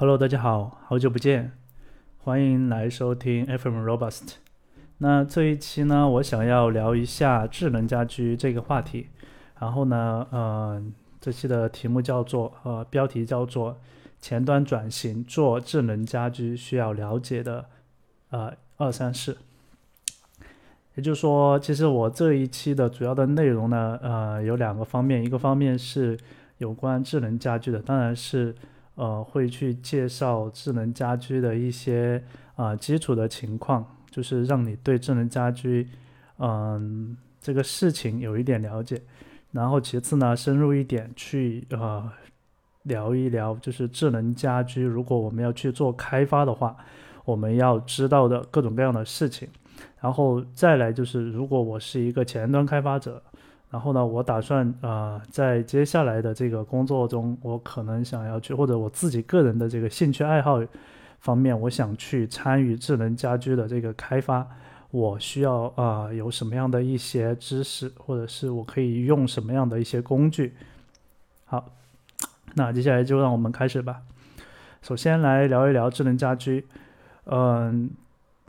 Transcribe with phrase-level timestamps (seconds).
[0.00, 1.52] Hello，大家好，好久不见，
[2.24, 4.36] 欢迎来收听 FM Robust。
[4.96, 9.08] 那这一期呢，我想要聊一下智能家居这个话题。
[9.58, 10.82] 然后呢，呃，
[11.20, 13.76] 这期的题目叫做呃，标题叫做
[14.18, 17.66] 前端转型做智能家居需要了解的
[18.30, 19.36] 呃二三事。
[20.94, 26.18] 也就是说，其实我这一期的主要的内容呢，呃，有两个方面，一个方面是
[26.56, 28.54] 有关智能家居的，当然是。
[28.96, 32.22] 呃，会去介绍智能家居的一些
[32.56, 35.88] 啊基础的情况，就是让你对智能家居，
[36.38, 39.00] 嗯，这个事情有一点了解。
[39.52, 42.10] 然后其次呢，深入一点去呃
[42.82, 46.76] 聊一聊，就是智能家居，如果我们要去做开发的话，
[47.24, 49.48] 我们要知道的各种各样的事情。
[50.00, 53.22] 然后再来就是，如果我是一个前端开发者。
[53.70, 60.60] 然后呢，我打算啊，在接下来的这个工作中，我可能想要去，或者我自己个人的这个兴趣爱好
[61.20, 64.44] 方面，我想去参与智能家居的这个开发。
[64.90, 70.52] 我需要啊，有什么样的一些知识，或者是我可以用什么样的一些工具？
[71.44, 71.70] 好，
[72.54, 74.02] 那接下来就让我们开始吧。
[74.82, 76.66] 首先来聊一聊智能家居。
[77.26, 77.88] 嗯，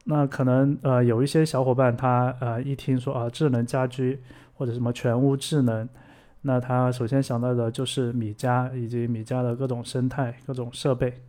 [0.06, 4.20] 那可能呃，有一些小伙伴他呃一听说啊，智能家居。
[4.62, 5.90] 或者什么全屋智能，
[6.44, 11.20] 那他首先想到的就是米家以及米家的各种生态、各种设备。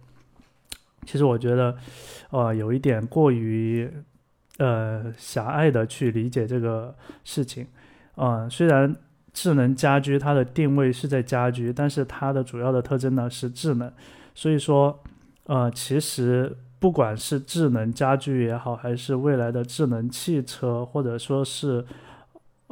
[1.06, 1.74] 其实我觉得，
[2.28, 3.90] 呃，有一点过于
[4.58, 7.66] 呃狭隘的去理解这个事情。
[8.16, 8.94] 嗯，虽然
[9.32, 13.90] 智能家居它的定位是在家居，但是它的主要的特征呢是智能。
[14.34, 15.02] 所以说，
[15.46, 21.82] 呃，其实不管是智能家居也好，还是未来的智能汽车，或者说是。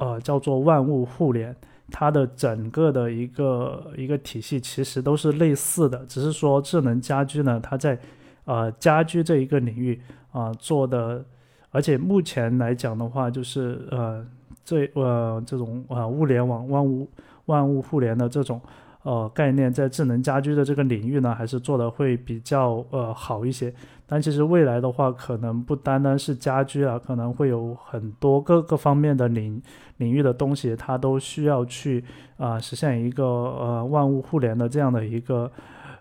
[0.01, 1.55] 呃，叫做万物互联，
[1.91, 7.99] 它的整个的一个一个体系其实都是类似的，只是说智能家居呢，它在
[8.47, 10.01] 呃家居这一个领域
[10.33, 11.23] 啊做的，
[11.71, 14.25] 而且目前来讲的话，就是呃
[14.65, 17.07] 这呃这种呃物联网万物
[17.45, 18.59] 万物互联的这种。
[19.03, 23.73] 呃，概念在智能家居的这个领域呢，还是做的会比较呃好一些。
[24.07, 29.63] 但其实未来的话，可能不单单是家居啊，可能会有很多各个方面的领
[29.97, 32.05] 领域的东西，它都需要去
[32.37, 35.51] 啊实现一个呃万物互联的这样的一个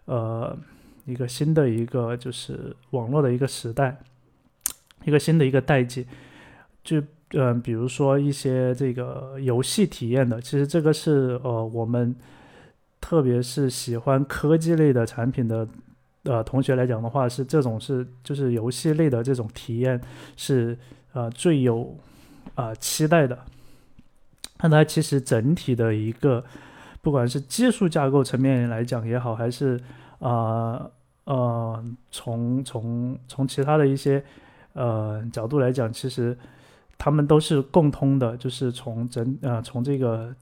[0.03, 0.57] 呃
[1.05, 3.95] 一个新的一个就是网络的一个时代，
[5.05, 6.05] 一个新的一个代际。
[6.83, 12.13] 就嗯，比如说一些这个游戏体验的，其实这个是呃我们。
[13.01, 15.67] 特别是喜欢科技类的产品的
[16.23, 19.99] 呃同学来讲的话，是这种是就是游戏类的这种体验
[20.35, 20.77] 是
[21.13, 21.97] 呃最有
[22.55, 23.39] 啊期待的。
[24.61, 26.43] 那它其实整体的一个
[27.01, 29.79] 不管是技术架构层面来讲也好，还是
[30.19, 30.85] 啊
[31.23, 34.23] 呃从从从其他的一些
[34.73, 36.37] 呃角度来讲，其实
[36.97, 40.35] 他们都是共通的，就是从整呃从这个。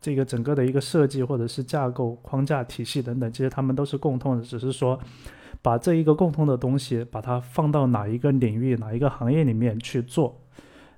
[0.00, 4.98] 这个整个的一个设计或者是架构框架体系等等，其实他们都是共通的，只是说
[5.60, 10.40] 把这一个共通的东西，把它放到哪一个领域、哪一个行业里面去做。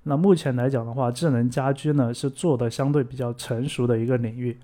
[0.05, 4.57] 那目前来讲的话，智能家居呢是做的相对比较成熟的一个领域。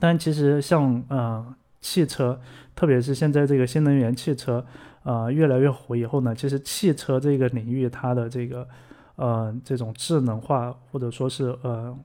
[0.00, 2.40] 但其实像呃汽车，
[2.74, 4.66] 特别是现在这个新能源汽车
[5.04, 8.66] 呃越来越火以后呢，其实汽车这个领域它的这个
[9.14, 11.96] 呃这种智能化或者说是呃。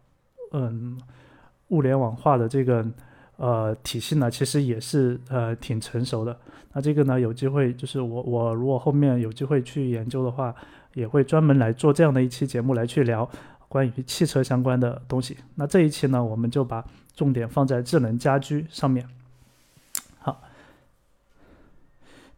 [0.52, 0.98] 嗯，
[1.70, 2.86] 物联网化的这个
[3.38, 6.38] 呃体系呢，其实也是呃挺成熟的。
[6.74, 10.56] 那这个呢，有机会就是我我如果后面有机会去研究的话，
[10.94, 13.30] 也会专门来做这样的一期节目来去聊
[13.68, 15.38] 关于汽车相关的东西。
[15.56, 16.86] 那这一期呢，我们就把
[17.16, 19.08] 重点放在智能家居上面。
[20.20, 20.42] 好，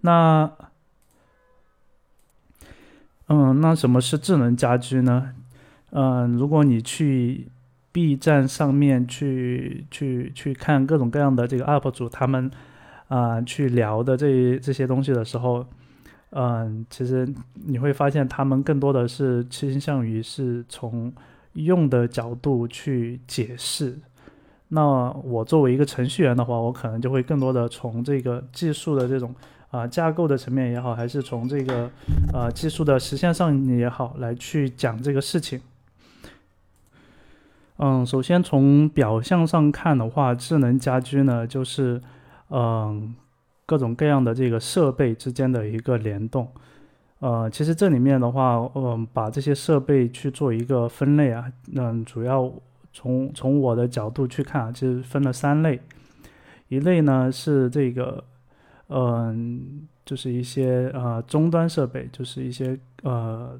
[0.02, 0.52] 那
[3.28, 5.36] 嗯，那什么是智能家居呢？
[5.92, 7.48] 嗯，如果你去
[7.92, 12.50] B 站上面去去去看各种各样的这个 UP 主，他们
[13.08, 15.66] 啊去聊的这这些东西的时候，
[16.30, 17.28] 嗯，其实
[17.66, 21.12] 你会发现他们更多的是倾向于是从
[21.54, 23.98] 用的角度去解释。
[24.68, 29.34] 那我作为一个程序员的话，我可能就会更多的从这个技术的这种
[29.72, 31.90] 啊架构的层面也好，还是从这个
[32.32, 35.60] 呃技术的实现上也好，来去讲这个事情。
[37.82, 42.02] 嗯，首先从表象上看的话，智能家居呢，就是
[42.50, 43.16] 嗯
[43.66, 46.46] 各种各样的这个设备之间的一个联动。
[47.20, 52.52] 呃，其实这里面的话，嗯，把这些设备去做一个分类啊，嗯，主要
[52.92, 55.80] 从从我的角度去看啊，其实分了三类。
[56.68, 58.22] 一类呢是这个
[58.90, 63.58] 嗯，就是一些呃终端设备，就是一些呃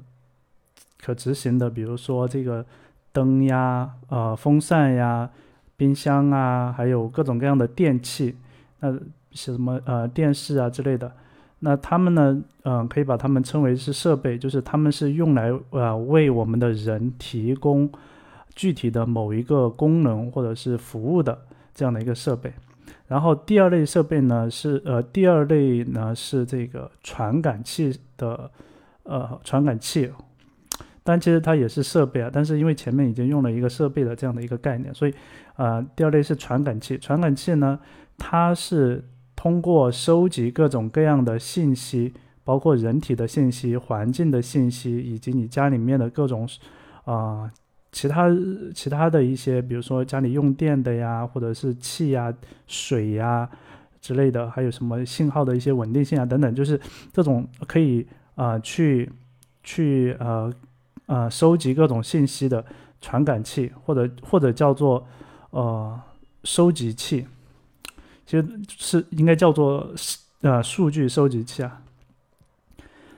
[1.00, 2.64] 可执行的，比如说这个
[3.12, 5.30] 灯呀、呃风扇呀、
[5.76, 8.36] 冰箱啊，还有各种各样的电器，
[8.80, 8.92] 那
[9.32, 11.12] 什么呃电视啊之类的。
[11.60, 17.90] 那他们呢，嗯，可以把它们称为是设备，就是他们是用来呃为我们的人提供
[18.54, 21.38] 具体的某一个功能或者是服务的
[21.74, 22.52] 这样的一个设备。
[23.08, 28.50] 然后第二类设备呢是呃第二类呢是这个传感器的
[29.02, 30.10] 呃传感器，
[31.02, 35.14] 但其实它也是设备啊，但是因为前面已经用了一个设备的这样的一个概念，所以
[35.56, 36.98] 呃第二类是传感器。
[36.98, 37.78] 传感器呢，
[38.16, 39.04] 它是。
[39.36, 42.12] 通过收集各种各样的信息，
[42.44, 46.46] 包括人体的信息、环境的信息，以及你家里面的各种，
[47.06, 47.50] 啊，
[47.90, 48.28] 其他
[48.74, 52.30] 其他的一些，比如说家里用电的呀，或者是气呀、
[52.66, 53.48] 水呀
[53.98, 56.78] 之类的，还有什么信号的一些稳定性啊等等，就是
[57.10, 59.10] 这种可以啊去
[59.62, 60.52] 去呃
[61.10, 62.64] 呃收集各种信息的
[63.00, 65.04] 传感器，或者或者叫做
[65.50, 66.00] 呃
[66.44, 67.26] 收集器。
[68.24, 69.90] 其实是应该叫做
[70.42, 71.82] 呃数据收集器啊，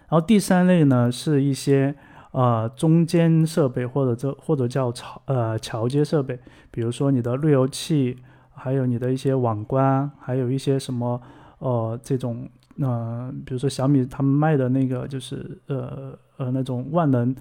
[0.08, 1.94] 然后第三类呢是一些
[2.30, 6.40] 呃中间设备或者这或者叫桥呃桥接设备，
[6.70, 8.16] 比如说你的路由器，
[8.54, 11.20] 还有你的一些网关，还有一些什么
[11.58, 12.48] 呃这种
[12.80, 17.36] 呃比如说小米他们卖的那个就是呃呃那种万能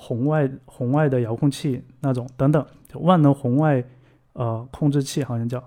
[0.00, 2.64] 红外红外的遥控器那种等等，
[2.94, 3.84] 万能红外
[4.32, 5.62] 呃控制器好像叫。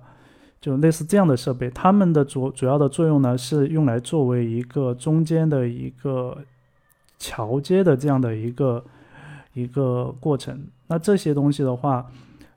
[0.62, 6.38] 就类似这样的设备，它们的主主要的作用呢，是用来作为一个中间的一个
[7.18, 8.84] 桥接的这样的一个
[9.54, 10.68] 一个过程。
[10.86, 12.06] 那这些东西的话，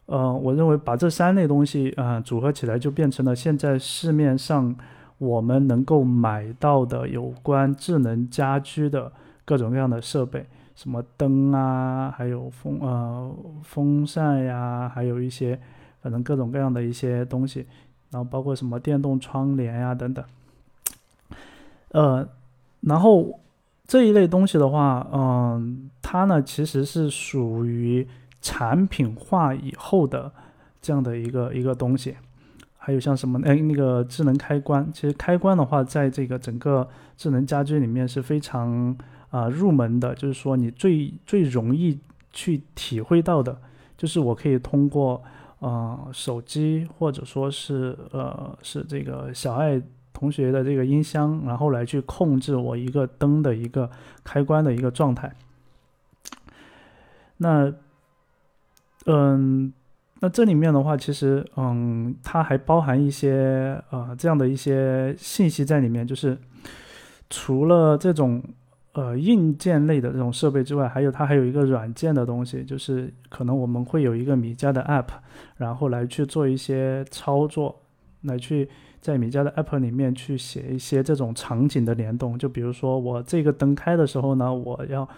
[0.05, 4.77] 呃，我认为把这三类东西啊组合起来，就变成了现在市面上
[5.17, 9.11] 我们能够买到的有关智能家居的
[9.47, 10.45] 各种各样的设备，
[10.75, 15.59] 什么灯啊，还有风呃风扇呀，还有一些
[16.03, 17.67] 反正各种各样的一些东西。
[18.11, 20.25] 然后包括什么电动窗帘呀等等，
[21.91, 22.29] 呃，
[22.83, 23.41] 然后
[23.89, 28.07] 这一类东西的话，嗯，它呢其实是属于
[28.41, 30.31] 产品化以后的
[30.81, 32.15] 这样的一个一个东西。
[32.77, 38.97] 还有像什么哎那个智能开关，其实开关的话，在这个整个智能家居里面是非常
[39.35, 41.99] 啊入门的，就是说你最最容易
[42.33, 43.59] 去体会到的，
[43.97, 45.23] 就是我可以通过。
[45.61, 49.81] 呃，手机或者说是呃，是这个小爱
[50.13, 53.91] 同学的这个音箱，然后来去控制我一个灯的一个
[54.23, 55.35] 开关的一个状态。
[57.39, 57.73] 那，
[59.07, 59.73] 嗯，
[60.21, 66.37] 那这里面的话，其实嗯，它还包含一些呃这样的一些信息在里面，就是
[67.31, 68.43] 除了这种。
[68.95, 75.09] 呃，硬件类的这种设备之外，还有它还有一个软件的东西，就是可能我们会有一个米家的 App，
[75.57, 77.75] 然后来去做一些操作，
[78.23, 78.69] 来去
[79.01, 82.39] 在米家的 App 里面去写一些这种场景的联动。
[82.39, 85.09] 就比如说我这个灯开的时候呢，我要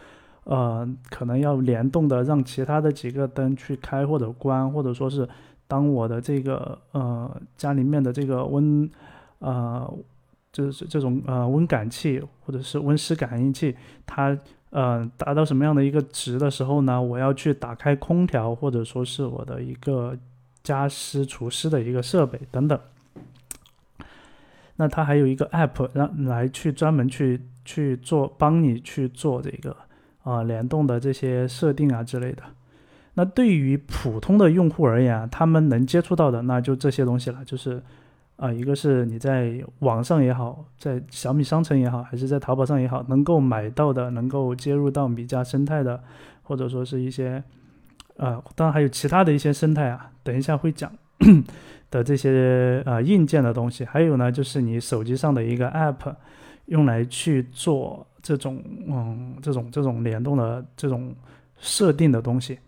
[0.45, 5.29] 呃可能要联动的让其他的几个灯去开或者关，或者说是
[5.69, 8.91] 当我的这个呃家里面的这个温
[9.41, 9.95] 呃。
[10.57, 14.35] 就是这种呃温感器或者是温湿感应器，它
[14.71, 17.03] 呃达到什么样的一个值的时候呢？
[17.03, 20.17] 我要去打开空调或者说是我的一个
[20.63, 22.81] 加湿除湿的一个设备等等。
[24.77, 29.77] 那它还有一个 app 让来去专门去去做帮你去做这个
[30.23, 32.43] 啊联动的这些设定啊之类的。
[33.13, 37.83] 那对于普通的用户而言啊，他们能接触到的那就这些东西了，就是。
[38.37, 46.03] 啊，一个是你在网上也好，在小米商城也好，还是在淘宝上也好，能够买到的，能够接入到米家生态的，
[46.43, 47.43] 或者说是一些，
[48.19, 50.93] 呃，当然还有其他的一些生态啊，等一下会讲
[51.91, 56.15] 的这些呃硬件的东西，还有呢，就是你手机上的一个 app，
[56.67, 61.15] 用来去做这种嗯这种这种联动的这种
[61.57, 62.59] 设定的东西，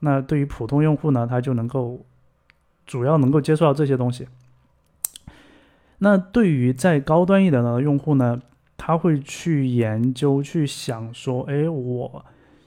[0.00, 1.98] 那对于普通用户呢，他就能够
[2.84, 4.28] 主要能够接触到这些东西。
[5.98, 8.40] 那对于再高端一点的用户呢，
[8.76, 12.24] 他会去研究、去想说，哎，我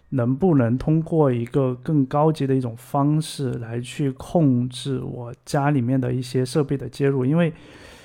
[0.10, 7.24] 能不能通过一个更高级的一种方式来去控制我家里面的一些设备的接入？
[7.24, 7.54] 因为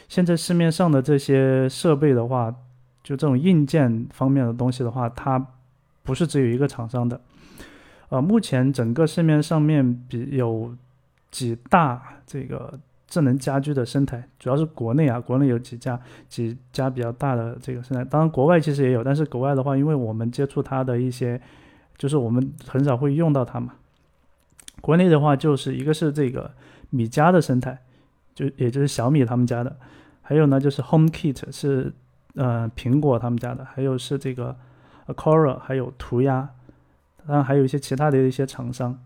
[0.09, 2.55] 现在市面上的这些设备的话，
[3.03, 5.45] 就这种硬件方面的东西的话，它
[6.03, 7.19] 不是只有一个厂商的。
[8.11, 10.77] 呃，目前整个市面上面比有
[11.31, 12.79] 几大这个。
[13.07, 21.41] 智能家居的生态，主要是国内啊，国内有几家几家比较大的这个生态，当然国外其实也有，但是国外的话，因为我们接触它的一些，
[21.97, 23.75] 就是我们很少会用到它嘛。
[24.81, 26.51] 国内的话，就是一个是这个
[26.91, 27.79] 米家的生态，
[28.35, 29.77] 就也就是小米他们家的，
[30.23, 31.93] 还有呢就是 HomeKit 是
[32.35, 34.57] 呃苹果他们家的，还有是这个
[35.07, 36.51] Aqara，还有涂鸦，
[37.27, 38.99] 当然还有一些其他的一些厂商。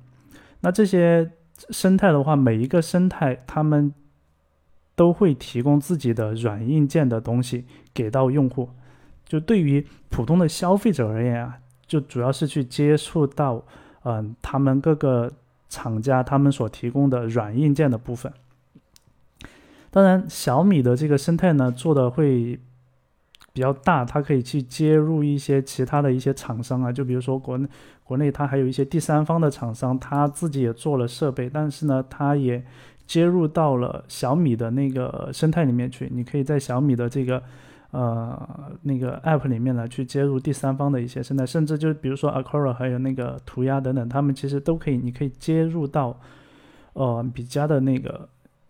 [0.60, 1.30] 那这些
[1.70, 3.92] 生态的话，每一个生态他们
[4.94, 8.70] 都会提供自己的软硬件的东西给到用户。
[9.24, 13.62] 就对于普通的消费者而言啊，就主要是去接触到
[14.04, 15.30] 嗯他们各个
[15.68, 18.32] 厂家他们所提供的软硬件的部分。
[19.90, 22.58] 当然，小米的这个生态呢做的会
[23.58, 27.68] 比较大，它可以去接入一些其他的一些厂商啊，就比如说国内。
[28.04, 32.64] 国内它还有一些第三方的厂商，它自己也做了设备，但是呢，它也
[33.06, 36.08] 接入到了小米的那个生态里面去。
[36.10, 37.42] 你可以在小米的这个
[37.90, 38.48] 呃
[38.80, 46.18] 那个 App 里面呢去接入第三方的一些生态，甚至就比如说 Aqara 还有那个涂鸦等等，他们其实都可以，你可以接入到
[46.94, 48.26] 呃米家的那个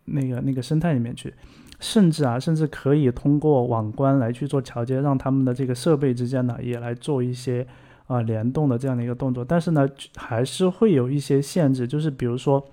[0.06, 1.32] 那个那个生态里面去，
[1.78, 7.66] 甚至啊，甚至可以通过网关来去做桥接，让他们的这个设备之间呢也来做一些。
[8.08, 12.66] 啊，联动的这样的一个动作，但是呢，还是会有一些限制，就是比如说，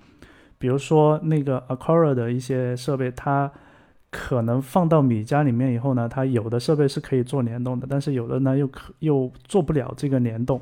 [0.56, 3.52] 比如说那个 Aqara 的一些设备，它
[4.10, 10.58] 可能放到米家里面以后呢，它有的设备是可以做联动的，但是有的呢又可又做不了这个联动。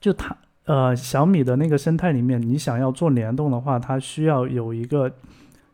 [0.00, 5.12] 就它呃小米的那个生态里面，你想要做联动的话，它需要有一个，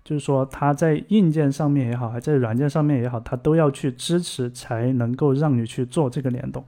[0.06, 6.64] 就是说它在硬件上面也好，还在软件上面也好，它都要去支持，才能够让你去做这个联动。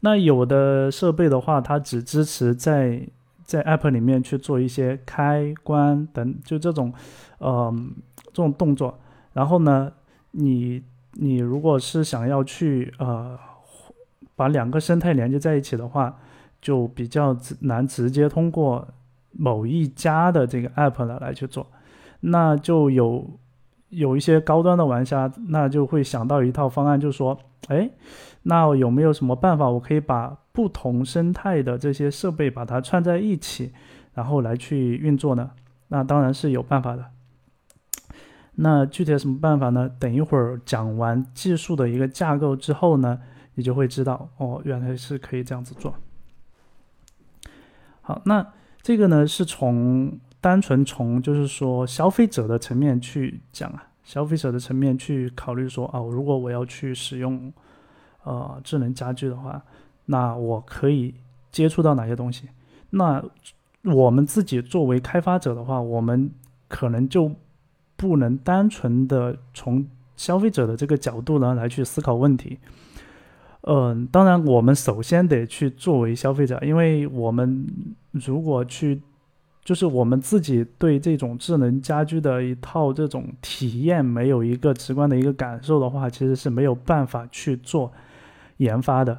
[0.00, 3.06] 那有的设备的话，它只支持在
[3.42, 6.90] 在 App 里面去做一些开关等，就这种，
[7.36, 7.70] 呃，
[8.28, 8.98] 这种动作。
[9.34, 9.92] 然后呢，
[10.30, 13.38] 你你如果是想要去呃
[14.34, 16.16] 把两个生态连接在一起的话，
[16.62, 18.88] 就比较难直接通过
[19.32, 21.66] 某一家的这个 App 来来去做。
[22.26, 23.38] 那就有
[23.88, 27.38] 有一些高端的玩家，那就会想到一套方案，就说，
[27.68, 27.90] 哎。
[28.46, 33.72] 那有没有什么办法，我可以把不同生态的这些设备把它串在一起，
[34.12, 35.52] 然后来去运作呢？
[35.88, 37.06] 那当然是有办法的。
[38.56, 39.88] 那具体什么办法呢？
[39.98, 43.18] 等一会儿讲完技术的一个架构之后呢，
[43.54, 45.94] 你就会知道哦，原来是可以这样子做。
[48.02, 48.46] 好，那
[48.82, 57.52] 这个呢是从单纯从就是说消费者的层面去讲啊，消费者的层面去考虑说啊，如果我要去使用。
[58.26, 59.62] 呃，智能家居的话，
[60.06, 61.14] 那我可以
[61.52, 62.48] 接触到哪些东西？
[62.88, 63.22] 那
[63.82, 66.30] 我们自己作为开发者的话，我们
[66.66, 67.30] 可能就
[67.96, 69.86] 不能单纯的从
[70.16, 72.58] 消费者的这个角度呢来去思考问题。
[73.60, 77.66] 嗯，当然，我们首先得去作为消费者，因为我们
[78.12, 79.02] 如果去，
[79.64, 87.90] 就是我们自己对这种智能家居的一套这种体验没有一个直观的一个感受的话，其实是没有办法去做。
[88.58, 89.18] 研发的，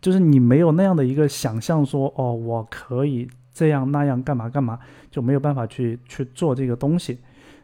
[0.00, 4.78] 就是你没有那样的一个想象，说哦，我可以这样那样干嘛干嘛，
[5.10, 7.18] 就没有办法去去做这个东西。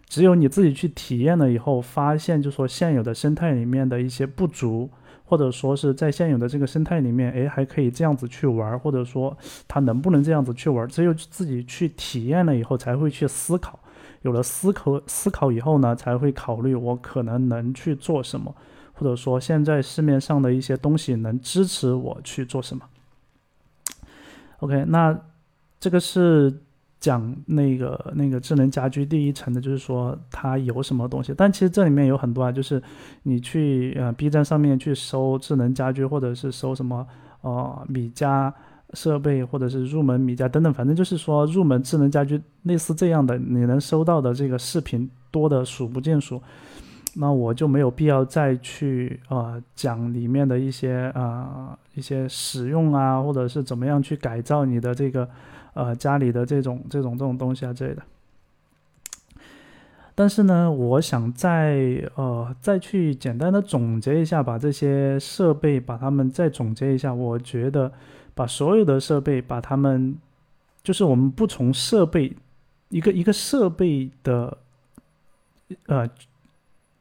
[0.06, 4.90] 只有你自己去体验了以后，发现就说现有的生态里面的一些不足，
[5.26, 9.36] 或者说是在现有的这个生态里面，哎，还可以这样子去玩，或者说
[9.68, 13.78] 它能不能这样子去玩，只有自己去体验了以后，才会去思考。
[14.22, 18.54] 有了思考思考以后呢，才会考虑我可能能去做什么。
[18.98, 22.82] 或者说，现在市面上的一些东西能支持我去做什么
[24.60, 25.20] ？OK，那
[25.78, 26.62] 这个是
[27.06, 31.32] 讲那个那个智能家居第一层的，就是说它有什么东西。
[31.36, 32.82] 但其实这里面有很多啊，就是
[33.22, 37.06] 你去呃 B 站上面去搜智能家居，或者是搜什么
[37.42, 38.52] 呃米家
[38.94, 46.42] 设备，或者是入门米家等等，反正就是说入门智能家居类似这样的，你能搜到的这个视频多的数不尽数。
[47.18, 55.26] 那我就没有必要再去呃讲里面的一些啊一些使用啊，或者是怎么样去改造你的这个
[55.76, 58.02] 呃家里的这种这种这种东西啊之类的。
[60.16, 67.14] 但是呢，我想再呃再去简单的总结一下，把这些设备把它们再总结一下。
[67.14, 67.92] 我觉得
[68.34, 70.16] 把所有的设备把它们，
[70.82, 72.34] 就是我们不从设备
[72.88, 74.58] 一个一个设备的
[75.86, 76.10] 呃。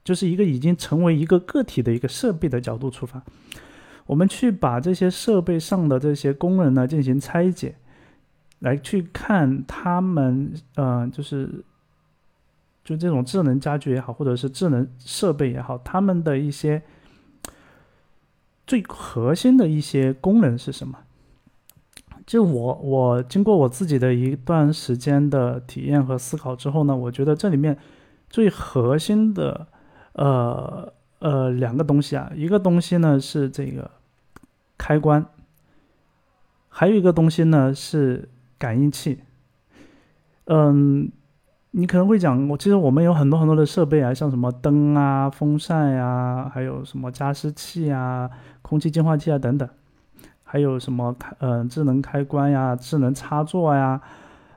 [0.03, 3.19] 就是一个已经成为一个个体的一个设备的角度出发，
[4.05, 7.73] 我们去把这些设备上的这些功能呢进行拆解，
[8.65, 11.63] 来去看他们，呃，就是
[12.83, 16.81] 就这种智能家居也好，或者是智能设备也好，他们的一些
[18.65, 20.97] 最核心的一些功能是什么？
[22.25, 27.77] 就我我经过我自己的一段时间的体验和思考之后呢，我觉得这里面
[28.31, 29.67] 最核心的
[30.13, 33.91] 呃呃两个东西啊，一个东西呢是这个
[34.75, 35.23] 开关，
[36.67, 39.19] 还有一个东西呢是感应器。
[40.45, 41.11] 嗯，
[41.71, 48.29] 你可能会讲，我其实我们有很多很多的设备啊，像什么灯啊、风扇呀，还有什么加湿器啊、
[48.61, 49.67] 空气净化器啊等等。
[50.47, 53.99] 还有什么开嗯智能开关呀、智能插座呀，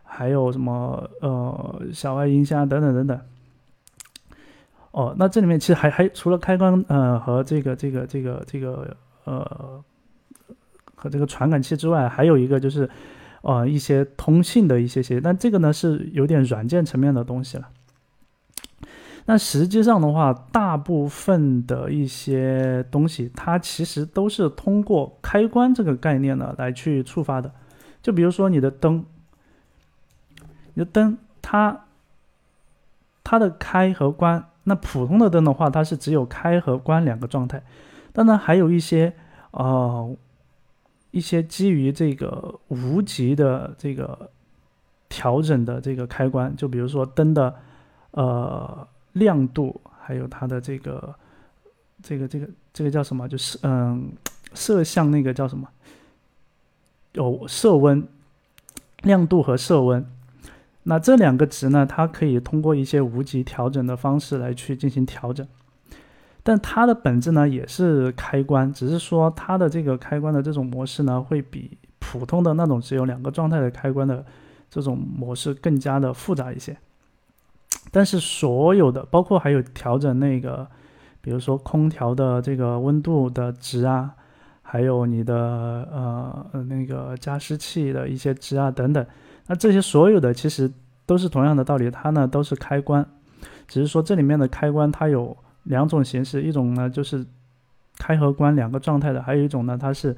[0.05, 3.19] 还有什么呃小爱音箱等等等等。
[4.91, 9.83] 哦，那这里面其实还还除了开关呃和这个这个这个这个呃
[10.95, 12.89] 和这个传感器之外，还有一个就是
[13.43, 17.69] 呃一些通信的一些些，但这个呢是有点软件层面的东西了。
[19.27, 27.53] 那实际上的话，大部分的一些东西，它其实都是通过开关这个概念呢来去触发的。
[28.01, 29.05] 就比如说你的灯，
[30.73, 31.85] 你的灯，它
[33.23, 37.63] 它的开和关，那普通的灯的话，它是只有开和关两个状态。
[38.15, 39.13] 当然还有一些
[39.51, 40.17] 呃
[41.11, 44.31] 一些基于这个无极的这个
[45.09, 47.55] 调整的这个开关，就比如说灯的
[48.13, 48.87] 呃。
[49.15, 51.13] 亮度还有它的这个
[52.01, 53.27] 这个这个这个叫什么？
[53.27, 54.13] 就是嗯，
[54.55, 55.67] 摄像那个叫什么？
[57.15, 58.07] 有色温、
[59.03, 60.07] 亮度和色温。
[60.85, 65.45] 那这两个值呢，它可以通过一些无极调整的方式来去进行调整。
[66.49, 74.25] 但它的本质呢，也是开关，只是说它的这个开关的这种模式呢，会比普通的那种只有两个状态的开关的
[74.71, 76.75] 这种模式更加的复杂一些。
[77.93, 80.67] 但是所有的，包括还有调整那个，
[81.21, 84.15] 比如说空调的这个温度的值啊，
[84.63, 85.35] 还有你的
[85.93, 89.07] 呃那个加湿器的一些值啊等等，
[89.49, 90.73] 那这些所有的其实
[91.05, 93.07] 都是同样的道理，它呢都是开关，
[93.67, 95.37] 只是说这里面的开关它有
[95.69, 97.25] 两种形式，一种呢就是
[97.97, 100.17] 开和关两个状态的，还有一种呢它是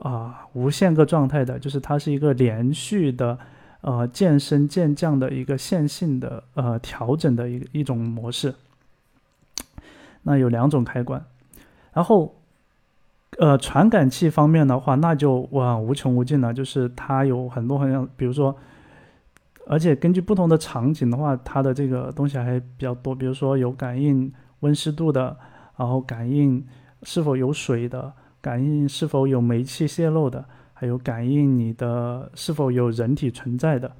[0.00, 3.38] 啊无限个状态的，就是它是一个连续的。
[3.84, 8.54] 呃，渐升渐降的一个线性的呃调整的一一种模式。
[10.22, 11.20] 那有两种开关，
[11.92, 12.32] 然后
[13.38, 18.56] 呃传感器方面的话，那就哇无穷无尽了，就是它有很多很多，比如说，
[19.66, 25.36] 而且根据不同的场景的话，它的这个东西还比较多，比如说有感应温湿度的，
[25.76, 26.66] 然后感应
[27.04, 30.44] 是否有水的，感应是否有煤气泄漏的。
[30.74, 33.92] 还有感应你的是否有人体存在的，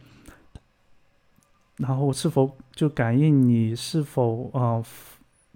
[1.76, 4.82] 然后是否就感应你是否啊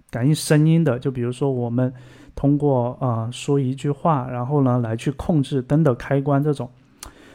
[0.09, 1.93] 感应声音的，就比如说我们
[2.33, 6.69] 通过啊说一句话，然后呢来去控制灯的开关这种，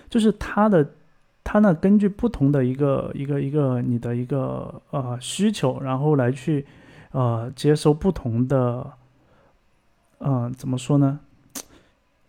[0.09, 0.89] 就是它的
[1.45, 6.65] 它呢根据不同的一个一个一个你的一个呃需求，然后来去
[7.13, 8.93] 呃接收不同的
[10.19, 11.21] 嗯怎么说呢？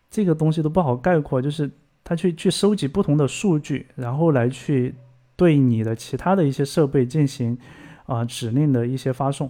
[0.10, 1.72] 这个东西都不好概括，就是
[2.04, 4.94] 他去去收集不同的数据，然后来去
[5.36, 7.58] 对你的其他的一些设备进行
[8.06, 9.50] 啊指令的一些发送。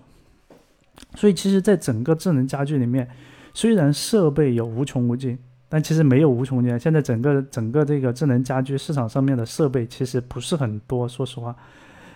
[1.16, 3.10] 所以其实，在整个智能家居里面，
[3.54, 6.80] 虽然设备有无穷无尽，但其实没有无穷无尽。
[6.80, 11.56] 现在整个整个这个智能家居市场上面的设备其实不是很多，说实话，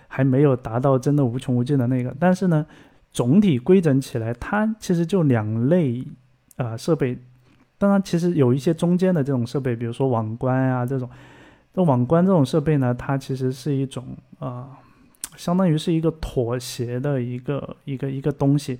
[0.07, 2.15] 还没有达到真的无穷无尽的那个。
[2.19, 2.65] 但是呢，
[3.17, 6.05] 总体规整起来，它其实就两类
[6.55, 7.17] 啊设备。
[7.79, 11.09] 当然，其实有一些中间的这种设备，比如说网关啊这种，
[11.73, 14.69] 那网关这种设备呢，它其实是一种呃，
[15.35, 18.77] 相当于是一个妥协的一个一个一个东西。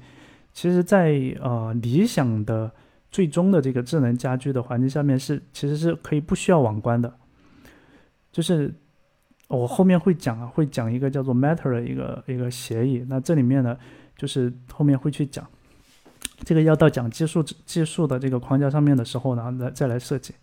[0.54, 2.72] 其实，在呃理想的
[3.10, 7.12] 最终的这个智能家居的环境下面，是其实是可以不需要网关的。
[8.32, 8.72] 就是
[9.48, 13.04] 我后面会讲啊，会讲一个叫做 Matter 的一个一个协议。
[13.10, 13.76] 那这里面呢，
[14.18, 15.46] 就是后面会去讲。
[16.44, 20.34] 这个要到讲技术技术的这个框架上面的时候呢，来再来设计。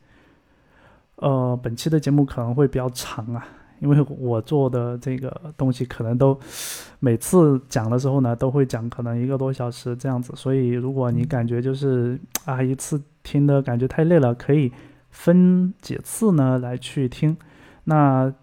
[1.16, 3.46] 呃，本期的节目可能会比较长啊，
[3.78, 6.36] 因为我做的这个东西可能都
[6.98, 10.32] 每次讲的时候呢，都会讲可能一个多小时这样子。
[10.34, 14.72] 所以如果你感觉就是啊一次听的感觉太累了，可以
[15.10, 17.36] 分几次呢来去听。
[17.84, 18.34] 那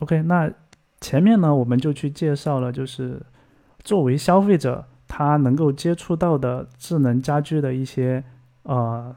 [0.00, 0.50] OK，那
[1.00, 3.22] 前面呢我们就去介绍了，就是
[3.86, 4.84] 作为消费者。
[5.08, 8.22] 他能够接触到的智能家居的一些
[8.64, 9.14] 呃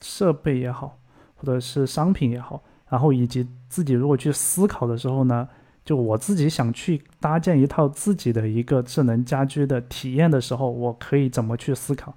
[0.00, 0.98] 设备也好，
[1.36, 5.46] 或者是商品也好，然后以及自己如果去思考的时候呢，
[5.84, 12.14] 就我自己想去搭建一套自己的一个智能家居的体验的时候，我可以怎么去思考？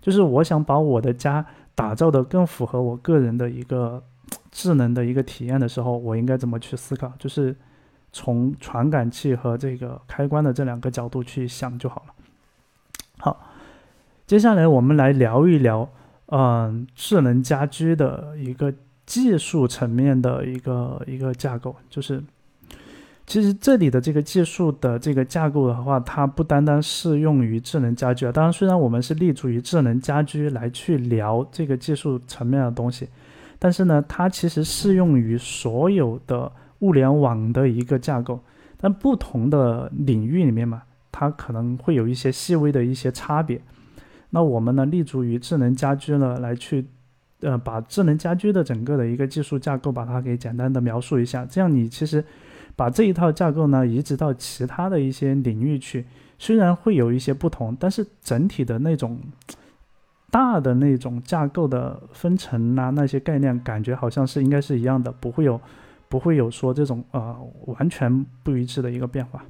[0.00, 4.02] 就是我想把我的家打造的更符合我个人的一个
[4.50, 7.12] 智能的一个体验的时候，我应该怎么去思考？
[7.20, 7.56] 就是
[8.12, 12.14] 从传感器和这个开关的这两个角度去想就好了。
[13.18, 13.50] 好，
[14.26, 15.88] 接下来我们来聊一聊，
[16.26, 18.72] 嗯，智能家居的一个
[19.06, 22.22] 技术层面的一个一个架构，就是。
[23.24, 28.32] 其实这里的这个技术的这个架构的话，它不单单适用于智能家居啊。
[28.32, 33.08] 当然，虽然我们是立足于智能家居来去聊这个技术层面的东西，
[33.60, 36.50] 但是呢，它其实适用于所有的
[36.82, 38.38] 物联网的一个架构。
[38.76, 43.60] 但不同的领域里面嘛，它可能会有一些细微的一些差别。
[44.30, 46.86] 那我们呢，立足于智能家居呢，来去
[47.40, 51.44] 呃，把智能家居的整个的一个技术架构，把它给简单的描述一下。
[51.46, 52.22] 这样你其实。
[52.74, 56.06] 把这一套架构呢移植到其他的一些领域去，
[56.38, 59.20] 虽然会有一些不同，但是整体的那种
[60.30, 65.60] 大的那种架构的分层啊，那些概念感觉好像是应该是一样的，不会有
[66.12, 67.34] 不会有说这种呃
[67.68, 69.42] 完全不一致的一个变化。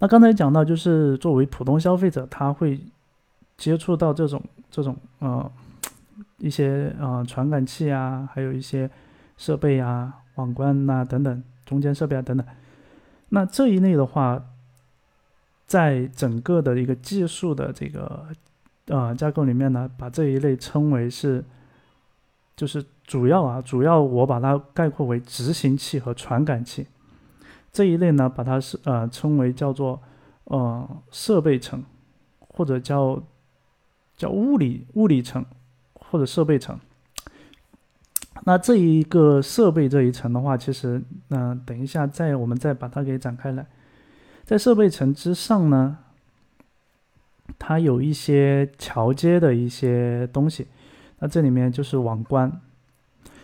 [0.00, 2.80] 那刚才讲到，就是作为普通消费者，他会
[3.56, 5.48] 接触到这种这种呃
[6.38, 8.90] 一些呃传感器啊，还有一些
[9.36, 11.44] 设备啊、网关呐等等。
[11.64, 12.44] 中间设备啊等等，
[13.30, 14.44] 那这一类的话，
[15.66, 18.26] 在整个的一个技术的这个
[18.88, 21.42] 呃架构里面呢，把这一类称为是，
[22.56, 26.86] 就是主要啊，主要我把它概括为执行器和传感器
[27.72, 30.00] 这一类呢，把它是呃称为叫做
[30.44, 31.82] 呃设备层，
[32.38, 33.22] 或者叫
[34.16, 35.44] 叫物理物理层
[35.94, 36.78] 或者设备层。
[38.46, 43.66] 那这一个设备这一层的话，其实，嗯，等一下再我们再把它给展开来，
[44.44, 45.98] 在设备层之上呢，
[47.58, 50.66] 它有一些桥接的一些东西，
[51.18, 52.60] 那这里面就是网关，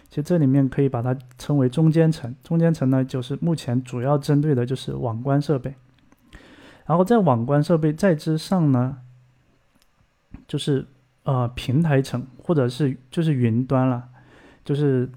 [0.09, 5.74] 其实这里面可以把它称为中间层，中间层呢就是目前主要针对的就是网关设备，
[6.87, 8.98] 然后在网关设备在之上呢，
[10.46, 10.87] 就是
[11.24, 14.06] 呃平台层或者是就是云端了。
[14.62, 15.11] 就是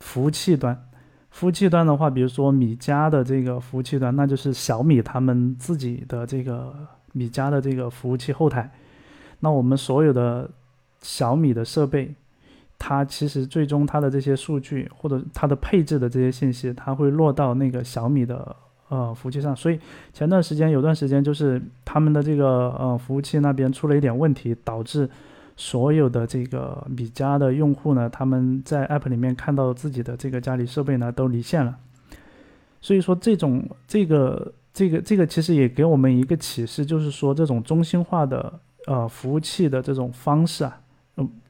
[0.00, 0.88] 服务器端，
[1.30, 6.74] 服务器端的话，比如说米家的这个服务器端，那就是小米他们自己的这个
[7.12, 8.72] 米家的这个服务器后台。
[9.40, 10.50] 那我们所有的
[11.00, 12.14] 小米的设备，
[12.78, 18.54] 它其实最终它的这些数据或者它的配置的这些信息，它会落到那个小米的
[18.88, 19.54] 呃服务器上。
[19.54, 19.78] 所以
[20.12, 25.08] 前段时间有段时间就是他们的这个呃服务器那边出了一点问题，导致。
[25.60, 31.76] 所有的这个米家的用户呢，他们在 App 里面看到自己的这个家里设备呢都离线了，
[32.80, 40.80] 所以说这种这个这个这个其实也给我们一个启示，就是说这种中心化的呃服务器的这种方式啊，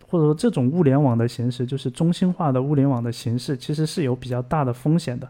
[0.09, 5.29] 或者说这种物联网的形式，就是中心化的物联网的形式，其实是有比较大的风险的。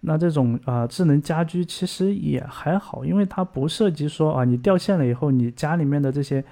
[0.00, 6.44] 那这种啊智能家居其实也还好，因为它不涉及说啊你掉线了以后，你家里面的这些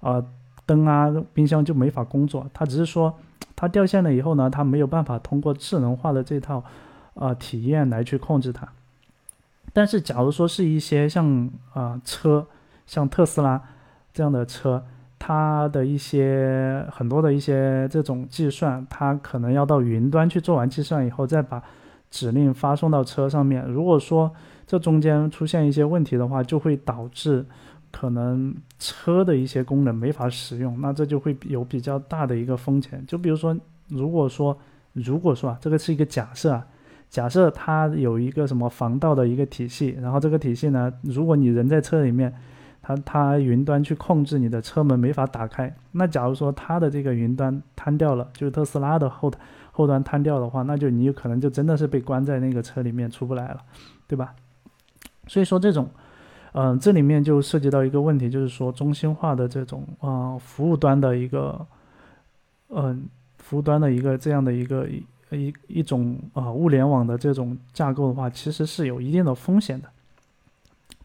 [0.00, 0.22] 啊。
[0.68, 2.44] 灯啊，冰箱就没法工作。
[2.52, 3.16] 它只是说，
[3.54, 6.64] 它掉线了以后呢，它没有办法通过智能化的这套，
[7.14, 8.66] 呃，体验来去控制它。
[9.72, 12.48] 但是，假如说是一些像啊车，
[12.84, 13.62] 像特斯拉
[14.12, 14.84] 这样的车，
[15.26, 21.60] 它的一些很多的一些这种计算，它可能要到云端去做完计算以后，再把
[22.10, 23.64] 指令发送到车上面。
[23.66, 24.30] 如果说
[24.68, 27.44] 这中间出现一些问题的话，就会导致。
[27.92, 33.02] 可能车的一些功能没法使用，那这就会有比较大的一个风险。
[33.06, 33.56] 就比如说，
[33.88, 34.54] 如果说，
[34.92, 36.66] 如果说啊，这个是一个假设啊，
[37.08, 42.30] 假设它有一个什么防盗的一个体系，然后这个体系呢，如果你人在车里面，
[42.86, 49.32] 它它云端去控制你的车门没法打开，那假如说它的这个云端瘫掉了，就是特斯拉的后
[49.72, 53.60] 后端瘫掉的话，那就你有可能就真的是被关在那个车里面出不来了，
[54.06, 54.34] 对吧？
[55.26, 55.88] 所以说这种。
[56.58, 61.66] 嗯，这里面就涉及到一个问题，就是说中心化的这种啊服务端的一个，
[62.70, 69.88] 嗯，服务端的一个这样的一个一一一种啊物联网的这种架构的话，其实是有一定的风险的。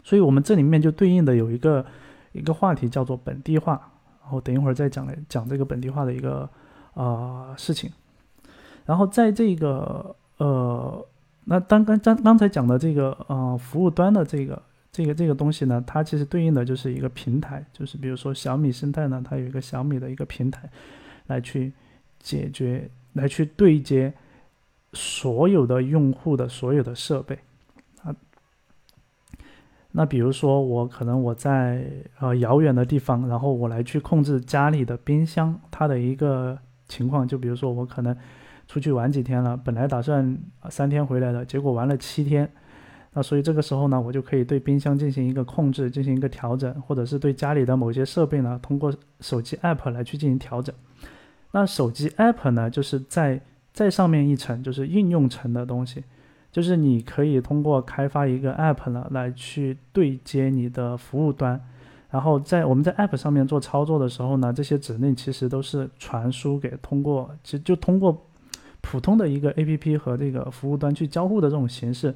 [0.04, 1.86] 所以我们这里面就对应的有一个
[2.32, 3.74] 一个话题叫做本地化，
[4.22, 6.50] 然后等一会儿再讲来讲这个本地化的一个
[6.94, 7.92] 啊事情。
[8.86, 11.06] 然后在这个呃，
[11.46, 14.62] 那刚刚刚刚才讲的这个呃服务端的这个。
[14.94, 20.70] 这个这个东西呢，它其实对应的就是一个平台，就是比如说小米生态呢，它有一个小米的一个平台，
[21.28, 21.72] 来去
[22.20, 24.14] 解决、来去对接
[24.92, 27.40] 所有的用户的所有的设备。
[29.92, 31.86] 那比如说我可能我在
[32.20, 38.16] 呃遥远的地方，然后我来去控制家里的冰箱它的一个情况，就比如说我可能
[38.68, 40.38] 出去玩几天了，本来打算
[40.70, 42.50] 三天回来的，结果玩了七天。
[43.14, 50.74] 那所以这个时候呢，我就可以对冰箱进行一个控制，进行一个调整，或者是对家里的某些设备呢，通过手机 app 来去进行调整。
[51.52, 53.42] 那手机 app 呢，就是在
[53.74, 56.02] 在上面一层，就是应用层的东西，
[56.52, 61.60] 就是你可以通过开发一个 app 呢，来去对接你的服务端，
[62.10, 68.26] 然后在我们在 app 上面做操作的时候呢，这些指令其实都是传输给通过，其实就通过
[68.82, 72.14] 普通的一个 app 和这个服务端去交互的这种形式。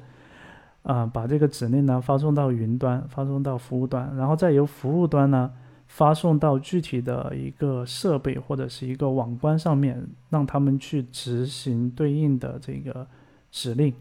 [0.82, 5.50] 啊，把这个指令呢发送到云端，发送到服务端，然后再由服务端呢
[5.88, 13.04] 发送到具体的一个设备或者是一个网关上面，让他们去执行对应的这个
[13.50, 13.92] 指令。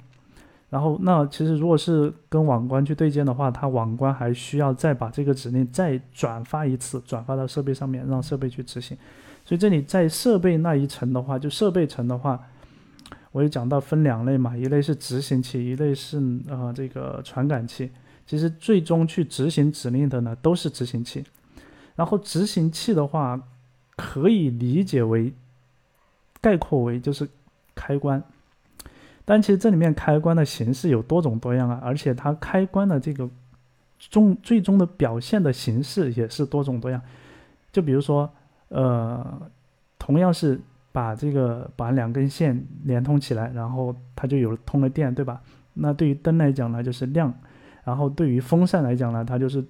[0.69, 8.97] 然后，那其实如果是跟网关去对接的话，它网关还需要再把这个指令再转发一次，转发到设备上面，让设备去执行。
[9.45, 12.39] 所以这里在设备那一层的话，就设备层的话。
[13.31, 17.91] 我也讲到分两类嘛，一类是执行器，一类是呃这个传感器。
[18.25, 21.21] 其实最终去执行指令的呢，都是执行器。
[21.97, 23.37] 然后执行器的话，
[23.97, 25.33] 可以理解为
[26.39, 27.27] 概括为就是
[27.75, 28.23] 开关。
[29.25, 33.29] 但其实这里面开关的形式有多种多样啊，而且它开关的这个
[33.99, 37.01] 终最终的表现的形式也是多种多样。
[37.71, 38.31] 就比如说，
[38.69, 39.41] 呃，
[39.99, 40.61] 同样是。
[40.95, 45.41] 把这个把两根线连通起来，然后它就有通了电，对吧？
[45.73, 47.29] 那对于灯来讲呢，就是亮；
[47.83, 49.61] 然后对于风扇来讲呢，它就是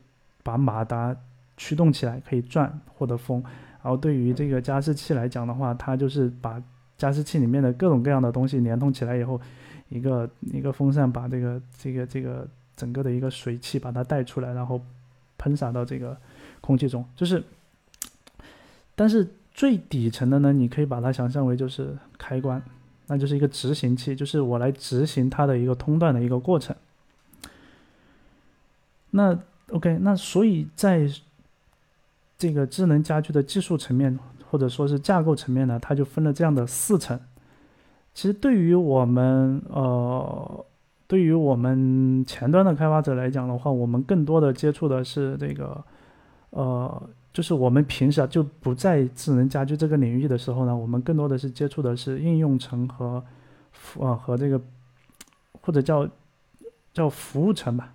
[0.43, 1.15] 把马达
[1.57, 3.41] 驱动起来可以转获得风；
[3.81, 6.61] 然后对于这个加湿器来讲的话，它就是把
[6.97, 9.39] 加湿器里面的各种各样的东西连通起来以后，
[9.89, 14.81] 一个一个风扇把这个这个这个整个的一个水汽把它带出来，然后
[15.37, 16.17] 喷洒到这个
[16.61, 17.43] 空气中，就是，
[18.95, 19.27] 但是。
[19.57, 22.61] 最底层的呢，你可以把它想象为就是开关，
[23.07, 26.75] 那就是一个执行器，就是我来执行它的一个通断的一个过程。
[29.11, 31.09] 那 OK，那所以在
[32.37, 34.19] 这个智能家居的技术层面
[34.55, 37.19] 或者说是架构层面呢，它就分了这样的四层。
[38.13, 40.65] 其实对于我们呃，
[41.07, 45.83] 对于我们前端的开发者来讲的话，我们更多的接触的是这个
[46.51, 47.09] 呃。
[47.33, 53.21] 就是我们平时啊就不在智能家居这个领域的时候呢，我们更多的是接触的是应用层和，
[53.99, 54.61] 呃和这个，
[55.59, 56.07] 或者叫
[56.93, 57.93] 叫服务层吧。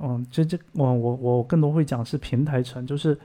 [0.00, 3.16] 嗯，这这我我我更多会讲是平台层，就是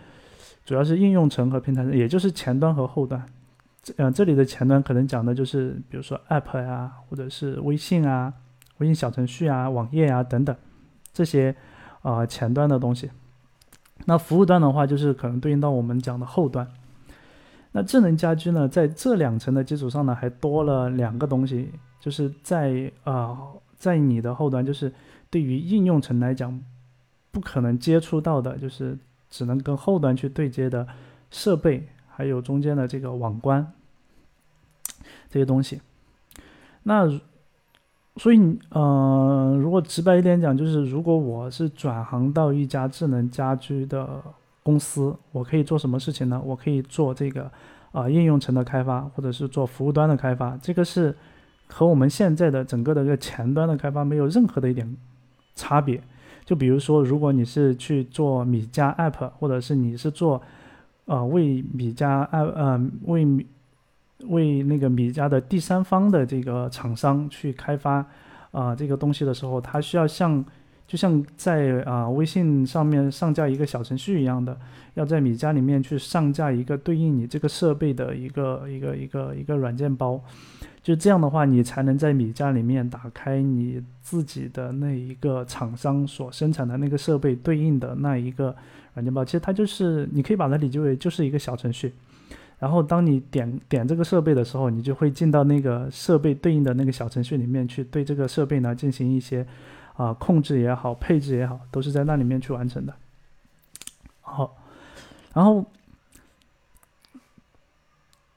[0.65, 3.25] 主要是应用层和平台，也就是前端和后端。
[3.81, 8.33] 这呃这里的前端可能讲的就是比如说 App 呀，或者是微信啊、
[8.77, 10.55] 微信小程序啊、网页啊等等
[11.13, 11.55] 这些
[12.01, 13.09] 啊前端的东西。
[14.05, 16.67] 那服务端的话，就是可能对应到我们讲的后端。
[17.71, 21.69] 那智能家居呢，在这两层的基础上呢，还多了两个东西，
[21.99, 23.37] 就是在啊，
[23.77, 24.91] 在你的后端，就是
[25.29, 26.59] 对于应用层来讲，
[27.29, 28.97] 不可能接触到的，就是
[29.29, 30.87] 只能跟后端去对接的
[31.31, 33.71] 设备，还有中间的这个网关
[35.29, 35.81] 这些东西。
[36.83, 37.19] 那。
[38.17, 44.21] 所以，呃，如果直白一点讲，就是如果我是转行到一家智能家居的
[44.61, 46.41] 公司，我可以做什么事情呢？
[46.43, 47.49] 我可以做这个
[47.93, 50.57] 啊应用层的开发，或者是做服务端的开发。
[50.61, 51.15] 这个是
[51.67, 54.97] 和我们现在的整个的一个前端的开发没有任何的一点
[55.55, 56.03] 差别。
[56.49, 60.41] 就比如说，如果你是去做米家 App，或者是你是做
[61.05, 63.45] 呃为米家 App，呃为。
[64.27, 68.05] 为那个米家的第三方的这个厂商去开发
[68.51, 70.43] 啊这个东西的时候，它需要向
[70.89, 74.57] 就像在啊微信上面上架一个小程序一样的，
[74.95, 80.19] 要在米家里面去上架一个对应你这个设备的一个一个一个一个软件包，
[80.81, 88.55] 就这样的话，你才能在米家里面打开你自己的那一个厂商所生产的那个设备对应的那一个
[88.95, 89.23] 软件包。
[89.23, 91.93] 其实它就是你可以把它理解为就是一个小程序。
[92.57, 99.45] 然后当你点点这个设备的时候，你就会进到那个设备对应的那个小程序里面去，对这个设备呢进行一些
[99.99, 102.93] 啊控制也好，配置也好，都是在那里面去完成的。
[104.21, 104.55] 好，
[105.33, 105.65] 然后，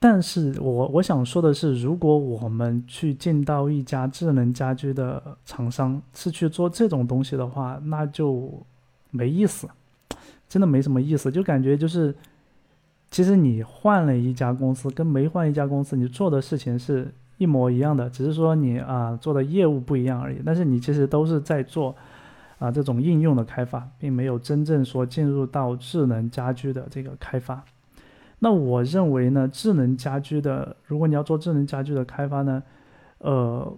[0.01, 8.53] 但是我我想说的是，如果我们去进到一家智能家居的厂商，是去做这种东西的话，那就
[9.11, 9.69] 没意思，
[10.49, 12.13] 真的没什么意思，就感觉就是。
[13.13, 20.41] 其实你换了一家公司，跟没换一家公司，你做的事情是一模一样的，只是说你啊做的业务不一样而已。
[20.47, 21.97] 但是你其实都是在做
[22.61, 27.65] 啊这种应用的开发，并没有真正说进入到智能家居的这个开发。
[28.39, 32.63] 那我认为呢，智能家居的，如果你要做智能家居的开发呢，
[33.19, 33.77] 呃，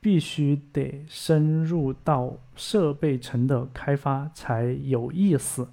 [0.00, 5.66] 必须得深入到设备层的开发才有意思，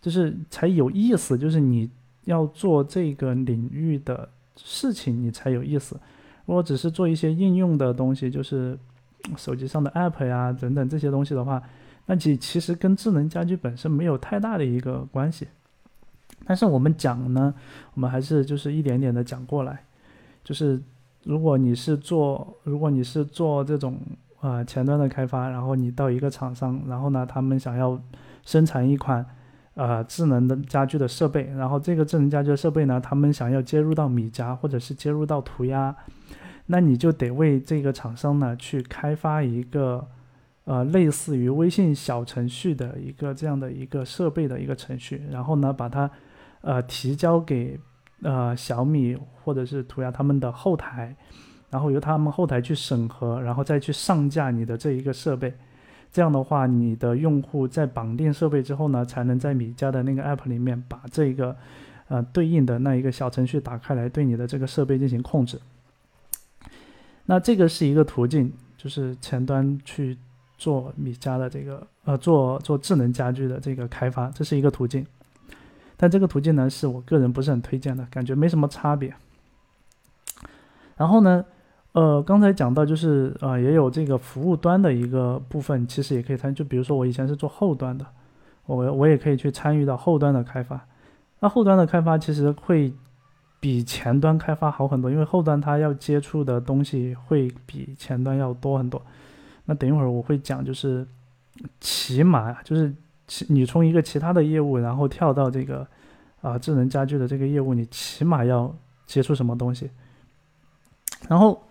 [0.00, 1.90] 就是才有意思，就是你
[2.24, 5.96] 要做这个领域的事情，你才有意思。
[6.46, 8.78] 如果只是做一些应用的东西，就是
[9.36, 11.62] 手机上的 app 呀等等这些东西的话，
[12.06, 15.46] 那其其实跟智能家居本身没有太大的一个关系。
[16.46, 17.54] 但是我们讲呢，
[17.94, 19.84] 我们还是就是一点点的讲过来，
[20.42, 20.80] 就是
[21.22, 23.98] 如果你是做，如果你是做这种
[24.40, 28.00] 啊前端的开发，然后你到一个厂商，然后呢他们想要
[28.44, 29.24] 生产一款
[29.74, 35.94] 呃智能的家居的设备，然后这个智能家居的设备呢，他们想要接入到米家或者是接入到涂鸦，
[36.66, 40.06] 那你就得为这个厂商呢去开发一个
[40.64, 46.10] 呃类似于微信小程序的一个这样的一个设备的一个程序，然后呢把它。
[46.62, 47.80] 呃，提交给
[48.20, 51.16] 呃小米或者是涂鸦他们的后台，
[51.70, 55.54] 然后由他们后台去审核，然后再去上架你的这一个设备。
[56.12, 61.56] 这样的话，你的用户在绑定设备之后呢，才能在米家的那个 app 里面把这个
[62.08, 65.60] 呃对应的那一个小程序打开来，对你的这个设备进行控制。
[67.26, 70.18] 那这个是一个途径，就是前端去
[70.58, 75.06] 做米家的这个呃做做智能家居的这个开发，这是一个途径。
[75.96, 79.14] 但这个途径呢，是我个人不是很推荐的，感觉没什么差别。
[80.96, 81.44] 然后呢，
[81.92, 86.54] 呃，刚才讲到就是呃，也有这个服务端的一个部分，其实也可以参。
[86.54, 88.06] 就比如说我以前是做后端的，
[88.66, 90.80] 我我也可以去参与到后端的开发。
[91.40, 92.92] 那后端的开发其实会
[93.58, 99.02] 比前端开发好很多，因为后端它要接触的东西会比前端要多很多。
[99.64, 101.06] 那等一会儿我会讲，就是
[101.80, 102.92] 起码就是。
[103.46, 105.86] 你从一个其他的业务，然后跳到这个
[106.42, 108.74] 啊智能家居的这个业务，你起码要
[109.06, 109.88] 接触什么东西？
[111.28, 111.62] 然后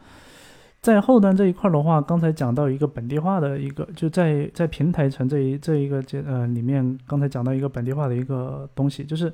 [0.81, 9.33] 在后端这一块的话，刚才讲到一个本地化的一个，就在在平台层这一这一个阶呃里面，刚才讲到一个本地化的一个东西，就是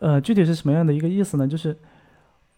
[0.00, 1.48] 呃具体是什么样的一个意思呢？
[1.48, 1.76] 就是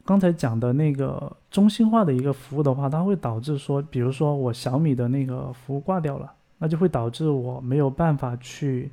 [0.05, 6.33] 刚才讲的那个中心化的一个服务的话，它会导致说，比如说我小米的那个服务挂掉了。
[6.61, 8.91] 那就会导致我没有办法去，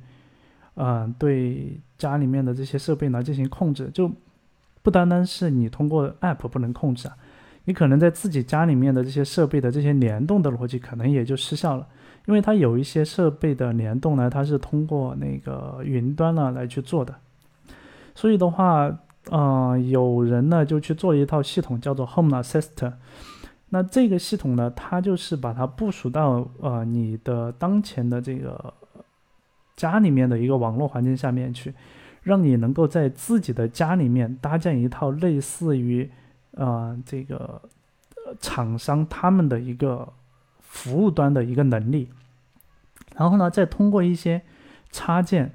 [0.74, 3.90] 嗯，对家里面的这些设备呢进行控制。
[3.92, 4.08] 就
[4.84, 7.16] 不单单是你通过 App 不能控制啊，
[7.66, 11.86] 你可能在自己家里面的这些设备的这些联动的逻辑可能也就失效了，
[12.26, 17.14] 因为它有一些设备的联动呢，它是通过那个云端呢来去做的。
[18.14, 18.96] 所以的话，
[19.30, 22.94] 嗯，有人呢就去做一套系统，叫做 Home Assistant。
[23.70, 28.72] 那这个系统呢，它就是把它部署到呃你的当前的这个
[29.74, 31.74] 家里面的一个网络环境下面去，
[32.22, 36.08] 让你能够在自己的家里面搭建一套类似于
[36.56, 37.62] 呃这个
[38.40, 40.12] 厂商他们的一个
[40.58, 42.10] 服务端的一个能力，
[43.16, 44.42] 然后呢，再通过一些
[44.90, 45.52] 插件，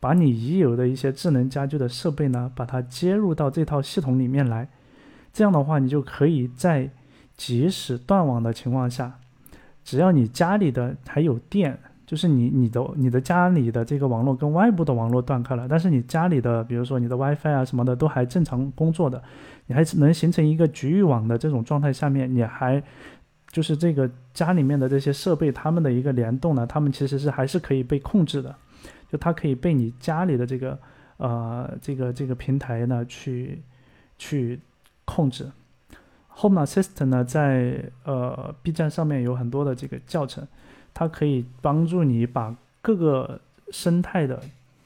[0.00, 4.68] 把你已有的一些智能家居的设备呢，把它接入到这套系统里面来，
[5.32, 6.90] 这样的话，你就可以在
[7.36, 9.18] 即使断网的情况下，
[9.84, 19.22] 只要你家里的还有电，就是你你的你的家里的这个网络跟外部的网络断开了，但是你家里的比如说你的 WiFi 啊什么的都还正常工作的，
[19.66, 22.82] 你还是能形成一个局域网的这种状态下面，你还
[23.48, 28.54] 就是这个家里面的这些设备它们的一个联动呢，它们其实是还是可以被控制的，
[29.10, 30.78] 就它可以被你家里的这个
[31.16, 33.62] 呃这个这个平台呢去
[34.18, 34.60] 去
[35.04, 35.50] 控制。
[36.36, 40.44] Home Assistant 呢，在呃 B 站上面有很多的这个教程，
[40.92, 44.42] 它可以帮助你把各个生态的，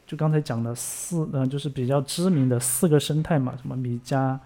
[0.06, 4.38] 就刚才讲的四，呃，就是比较知名的四个生态嘛，什么米家、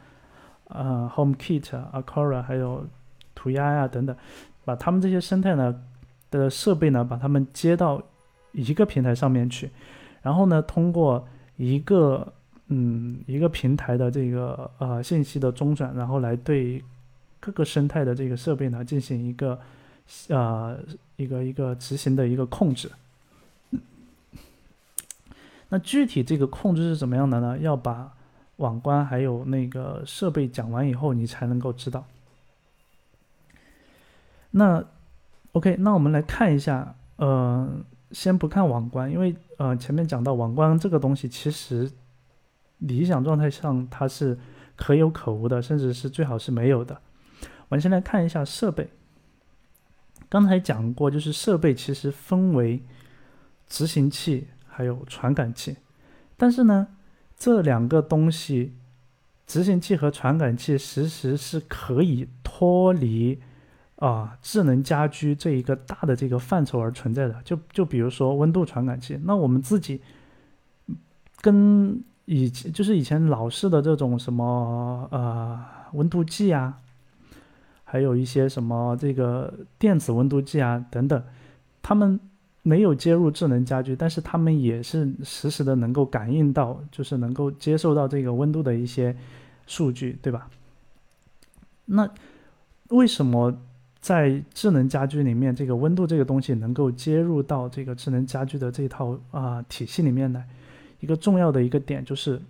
[0.74, 2.87] 呃 HomeKit、Acora 还有
[3.35, 4.16] 涂鸦呀等等，
[4.64, 5.81] 把他们这些生态呢
[6.31, 8.02] 的设备呢，把它们接到
[8.52, 9.70] 一个平台上面去，
[10.23, 12.33] 然后呢，通过一个
[12.68, 16.83] 嗯一个平台的这个呃信息的中转，然后来对。
[17.44, 19.58] 各个生态的这个设备呢，进行一个，
[20.29, 20.79] 呃，
[21.16, 22.88] 一个一个执行的一个控制。
[25.68, 27.58] 那具体这个控制是怎么样的呢？
[27.58, 28.14] 要把
[28.57, 32.07] 网关还有那个设备讲完以后，你才能够知道。
[34.50, 34.85] 那
[35.53, 37.69] OK，那我们来看一下，呃，
[38.11, 41.90] 先不看网关，因为呃前面讲到网关这个东西，其实
[42.79, 44.38] 理想状态上它是
[44.77, 47.00] 可有可无的，甚至是最好是没有的。
[47.69, 48.90] 我们先来看一下设备。
[50.29, 52.83] 刚才讲过，就是设备其实分为
[53.67, 55.77] 执行器还有传感器，
[56.37, 56.88] 但是呢，
[57.43, 58.73] 这两个东西，
[59.49, 63.40] 执行器和传感器，其实是可以脱离
[63.97, 67.43] 啊智能家居这一个大的这个范畴而存在的。
[67.43, 70.01] 就就比如说温度传感器，那我们自己
[71.40, 75.61] 跟以前就是以前老式的这种什么呃
[75.95, 76.79] 温度计啊。
[77.83, 81.21] 还有一些什么这个电子温度计啊等等，
[81.83, 82.21] 他们
[82.63, 89.15] 没有接入智能家居，但是他们也是实时的能够感应到，就是能够接受到这个温度的一些
[89.67, 90.48] 数据，对吧？
[91.85, 92.08] 那
[92.88, 93.56] 为什么
[94.00, 100.44] 在智能家居里面，这个温度这个东西能够接入到这个智能家居的这套啊体系里面呢？
[101.00, 102.40] 一个重要的一个点就是，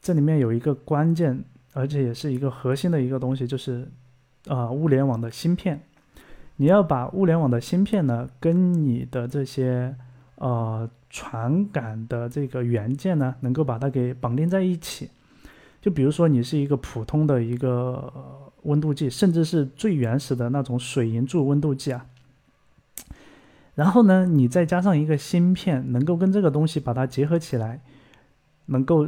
[0.00, 3.88] 这里面有一个关键，而且也是一个核心的一个东西，就是。
[4.46, 5.80] 啊，物联网的芯片，
[6.56, 9.94] 你要把物联网的芯片呢，跟你的这些
[10.36, 15.10] 呃传感的这个元件呢，能够把它给绑定在一起。
[15.80, 18.12] 就比如说，你是一个普通的一个
[18.62, 22.06] 温度计，甚至是最原始的那种水银柱温度计啊。
[23.74, 27.80] 然后呢，你再加上一个芯片，能够跟这个东西把它结合起来，
[28.66, 29.06] 能够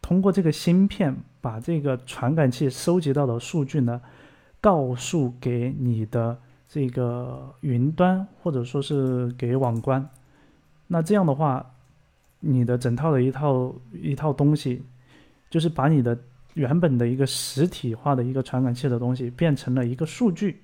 [0.00, 4.00] 通过这个芯片把这个传感器收集到的数据呢。
[4.60, 6.36] 告诉给你的
[6.68, 10.06] 这个云端，或者说是给网关，
[10.86, 11.74] 那这样的话，
[12.40, 14.82] 你的整套的一套一套东西，
[15.48, 16.18] 就是把你的
[16.52, 20.60] 原本的一个实体化的一个传感器的东西，变成了一个数据，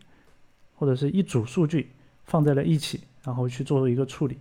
[0.77, 1.91] 或者是一组数据
[2.25, 4.37] 放在了一起，然后去做一个处理，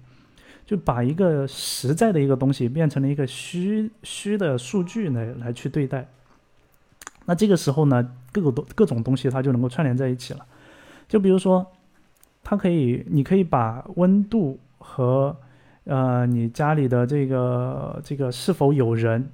[0.65, 6.09] 就把一个实在的一个东西变成了一个虚虚的数据来来去对待。
[7.25, 10.45] 那这个时候呢，各个东各种东西它就能够串联在一起了。
[11.13, 11.63] 就比如说，
[12.43, 15.37] 它可以，你可以把温度和
[15.83, 19.29] 呃你家里的这个这个是否有人，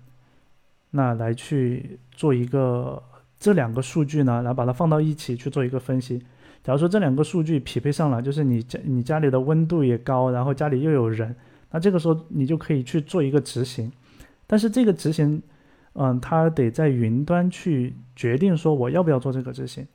[0.89, 3.01] 那来去做一个
[3.39, 6.21] 这两个数据呢，来把它放到一起去做一个分析。
[6.61, 11.33] 假如说这两个数据匹配上了，就是你家你家里的温度也高，然后家里又有人，
[11.71, 13.89] 那这个时候你就可以去做一个执行。
[14.45, 15.41] 但是这个执行。
[15.93, 19.85] 嗯，它得在云端去决定说我要不要做这个执行。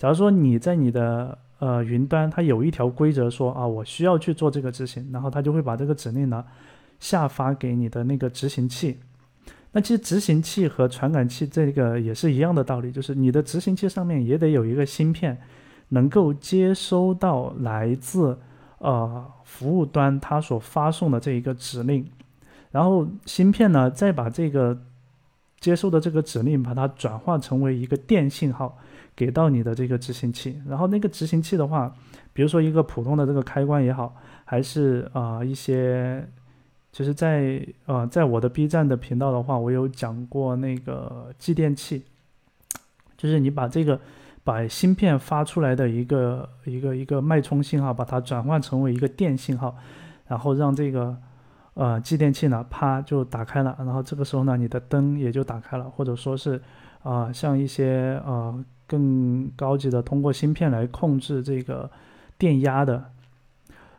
[0.00, 6.42] 假如说你在你的呃云端，它有一条规则说啊，我需要去做这个执行，然后它就会把这个指令呢
[6.98, 8.98] 下发给你的那个执行器。
[9.72, 15.36] 那其实执行器和传感器这个也是一样的道理，就是你的执行器上面也得有一个芯片，
[15.90, 18.38] 能够接收到来自
[18.78, 22.10] 呃服务端它所发送的这一个指令，
[22.70, 24.80] 然后芯片呢再把这个。
[25.60, 28.78] 接收的这个指令，把它转化成为一个电信号，
[29.20, 30.58] 给到你的这个执行器。
[30.66, 31.94] 然后那个执行器的话，
[32.32, 34.16] 比如说一个普通的这个开关也好，
[34.46, 36.26] 还是啊一些，
[36.90, 42.02] 其实，在呃在我的 B 站的频道的话，我有讲过那个继电器，
[43.18, 44.00] 就是你把这个
[44.42, 49.76] 把芯片发出来的一个一个一个脉冲信号，把它转换成为一个电信号，
[50.28, 51.14] 然后让这个。
[51.74, 56.60] 呃，继电器呢，啪就打开了，然后这个时候呢，你的灯也就打开了，或者说是，
[57.02, 58.52] 啊，像一些呃
[58.90, 61.88] 更高级的，通过芯片来控制这个
[62.36, 63.04] 电压的，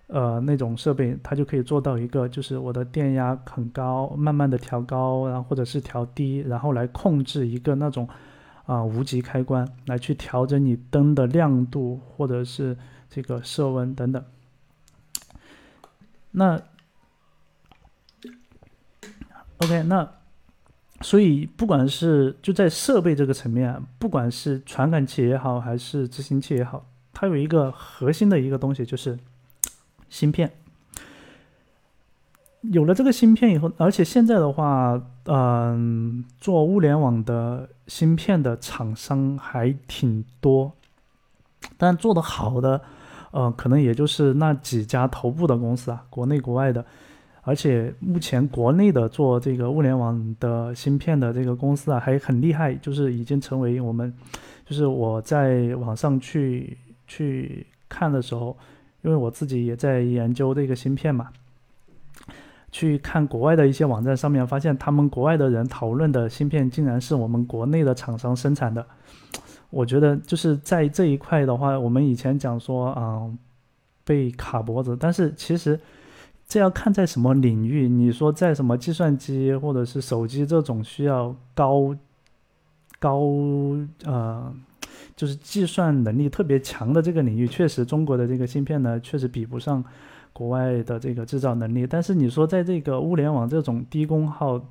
[0.08, 8.06] 呃那种设备，它就可以做到一个，就是我的电压很高，慢慢的调高，然后或者是调低，然后来控制一个那种
[8.66, 12.78] 啊无极开关，来去调整你灯的亮度或者是
[13.10, 14.22] 这个色温等等，
[16.32, 16.62] 那。
[19.64, 20.12] OK，那
[21.02, 29.18] 所以不管是就在设备这个层面，不管是传感器也好，还是执行器也好，它有一个核心的一个东西，就是
[30.10, 30.52] 芯片。
[32.62, 40.72] 有了这个芯片以后，而且现在的话，嗯，做物联网的芯片的厂商还挺多，
[41.78, 42.80] 但做的好的，
[43.32, 46.86] 呃，可能也就是那几家头部的公司啊，国内国外的。
[47.44, 54.14] 而且目前国内的做这个物联网的芯片的这个公司啊，还很厉害，就是已经成为我们，
[54.64, 56.78] 就是我在网上去
[57.08, 58.56] 去看的时候，
[59.02, 61.30] 因为我自己也在研究这个芯片嘛，
[62.72, 68.86] 去看国外的一些网站上面，发现他们国外的人讨论的芯片，竟然是我们国内的厂商生产的。
[69.72, 73.36] 我觉得就是在这一块的话，我们以前讲说嗯，
[74.06, 75.80] 被卡脖子，但是其实。
[76.52, 77.88] 这要看在什么领域。
[77.88, 81.96] 你说在什么计算机或者是手机这种需要高
[83.00, 83.22] 高
[84.04, 84.54] 呃，
[85.16, 89.82] 就是计算能力特别强的这个领域，确实中国的这个芯片呢，确实比不上
[90.34, 91.88] 国外的这个制造能力。
[91.88, 94.62] 但是你说在这个物联网这种低功耗、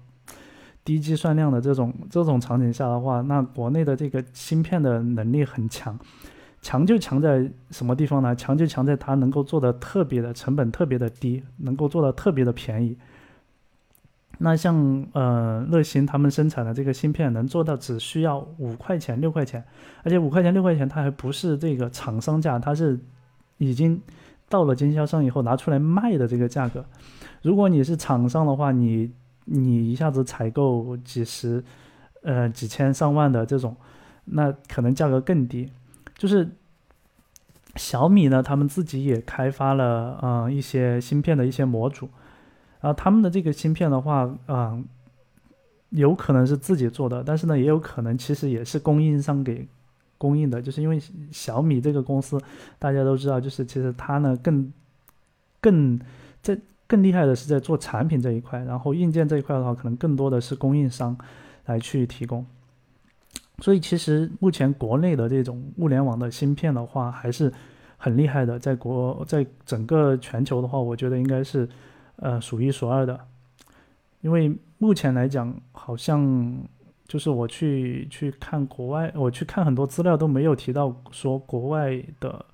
[0.85, 5.99] 低计算量的这种这种场景下的话，那国内的这个芯片的能力很强，
[6.63, 8.35] 强就强在什么地方呢？
[8.37, 12.97] 强就强在它能够做的特别的成本特别的低，能够做的特别的便宜。
[14.43, 19.63] 那像呃乐星他们生产的这个芯片能做到只需要五块钱六块钱，
[20.03, 22.99] 而且五块钱六块钱它还不是这个厂商价，它是
[23.59, 24.01] 已经
[24.49, 26.85] 到了经销商以后拿出来卖的这个价格。
[27.43, 29.11] 如果你是厂商的话，你
[29.45, 31.63] 你一下子采购几十
[32.23, 33.77] 呃几千上万的这种，
[34.25, 35.71] 那可能价格更低。
[36.21, 36.47] 就是
[37.77, 42.11] 小米呢，他们自己也开发了呃一些芯片的一些模组。
[42.83, 44.85] 然后他们的这个芯片的话，嗯，
[45.89, 49.67] 有可能是自己做的，但是呢，也有可能其实也是供应商给
[50.19, 51.01] 供应的，就是因为
[51.33, 52.39] 小米这个公司，
[52.79, 54.71] 大家都知道，就是其实它呢更
[55.59, 55.99] 更
[56.43, 61.17] 在更厉害的是在做产品这一块，然后硬件这一块的话，可能更多的是供应商
[61.65, 62.45] 来去提供。
[63.61, 67.53] 所以其实目前国内的这种物联网的芯片的话，还是
[67.97, 71.69] 很厉害的，在国在整个全球的话，我觉得应该是。
[72.23, 73.19] 呃，数一数二的，
[74.21, 76.55] 因为目前来讲，好像
[77.09, 82.45] 就是我去去看国外，我去看很多资料都没有提到说国外的，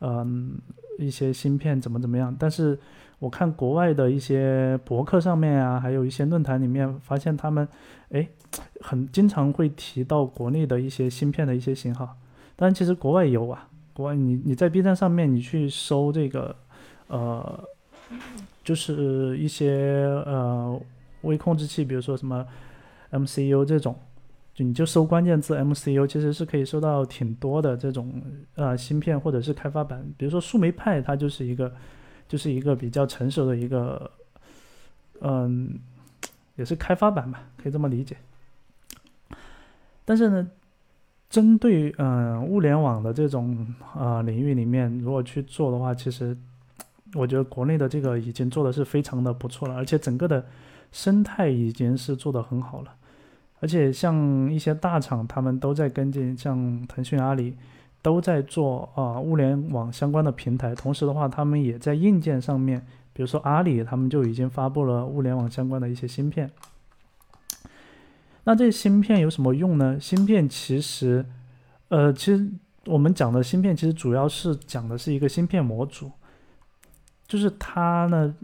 [0.00, 0.58] 嗯，
[0.98, 2.34] 一些芯片怎么怎么样。
[2.38, 2.78] 但是
[3.18, 7.68] 我看国外的一些博客上面啊，还有一些论坛里面，发现他们，
[8.14, 8.28] 哎，
[8.80, 12.16] 很经常会提到国内的一些芯片的一些型号。
[12.56, 16.56] 但其实国外有啊，国外你你在 B 站上面你去搜这个，
[17.08, 17.68] 呃。
[18.62, 20.80] 就是一些呃
[21.22, 22.46] 微控制器，比如说什么
[23.10, 23.94] MCU 这种，
[24.54, 28.22] 就你就搜关键字 MCU，其实是可以搜到挺多的这种
[28.54, 30.02] 呃芯片或者是开发板。
[30.16, 31.74] 比如说树莓派，它就是一个
[32.28, 34.10] 就是一个比较成熟的一个，
[35.20, 35.78] 嗯，
[36.56, 38.16] 也是开发版吧，可以这么理解。
[40.04, 40.50] 但是呢，
[41.28, 46.36] 针对嗯物联网的这种呃领域里面，如果去做的话，其实。
[47.16, 50.44] 我觉得国内的这个已经做的是非常的不错了，而且整个的
[50.90, 52.92] 生态已经是做的很好了，
[53.60, 57.54] 而且像一些大厂，他们都在跟进，像腾讯、阿里
[58.02, 62.84] 都在做啊物联网相关的平台，同时的话，他们也在硬件上面，
[63.14, 66.50] 比如说阿里，他们就已经发布了物联网相关的一些芯片。
[68.42, 69.98] 那这芯片有什么用呢？
[69.98, 71.24] 芯片其实，
[71.88, 72.46] 呃，其实
[72.84, 76.10] 我们讲的芯片，其实主要是讲的是一个芯片模组。
[77.26, 78.34] 就是它呢，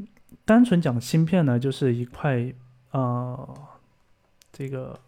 [0.46, 2.50] 单纯讲芯片呢，就是一块
[2.92, 3.54] 呃，
[4.52, 4.98] 这个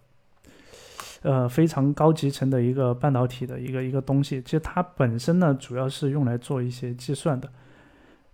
[1.22, 4.42] 呃非常高集成的一个半导体的一个一个东西。
[4.42, 7.50] 其实它本身呢，主要是用来做一些计算的。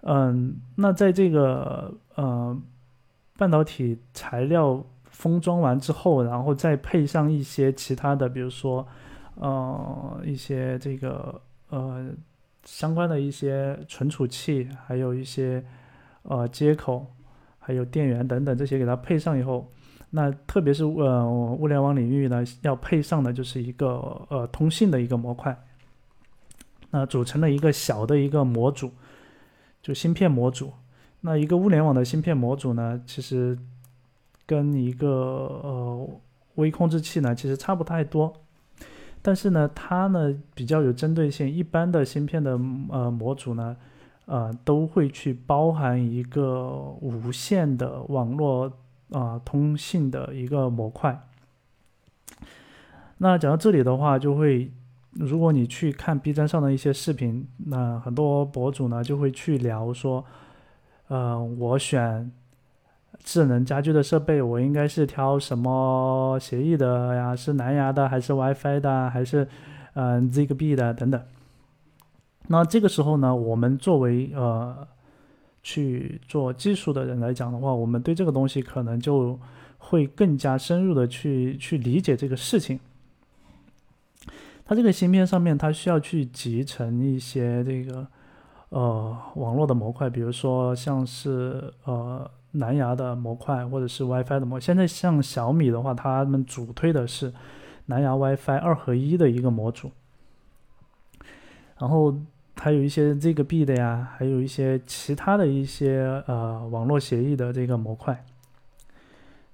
[0.02, 2.56] 嗯，那在这个呃
[3.36, 8.86] 半导体材料封装完之后，然后再配上一些其他的，比如说
[9.34, 12.10] 呃一些这个呃。
[12.64, 15.64] 相关的一些存储器，还有一些
[16.24, 17.06] 呃接口，
[17.58, 19.72] 还有电源等等这些给它配上以后，
[20.10, 25.56] 那特别是呃物联网领域呢，要配上的就是一个呃通信的一个模块，
[26.90, 28.92] 那组成了一个小的一个模组，
[29.82, 30.72] 就芯片模组。
[31.20, 33.58] 那一个物联网的芯片模组呢，其实
[34.46, 36.08] 跟一个呃
[36.54, 38.32] 微控制器呢，其实差不太多。
[39.20, 41.50] 但是呢，它呢比较有针对性。
[41.50, 42.52] 一般的芯片的
[42.88, 43.76] 呃模组呢，
[44.26, 46.68] 呃都会去包含一个
[47.00, 48.72] 无线的网络
[49.10, 51.26] 啊通信的一个模块。
[53.18, 54.70] 那讲到这里的话，就会
[55.12, 60.24] 如果你去看 B 站上的一些视频，那很多博主呢就会去聊说，
[61.08, 62.30] 呃，我选。
[63.24, 67.34] 智能家居的设备，我应该是挑什么协议的呀？
[67.34, 69.46] 是蓝牙的还是 WiFi 的，还是
[69.94, 71.20] 嗯 Zigbee 的等等？
[72.46, 74.86] 那这个时候呢，我们作为呃
[75.62, 79.38] 去做技术的人来讲的话，我们对这个东西可能就
[79.78, 82.78] 会更加深入的去去理解这个事情。
[84.68, 88.06] 它这个芯片上面，它需要去集成一些这个
[88.68, 92.30] 呃网络的模块，比如说像是呃。
[92.52, 97.30] 蓝牙的模块或者是 WiFi 的模，现在像小米的话，他们主推的是
[97.86, 99.90] 蓝牙 WiFi 二合一的一个模组，
[101.78, 102.16] 然后
[102.56, 108.24] 还有一些这个 B 的呀，还有一些其他的一些呃网络协议的这个模块。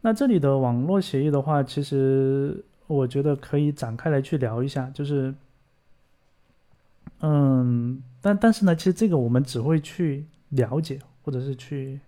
[0.03, 5.35] 那这里的网络协议的话，其实我觉得可以展开来去聊一下，就是
[7.21, 11.99] 嗯，但但是呢，其实这个我们只会去了解，或者是去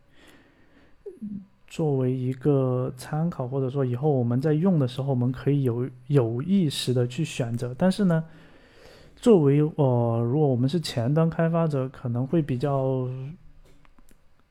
[1.67, 7.75] 作为一个参考，或者说以后我们在用的时候，我们可以有有意识的去选择。
[7.79, 8.23] 但是呢，
[9.17, 13.09] 作为呃，如果我们是前端开发者，可能会比较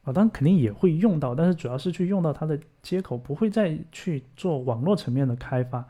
[0.04, 5.86] 啊，当然肯定也会用到，但是主要是去用到它的接口，不会再去做网络层面的开发。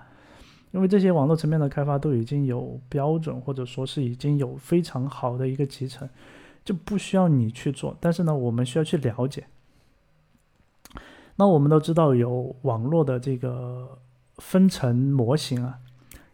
[0.76, 6.08] 因为这些网络层面的开发都已经有标准，或者说是已经有非常好的一个集成，
[6.66, 7.96] 就不需要你去做。
[8.02, 9.46] 但是呢，我们需要去了解。
[11.38, 13.98] 那我们都知道有网络的这个
[14.40, 15.80] 分层模型啊，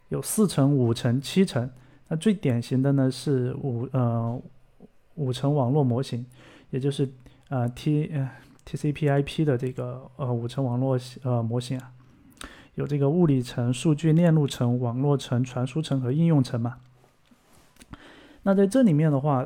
[0.10, 1.70] 有四层、五层、七层。
[2.08, 4.42] 那最典型的呢是五呃
[5.16, 6.26] 五层网络模型，
[6.72, 7.08] 也就是
[7.50, 8.28] 呃 T 呃
[8.66, 11.92] TCP/IP 的这个呃五层网络呃模型啊。
[12.76, 16.78] 有这个物理层、数据链路层、网络层、传输层和应用层嘛？
[18.44, 19.46] 那在这里面的话，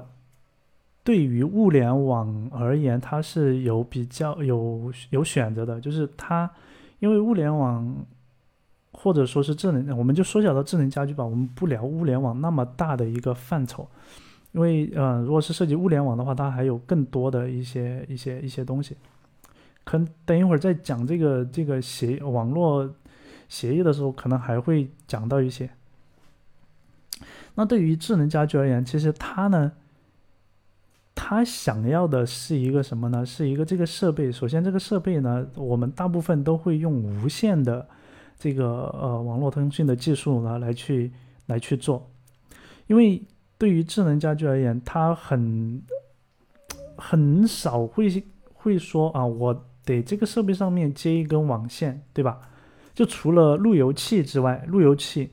[1.04, 6.50] 对于物联网而言，它是有比较有有选择的，就是它
[7.00, 7.96] 因为物联网
[8.92, 13.88] 或者说是智能，我们就缩小到智能家居吧，我们不聊物联网那么大的一个范畴，
[14.52, 18.96] 因为呃，如果是涉及物联网的话，它还有更多的一些一些一些东西，
[19.84, 22.88] 可能等一会儿再讲这个这个协网络。
[23.48, 25.70] 协议的时候，可能还会讲到一些。
[27.56, 29.72] 那对于智能家居而言，其实它呢，
[31.14, 33.26] 它想要的是一个什么呢？
[33.26, 34.30] 是一个这个设备。
[34.32, 37.88] 首先，这个设备呢，我们大部分都会用无线的
[38.38, 41.12] 这个呃网络通讯的技术呢来去
[41.46, 42.10] 来去做。
[42.88, 43.24] 因为
[43.58, 45.82] 对于智能家居而言，它很
[46.98, 48.24] 很少会
[48.54, 52.42] 会说啊，我得这个设备上面接一根网线，对吧？
[52.96, 55.30] 就除了路由器之外，路由器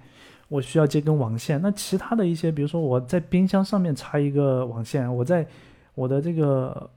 [0.49, 1.59] 我需要接根网线。
[1.63, 5.47] 那其他的一些，比如说我在冰箱上面插一个网线，我在
[5.95, 6.91] 我的这个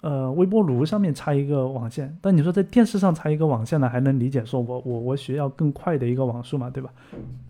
[0.00, 2.14] 呃微波炉上面插一个网线。
[2.20, 6.90] 但你说在电视上插一个网线呢，还能理解，说我我我需要更快的一个网速嘛，对吧？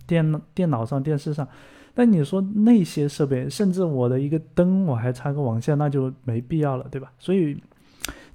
[0.06, 1.48] 电电脑上、电视上，
[1.94, 7.10] 但你说那些设备，甚至我的一个灯我还插个网线，那就没必要了，对吧？
[7.18, 7.60] 所以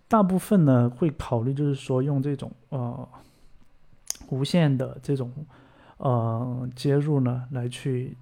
[0.07, 3.07] 大部分呢会考虑，就是说用这种呃。
[4.29, 5.31] 无线的这种
[5.97, 8.15] 呃接入呢，来去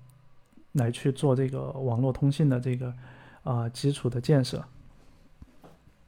[0.74, 2.94] 来去做这个网络通信的这个
[3.44, 4.64] 啊基础的建设。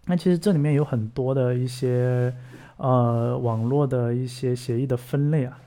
[0.05, 2.33] 那其实这里面有很多的一些
[2.77, 5.59] 呃网络的一些协议的分类啊。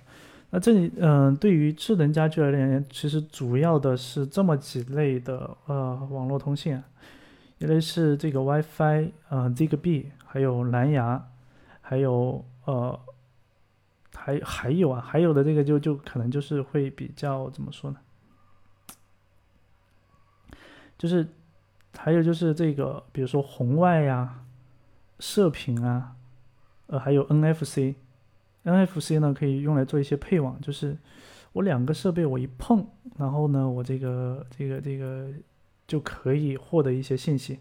[0.50, 6.84] 那这里嗯，对于智能家居而言，其实主要的是这么几类的呃网络通信啊，
[7.58, 11.26] 一类是这个 WiFi 啊，Zigbee，还有蓝牙，
[11.80, 13.00] 还有呃。
[14.16, 17.98] 还还有啊，还有的这个就就可能就是会比较怎么说呢？
[20.98, 21.28] 就是
[21.96, 24.44] 还有就是这个，比如说红外呀、
[25.20, 26.16] 射频啊，
[26.86, 30.96] 呃，还有 NFC，NFC 呢可以用来做一些配网，就是
[31.52, 32.86] 我两个设备我一碰，
[33.18, 35.28] 然后呢我这个这个这个
[35.86, 37.60] 就可以获得一些信息。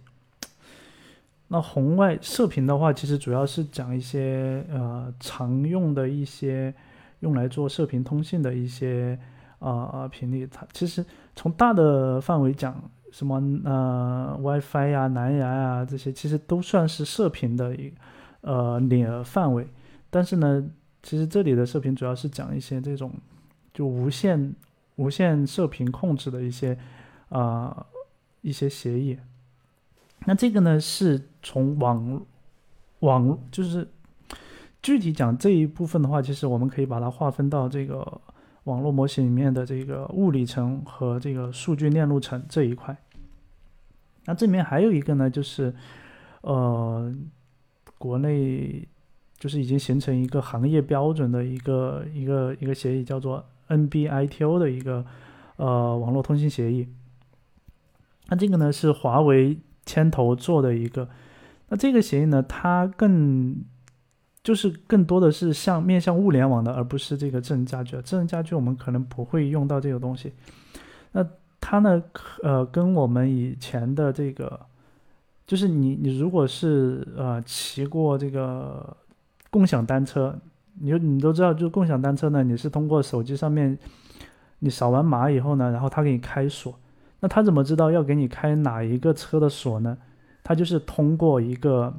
[1.47, 6.73] 那红外射频的话，其实主要是讲一些呃常用的一些
[7.19, 9.17] 用来做射频通信的一些
[9.59, 10.47] 啊频率。
[10.47, 12.81] 它其实从大的范围讲，
[13.11, 17.93] 什么呃 WiFi 呀、蓝牙呀这些，其实都算是射频的一
[18.41, 19.67] 呃领范围。
[20.09, 20.67] 但是呢，
[21.03, 23.11] 其实这里的射频主要是讲一些这种
[23.71, 24.55] 就无线
[24.95, 26.75] 无线射频控制的一些
[27.29, 27.85] 啊
[28.41, 29.15] 一些协议。
[30.27, 32.25] 那这个呢，是从网
[33.01, 33.87] 网就是
[34.81, 38.21] 具体讲这一部分的话，其实我们可以把它划分到这个
[38.63, 42.97] 网络模型里面的这个物理层和这个数据链路层这一块。
[44.25, 45.71] 那这里面还有一个呢，就是
[46.41, 47.13] 呃，
[47.99, 48.87] 国内
[49.37, 55.05] 就是已经形成一个行业标准的一个一个一个协议，叫做 NB-ITO 的一个
[55.57, 56.87] 呃网络通信协议。
[58.27, 59.59] 那这个呢是华为。
[59.85, 61.07] 牵头做的一个，
[61.69, 63.55] 那这个协议呢，它更
[64.43, 67.99] 就是更多的是向面向物联网的，而不是这个智能家居。
[68.01, 70.33] 智能家居我们可能不会用到这个东西。
[71.11, 71.25] 那
[71.59, 72.03] 它呢，
[72.43, 74.59] 呃，跟我们以前的这个，
[75.47, 78.95] 就是你你如果是呃骑过这个
[79.49, 80.37] 共享单车，
[80.79, 83.77] 你你都知道，就共享单车呢，你是通过手机上面
[84.59, 86.77] 你扫完码以后呢，然后它给你开锁。
[87.25, 89.97] 那他怎么知道要给你开哪一个车的锁呢？
[90.43, 91.91] 他就是通过一个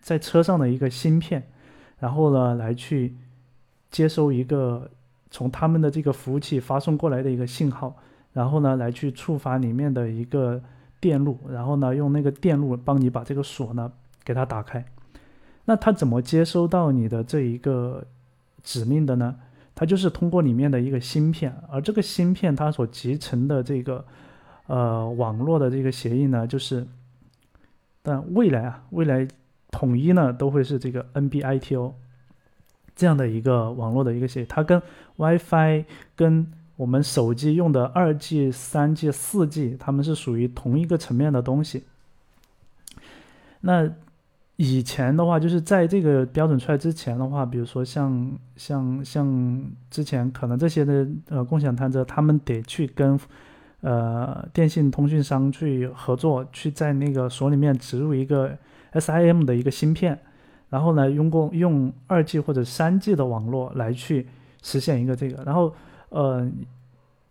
[0.00, 1.44] 在车上的一个芯片，
[2.00, 3.14] 然后呢来去
[3.88, 4.90] 接收一个
[5.30, 7.94] 从他们的这个服务器发送过来的一个信号，
[8.32, 10.60] 然后呢来去触发里面的一个
[10.98, 13.92] 电路，然后呢用那个电路帮你把这个锁呢
[14.24, 14.84] 给它打开。
[15.66, 18.04] 那它怎么接收到你的这一个
[18.64, 19.36] 指令的呢？
[19.76, 24.04] 它就是通过里面的一个芯片，而这个芯片它所集成的这个
[24.68, 26.86] 呃网络的这个协议呢，就是，
[28.02, 29.26] 但未来啊，未来
[29.72, 31.92] 统一呢都会是这个 NB-ITO
[32.94, 34.80] 这样的一个网络的一个协议，它跟
[35.16, 41.84] WiFi 跟我们手机用的二 G、三 G、四 G，它们是属于同一个层面的东西。
[43.60, 43.90] 那
[44.56, 53.18] 以前的话，就是在这个标准出来之前的话，比如说像像像之前可能这些的呃共享单车，他们得去跟
[53.80, 58.56] 呃电信通讯商去合作，去在那个锁里面植入一个
[58.92, 60.18] SIM 的一个芯片，
[60.68, 64.26] 然后呢用过用二 G 或者三 G 的网络来去
[64.62, 65.74] 实现一个这个，然后
[66.10, 66.50] 呃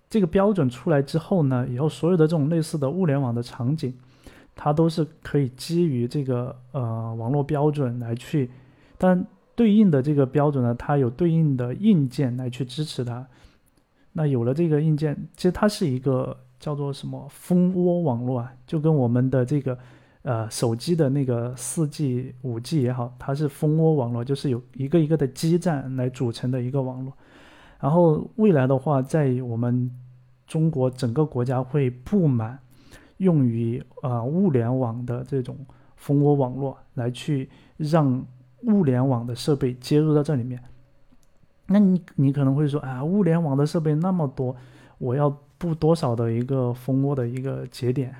[0.09, 3.93] 这个标准出来之后呢，以后所有的这种类似的物联网的场景。
[4.59, 8.49] 它都是可以基于这个呃网络标准来去，
[8.97, 9.23] 但
[9.55, 13.23] 对应的这个标准呢，它有对应的硬件来去支持它。
[14.17, 19.77] 那有了这个硬件，其实它是一个叫做什么蜂窝网络啊，就跟我们的这个
[20.23, 27.13] 呃手机的那个四 G、五 G 也好，它是蜂窝网络，就是有一个一个的基站来组成的一个网络。
[27.79, 29.91] 然后未来的话，在我们
[30.47, 32.57] 中国整个国家会布满。
[33.17, 35.57] 用于啊物联网的这种
[35.95, 38.23] 蜂窝网络来去让
[38.61, 40.61] 物联网的设备接入到这里面，
[41.67, 44.55] 那你你可能会说啊，物联网的设备那么多，
[44.97, 48.15] 我要布多少的一个蜂窝的一个节点？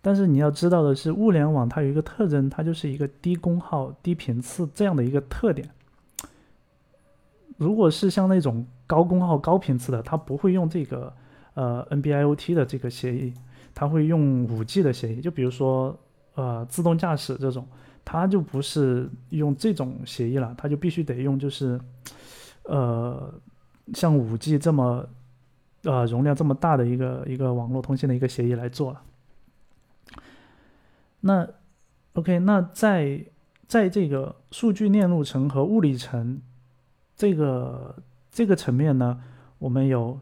[0.00, 5.70] 但是你要知道的是，物联网它有一个特征，它就是一个低功耗、低频次这样的一个特点。
[7.56, 11.12] 如果是像那种高功耗、高频次的，它不会用这个
[11.54, 13.32] 呃 NB-IoT 的这个协议。
[13.74, 15.98] 它会用五 G 的协议，就比如说，
[16.34, 17.66] 呃，自动驾驶这种，
[18.04, 21.80] 它就不是用这种协议了，它就必须得用就是，
[22.64, 23.32] 呃，
[23.94, 25.08] 像五 G 这么，
[25.84, 29.02] 呃，容量这么大的一个一个网络通信的一个协议来做了。
[31.20, 31.48] 那
[32.14, 33.24] ，OK，那在
[33.66, 36.40] 在这个数据链路层和物理层
[37.16, 37.96] 这个
[38.30, 39.20] 这个层面呢，
[39.58, 40.18] 我们有。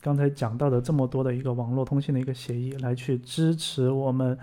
[0.00, 4.38] 刚才讲到的这么多的一个网络通信的一个协议，来去支持我们，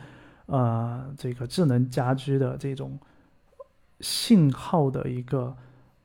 [0.48, 2.98] 呃，这个智能家居的这种
[4.00, 5.56] 信号的一个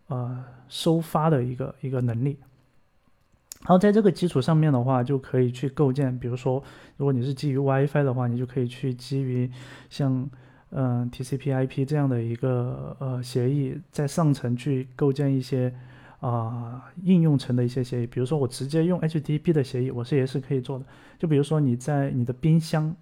[0.08, 2.38] 呃收发的一个一个能力。
[3.60, 6.62] 然后在这个基础上面的话，就可以去构建，比如说，
[6.96, 9.50] 如果你是基于 WiFi 的话，你就可以去基于
[9.90, 10.28] 像
[10.70, 15.72] 嗯 TCP/IP 这样的一个呃协议，在上层去构建一些。
[16.18, 20.84] 啊，应用层的一些协议，比如说我直接用 HTTP 的协议，我是也是可以做的。
[21.18, 22.96] 就比如说你在你的冰箱，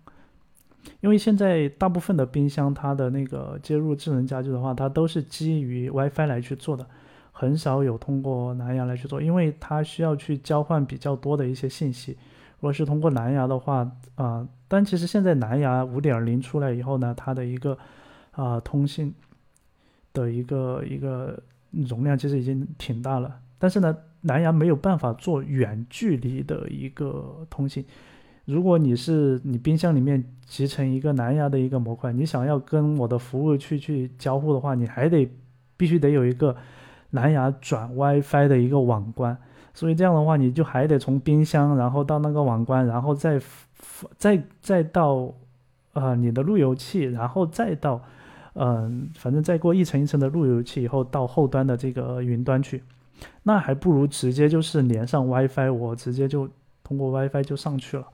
[1.00, 6.86] 因为现在大部分的冰箱它的那个接入智能家居的话，它都是基于 WiFi 来去做的，
[7.32, 12.12] 很少有通过蓝牙来去做，因为它需要去交换比较多的一些信息。
[12.12, 17.76] 如果是通过蓝牙的话，啊，但其实现在蓝牙五点零出来以后呢，它的一个
[18.32, 19.14] 啊通信
[20.12, 21.38] 的一个一个。
[21.88, 27.84] 容量其实已经挺大了，但是呢，蓝牙没有办法做远距离的一个通信。
[28.44, 35.28] 如果你是你冰箱里面集成一个蓝牙的一个模块，你想要跟我的服务去去交互的话，你还得
[35.76, 36.54] 必须得有一个
[37.10, 39.36] 蓝牙转 WiFi 的一个网关。
[39.72, 43.40] 所以这样的话，你就还得从冰箱，然后到那个网关，然后再
[44.18, 45.32] 再再到
[45.92, 48.00] 啊你的路由器，然后再到。
[48.56, 52.84] 嗯，反正再过一层一层的路由器以后，到后端的这个云端去，
[53.42, 56.48] 那还不如直接就是连上 WiFi，我直接就
[56.84, 58.06] 通过 WiFi 就上去了。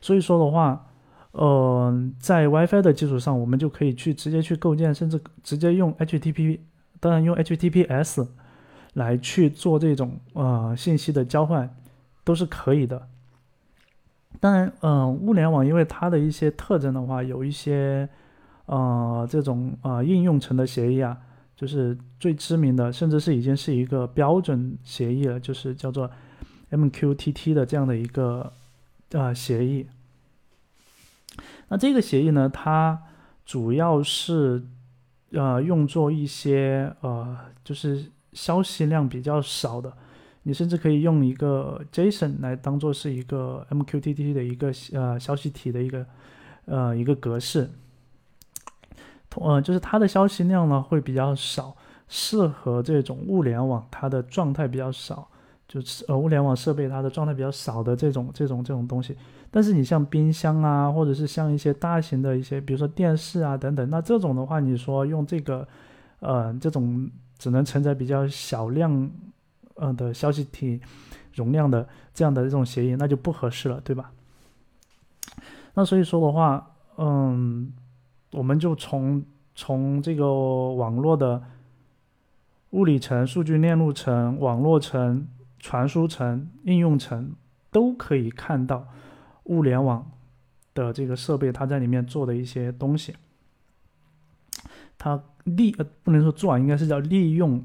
[0.00, 0.86] 所以说的话，
[1.32, 6.60] 呃，在 WiFi 的基础上，我们就可以去直接去构建，甚至直接用 HTTP，
[7.00, 8.26] 当然用 HTTPS
[8.94, 11.74] 来去做这种呃信息的交换
[12.24, 13.08] 都是可以的。
[14.40, 18.08] 当然，嗯，物联网因为它的一些特征的话，有一些。
[18.70, 21.16] 呃，这种呃应用层的协议啊，
[21.56, 26.10] 就是最知名的，甚至是已经是一个标准协议了，就是叫做
[26.70, 28.52] MQTT 的这样的一个
[29.10, 29.86] 呃协议。
[31.68, 33.02] 那这个协议呢，它
[33.44, 34.64] 主要是
[35.32, 39.92] 呃用作一些呃就是消息量比较少的，
[40.42, 46.06] 你甚至可以用一个 JSON 来当做是一个 MQTT 的一个呃消息体的一个
[46.66, 47.70] 呃一个格式。
[49.36, 51.76] 呃，就是它的消息量呢会比较少，
[52.08, 55.30] 适合这种物联网，它的状态比较少，
[55.68, 59.14] 就是呃物联网设备它的状态比较少的这种这种这种东西。
[59.50, 65.66] 但是你像冰箱啊，或者是像一些大型的一些，比如说电视啊等等，那这种的话，你说用这个
[66.20, 67.08] 呃这种
[67.38, 69.10] 只能承载比较小量
[69.76, 70.80] 呃的消息体
[71.34, 74.10] 容量的这样的这种协议，那就不合适了，对吧？
[75.74, 77.72] 那所以说的话，嗯，
[78.32, 79.22] 我们就从
[79.54, 80.26] 从这个
[80.74, 81.42] 网络的
[82.70, 85.26] 物理层、数据链路层、网络层、
[85.58, 87.32] 传输层、应用层
[87.70, 88.86] 都可以看到
[89.44, 90.10] 物联网
[90.74, 93.14] 的这个设备它在里面做的一些东西。
[94.96, 97.64] 它利呃不能说做啊，应该是叫利用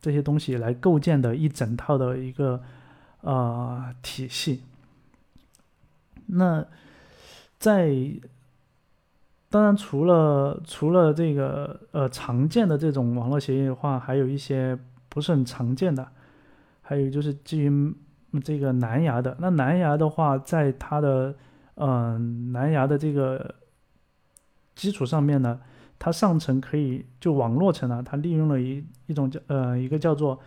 [0.00, 2.62] 这些东西来构建的一整套的一个
[3.22, 4.62] 呃体系。
[6.26, 6.66] 那
[7.58, 7.94] 在
[9.50, 14.76] 当然，除了除了这个呃常见的这种网络协议的话，还有一些
[15.08, 16.08] 不是很常见的，
[16.86, 17.94] 还有就是基于
[18.44, 19.34] 这个蓝牙的。
[19.40, 21.34] 那蓝牙的话，在它的
[21.76, 23.54] 嗯蓝牙的这个
[24.74, 25.58] 基础上面呢，
[25.98, 30.38] 它上层可以就网络层啊，它利用了一一种叫呃一个叫做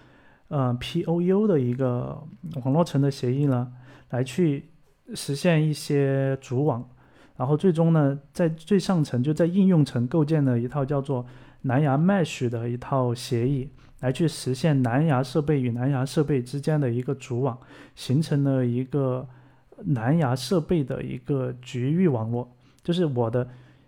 [0.50, 2.22] 呃 POU 的一个
[2.64, 3.74] 网络层的协议呢，
[4.12, 4.70] 来去
[5.16, 6.88] 实现一些主网。
[7.36, 11.26] 然后最终呢，在最上层就在应用层构建了一套叫做
[11.62, 13.70] 蓝牙 Mesh 的一套协议，
[14.00, 17.58] 来去实现蓝牙设备与蓝牙设备之间的一个组网，
[17.96, 19.28] 形成了一个
[19.86, 22.50] 蓝牙设备的一个局域网络。
[22.84, 23.48] 就是我的，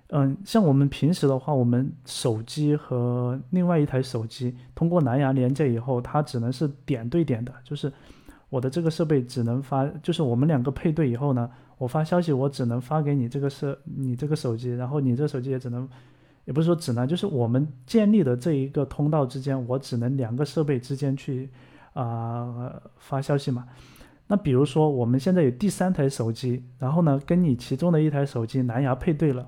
[0.10, 7.92] 嗯，像我们平时的话，我们手机和另外一台手机通过蓝牙连接以后，它只能是点对点的，就是
[8.50, 11.50] 我的这个设备只能发，就是我们两个配对以后呢。
[11.80, 15.88] 我发消息，我只能发给你这个设你这个手机，然后你这手机也只能，
[16.50, 21.48] 也不是说只能，就是我们建立的这一个通道之间，我只能两个设备之间去
[21.94, 23.68] 啊发消息嘛。
[24.26, 29.48] 那比如说我们现在有第三台手机，然后呢跟你其中的一台手机蓝牙配对了，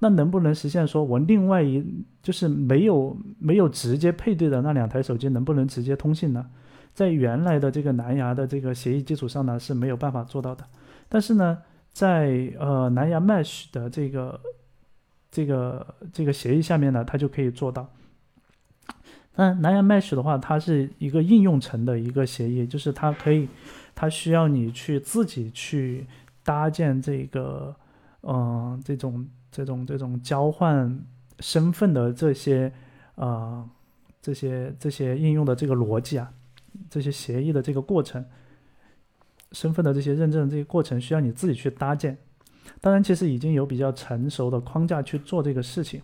[0.00, 1.82] 那能不能实现说我另外一
[2.22, 6.44] 就是没有没有直接配对的那两台手机能不能直接通信呢？
[6.92, 10.62] 在原来的这个蓝牙的这个协议基础上呢是没有办法做到的。
[11.08, 11.56] 但是呢，
[11.92, 14.38] 在呃蓝牙 Mesh 的这个
[15.36, 17.86] 这个这个协议下面呢，它就可以做到。
[19.34, 23.46] 那蓝牙 Mesh 的话，它是一个应用层的一个协议，就是它可以，
[23.94, 26.06] 它需要你去自己去
[26.42, 27.76] 搭建这个，
[28.22, 30.98] 嗯，这种这种这种交换
[31.40, 32.72] 身份的这些
[33.16, 33.68] 呃
[34.22, 36.32] 这些这些应用的这个逻辑啊，
[36.88, 38.24] 这些协议的这个过程。
[39.52, 42.16] 身份的这些认证这些过程需要你自己去搭建，
[42.86, 46.00] 当然其实已经有比较成熟的框架去做这个事情，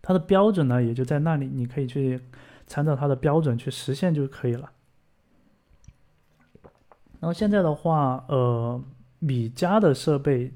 [0.00, 2.18] 它的标准呢也就在那里，你可以去
[2.66, 4.70] 参照它的标准去实现就可以了。
[7.20, 8.82] 然后现在的话，呃，
[9.18, 10.50] 米家的设备，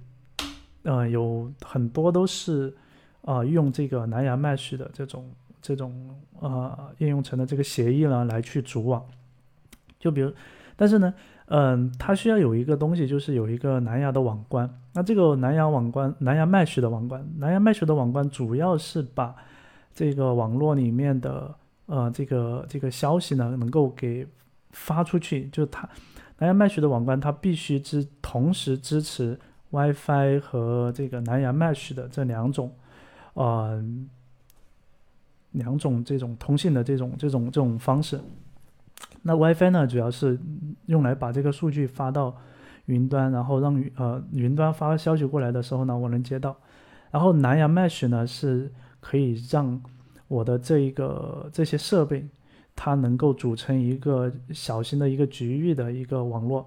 [0.84, 2.74] 呃，有很多都是
[3.20, 9.04] 啊用这个蓝牙 Mesh 的这种这种呃应用层的这个协议呢来去组网，
[9.98, 10.32] 就比如，
[10.76, 11.12] 但是呢。
[11.52, 14.79] 嗯，它需要有一个东西，就是有一个蓝牙的网关。
[14.93, 19.34] 那这个蓝牙网关，蓝牙 Mesh 的网关，蓝牙 Mesh 的网关主要是把
[19.95, 21.55] 这个网络里面的
[21.86, 24.26] 呃这个这个消息呢，能够给
[24.70, 25.49] 发出去。
[25.49, 25.88] 就它
[26.38, 29.38] 蓝牙 Mesh 的网关，它必须支同时支持
[29.70, 32.74] WiFi 和这个蓝牙 Mesh 的这两种，
[33.34, 33.80] 呃
[35.53, 38.20] 两种这种通信的这种这种这种方式。
[39.22, 40.38] 那 WiFi 呢，主要是
[40.86, 42.36] 用来把这个数据发到
[42.86, 46.56] 云端，然后让云呃云端发消息过来的时候呢，我能接到。
[47.10, 49.80] 然后蓝牙 Mesh 呢，是可以让
[50.28, 52.28] 我的这一个这些设备，
[52.74, 56.66] 它能够组成一个小型的一个局域的一个网络。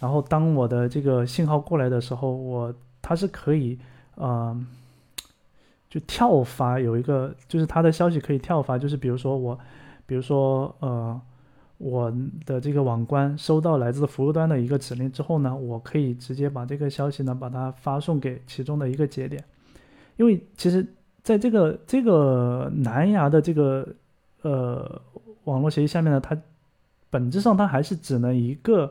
[0.00, 3.78] 然后当我的这个信号过来的时候，我它是可以
[4.14, 4.56] 呃
[5.88, 9.58] 就跳发，有一个就是它的消息可以跳发，就是比如说我，
[10.06, 11.20] 比如说呃。
[11.78, 12.10] 我
[12.46, 19.44] 的这个网关收到来自服务端的一个指令之后呢，我可以直接把这个消息呢，把它发送给其中的一个节点。
[20.16, 20.86] 因为其实
[21.22, 23.86] 在这个这个蓝牙的这个
[24.40, 25.02] 呃
[25.44, 26.34] 网络协议下面呢，它
[27.10, 28.90] 本质上它还是只能一个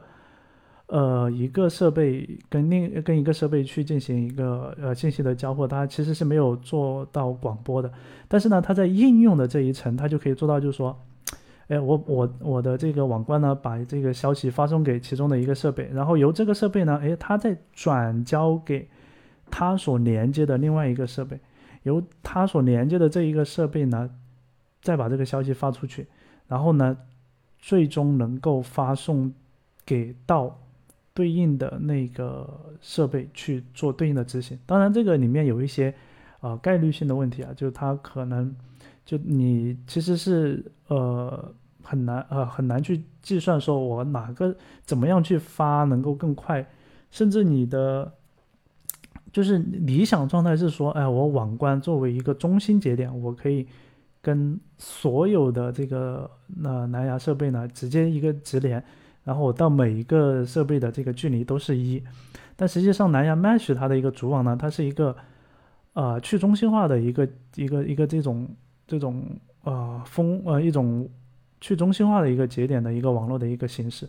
[0.86, 7.92] 呃一个设备跟另跟一个设备去进行一个呃信息的交互，它其实是没有做到广播的。
[8.28, 10.96] 但是呢，它在应用的这一层，它就可以做到，就是说。
[11.68, 18.88] 哎，我我我的这个网关呢，把这个消息发送给其中的一个设备，然后由这个设备呢，哎，它再转交给
[19.50, 21.40] 它所连接的另外一个设备，
[21.84, 24.10] 由它所连接的这一个设备呢，
[24.82, 26.08] 再把这个消息发出去，
[26.48, 26.96] 然后呢，
[27.58, 29.34] 最终能够发送
[29.84, 30.60] 给到
[31.16, 34.60] 对应的那个设备去做对应的执行。
[34.68, 35.92] 当然，这个里面有一些
[36.42, 38.54] 啊概率性的问题啊，就是它可能
[39.06, 41.54] 就你其实是呃
[41.84, 46.68] 很难呃很难去计算说我哪个怎么样去发能够更快，
[47.12, 48.12] 甚至你的
[49.32, 53.68] 就是理想状态是说，哎，我网关作为一个中心节点，我可以。
[54.26, 58.84] 跟所有的这个那蓝牙设备呢，直接一个直连，
[59.24, 62.04] 然后我到每一个设备的这个距离都是一，
[62.56, 65.16] 但实际上蓝牙 Mesh 它的一个主网呢，它是一个
[65.94, 68.50] 呃去中心化的一个一个一个这种
[68.88, 69.26] 这种
[69.64, 71.10] 呃封呃一种
[71.60, 74.08] 去中心化的一个节点的一个网络的一个形式，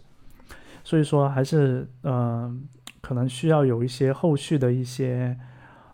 [0.85, 2.55] 所以说还是呃
[3.01, 5.37] 可能需要有一些后续的一些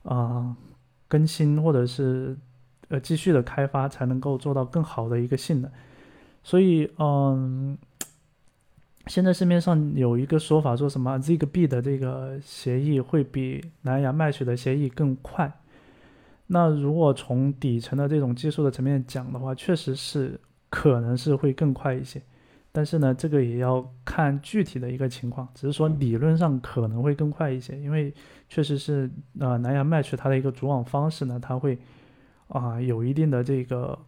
[0.03, 0.57] 啊
[1.09, 2.37] 更新或者是。
[2.89, 5.71] 呃，继续的开发才能够做到更好的一个性能，
[6.43, 7.79] 所以，嗯，
[9.07, 15.51] 现在市面上有一个说法，说什么 Zigbee 的这个协议会比蓝牙 Mesh 的协议更快。
[16.47, 22.23] 那如果从底层的这种技术的层面讲的话，确实是可能是会更快一些，
[22.71, 28.13] 但是呢，这个也要看具体的一个情况，只是说理论上可能会更快一些，因为
[28.49, 31.79] 确实是呃蓝牙 Mesh 它的一个组网方式呢，它会。
[32.49, 33.99] 啊，有一定的这个，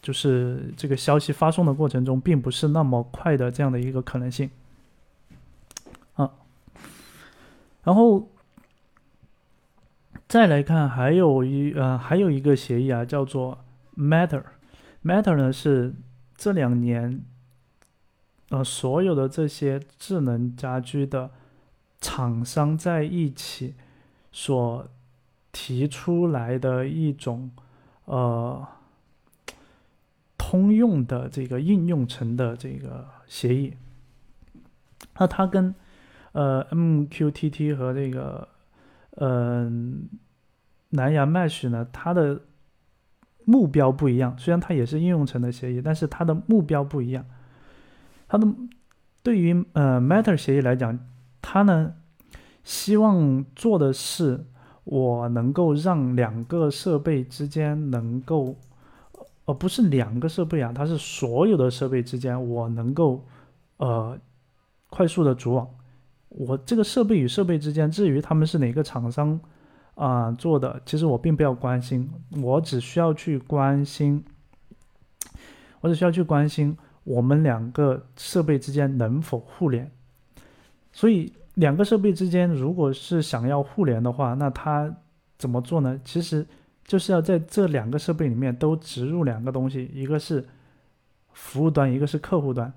[0.00, 4.48] 就是这个消息发送的过程中，并不是那么快的这样的一个可能性。
[6.14, 6.30] 啊，
[7.82, 8.28] 然后
[10.32, 13.62] 再来看，还有一呃，还有一个协议啊，叫做
[13.94, 14.42] Matter。
[15.04, 15.94] Matter 呢是
[16.34, 17.22] 这两年，
[18.48, 21.32] 呃，所有的这些智能家居的
[22.00, 23.74] 厂商在一起
[24.30, 24.88] 所
[25.52, 27.50] 提出来的一种。
[28.06, 28.66] 呃，
[30.38, 33.74] 通用的这个应用层的这个协议，
[35.18, 35.74] 那它跟
[36.32, 38.48] 呃 MQTT 和这个
[39.16, 40.08] 嗯
[40.90, 42.40] 蓝牙 Mesh 呢，它的
[43.44, 44.36] 目标不一样。
[44.38, 47.24] 虽然它也是应用层的协议，但是它的目标不一样。
[48.28, 48.46] 它的
[49.22, 50.98] 对于呃 Matter 协议来讲，
[51.40, 51.94] 它呢
[52.62, 54.46] 希望做的是。
[54.84, 58.56] 我能够让两个设备之间能够，
[59.44, 63.24] 呃，不是两个设备啊，它是所有的设备之间，我能够，
[63.76, 64.18] 呃，
[64.90, 65.70] 快速的组网。
[66.36, 69.38] 我这个设备与设备之间，至于他们是哪个厂商
[69.94, 72.10] 啊做的，其实我并不要关心，
[72.42, 74.24] 我只需要去关心，
[75.80, 79.90] 我只需要去关心我们两个设备之间能否互联。
[80.92, 81.32] 所以。
[81.56, 84.90] 两个设备之间，如果是想要互联的话，那它
[85.36, 86.00] 怎么做呢？
[86.02, 86.46] 其实
[86.82, 90.48] 就是要在这两个设备里面都植入两个东西，一个是
[91.34, 92.72] 服务端，一个是客户端。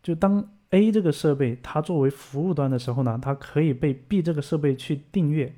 [0.00, 5.54] 就当 A 这个设备它作为服务端的时候呢，它可以被 B 这个设备去订阅。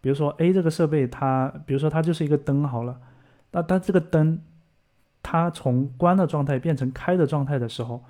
[0.00, 3.00] 比如说 A 这个设备，它比如说它就是一个灯好了，
[3.52, 4.40] 那它这个灯
[5.22, 8.02] 它从关的状态变成开的状态的时候。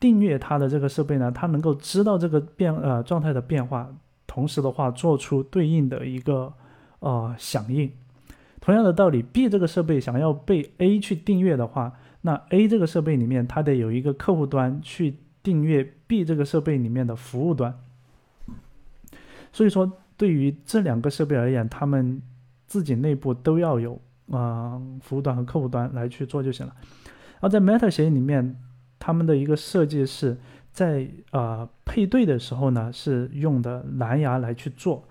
[0.00, 3.92] 订阅它的这个设备呢，它能够知道这个变呃状态的变化，
[4.28, 6.52] 同时的话做出对应的一个
[7.00, 7.90] 呃响应。
[8.60, 17.78] 同样的道理，B 这个设备想要被 A 去订阅的话，那 A 这个设备里面它得有一个客户端去订阅 B 这个设备里面的服务端。
[19.52, 22.22] 所以说，对于这两个设备而言，他们
[22.66, 26.74] 自己内部都要有啊服务端和客户端来去做就行了。
[27.40, 28.56] 而在 Meta 协议里面。
[29.00, 30.36] 他们的一个设计是
[30.72, 35.04] 在呃配对的时候呢，是用的蓝牙来去做，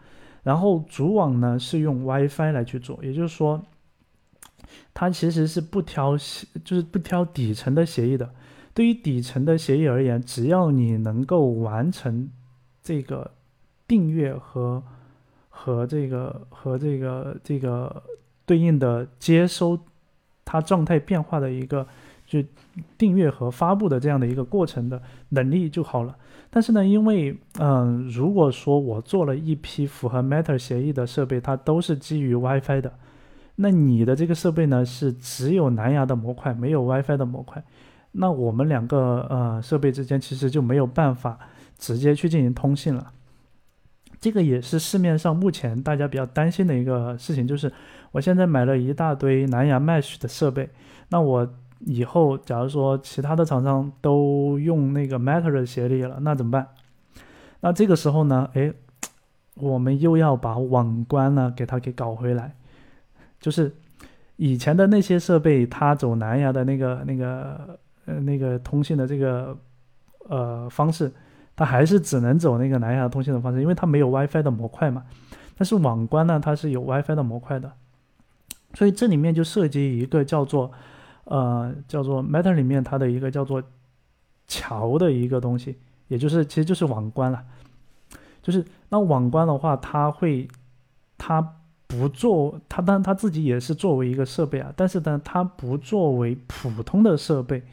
[0.43, 3.63] 然后主网呢是用 WiFi 来去做，也就是说，
[4.93, 6.17] 它其实是不挑
[6.65, 8.30] 就是不挑底层的协议的。
[8.78, 12.30] 对于底层的协议而言，只要你能够完成
[12.84, 13.32] 这个
[13.88, 14.84] 订阅和
[15.49, 18.03] 和这个和这个这个
[18.45, 19.80] 对应的接收
[20.45, 21.88] 它状态变化的一个。
[22.28, 22.43] 就
[22.97, 26.13] 订阅和发布的这样的一个过程的能力就好了。
[26.49, 32.93] 但是呢，因为嗯，如果说我做了一批符合 Matter 协议的设备，它都是基于 WiFi 的，
[33.55, 37.63] 那你的这个设备呢是只有蓝牙的模块，没有 WiFi 的模块，
[38.18, 41.39] 那我们两个呃设备之间其实就没有办法
[41.78, 43.13] 直接去进行通信了。
[44.20, 47.72] 这个也是市面上目前大家比较担心的一个事情，就是
[48.11, 50.70] 我现在买了一大堆蓝牙 Mesh 的设备，
[51.09, 51.47] 那我。
[51.82, 56.70] 以后，假如说其他的厂商都用那个 Matter 的协议了，那怎么办？
[57.59, 58.49] 那这个时候呢？
[58.55, 58.74] 哎，
[59.53, 62.55] 我们又要把网关呢给它给搞回来。
[63.39, 63.76] 就是
[64.38, 67.78] 以前的那些设备，它走蓝牙的那个、那个、
[68.08, 69.55] 呃那个通信的这个
[70.28, 71.14] 呃方式，
[71.55, 75.03] 它还是只能走那个蓝牙通信的方式，因为它没有 WiFi 的模块嘛。
[75.55, 77.72] 但是网关呢，它是有 WiFi 的模块的，
[78.74, 80.72] 所以这里面就涉及一个叫做
[81.26, 83.62] 呃叫做 Matter 里面它的一个叫做
[84.47, 85.78] 桥的一个东西，
[86.08, 87.43] 也就是其实就是网关了。
[88.41, 90.47] 就是那网关的话，它会
[91.20, 91.53] 它。
[91.89, 97.64] 不做它，当然它自己也是作为一个设备啊，但是呢，它不作为普通的设备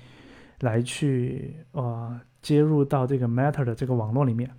[0.64, 4.50] 来去呃接入到这个 Matter 的这个网络里面。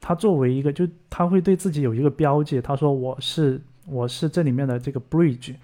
[0.00, 5.54] 它作为一个，就它会对自己有一个标记，他说我是我是这里面的这个 Bridge。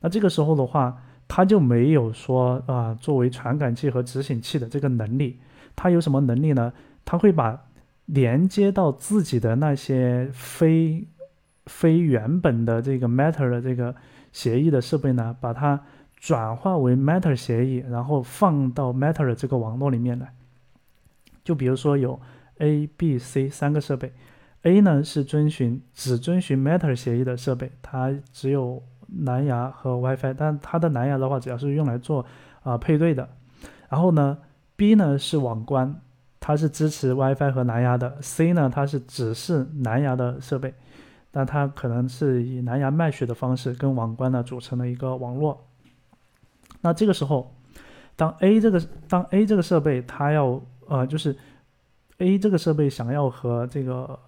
[0.00, 5.40] 那这个时候的话，它就没有说啊作为传感器和执行器的这个能力。
[5.74, 6.72] 它有什么能力呢？
[7.04, 7.64] 它会把
[8.06, 11.06] 连接到自己的那些非
[11.66, 13.94] 非原本的这个 Matter 的这个
[14.32, 15.82] 协议的设备呢，把它
[16.26, 20.34] 转化为 Matter 协议，然后放到 Matter 的这个网络里面来。
[21.44, 22.20] 就比如说有
[22.58, 24.12] A、B、C 三个设备
[24.62, 28.82] ，A 呢是遵循只遵循 Matter 协议的设备，它只有
[29.22, 32.26] 蓝牙和 WiFi，但它的蓝牙的话主要是用来做
[32.64, 33.28] 啊配对的。
[33.88, 34.36] 然后呢
[34.74, 35.94] ，B 呢是网关，
[36.40, 38.20] 它是支持 WiFi 和蓝牙的。
[38.20, 40.74] C 呢它是只是蓝牙的设备。
[41.30, 45.62] 那它可能是以蓝牙 Mesh 的方式跟网关呢组成了一个网络。
[46.86, 47.52] 那这个时候，
[48.14, 51.36] 当 A 这个当 A 这个设备它要呃就是
[52.18, 54.18] A 这个设备想要和这个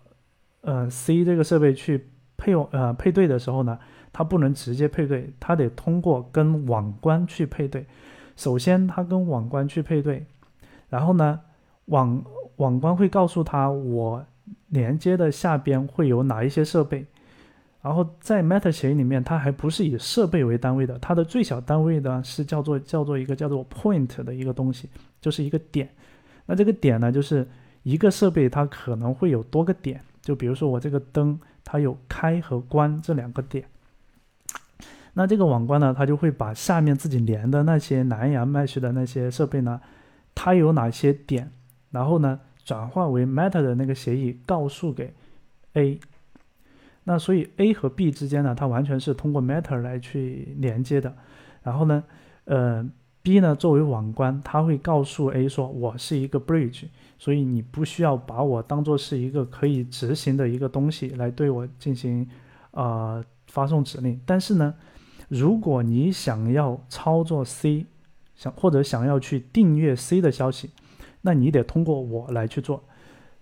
[0.63, 3.79] 呃 C 这个设备去配呃配对的时候呢，
[4.13, 7.87] 它不能直接配对，它得通过跟网关去配对。
[8.35, 10.27] 首先它跟网关去配对，
[10.89, 11.41] 然后呢
[11.85, 12.25] 网
[12.57, 14.25] 网关会告诉他我。
[14.69, 17.05] 连接的下边会有哪一些设备？
[17.81, 24.89] 然后在 Matter 协议里面，它还不是以设备为单位的，它的最小单位呢是叫做叫做一个叫做 Point 的一个东西，
[25.21, 25.89] 就是一个点。
[26.47, 27.47] 那这个点呢，就是
[27.83, 33.65] 一个设备它可能会有多个点，就比如说我这个灯，它有开和关这两个点。
[35.15, 39.81] 那这个网关呢，它就会把下面自己连的那些蓝牙 Mesh 的那些设备呢，
[40.35, 41.51] 它有哪些点，
[41.91, 42.41] 然后呢？
[42.65, 45.15] 转化为 Matter 的那个协议告诉给
[45.73, 45.99] A，
[47.11, 51.17] 那所以 A 和 B 之间呢，它完全是通过 Matter 来去连接的。
[51.63, 52.05] 然后呢，
[52.45, 52.87] 呃
[53.23, 56.85] ，B 呢作为网关，它会告诉 A 说，我是一个 Bridge，
[57.19, 62.29] 所以你不需要把我当做是一个可以执行的一个东西来对我进行
[62.73, 64.21] 呃发送指令。
[64.27, 64.75] 但是呢，
[65.29, 67.87] 如果你想要操作 C，
[68.37, 70.69] 想或者想要去订阅 C 的消息。
[71.23, 72.85] 那你得通过我来去做。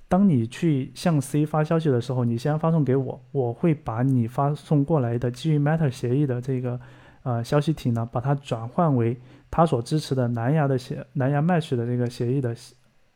[0.09, 6.81] 当你去向 C 发消息的时候，你先发送给我，我会把你发送过来的基于 Matter 协议的这个
[7.25, 9.17] 呃消息体呢，把它转换为
[9.51, 12.55] 它所支持的蓝牙的协蓝牙 Mesh 的这个协议的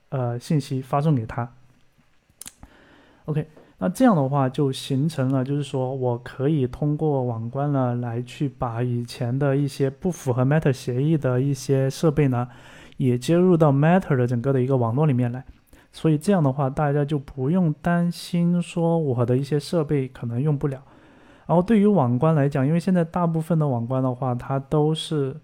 [0.08, 1.48] 呃信息发送给他。
[3.26, 3.46] OK，
[3.78, 12.48] 那这样的话就形成了，就是说我可以通过网关呢来去把以前的一些不符合 Matter 协议的一些设备呢。
[12.96, 15.42] 也接入到 Matter 的整个的一个网络里面来，
[15.92, 20.82] 所以这样的话，大家就不用担心说我的一些设备可能用不了。
[21.46, 25.34] 然后对于网关来讲，因为现在大部分的网关的话，它都是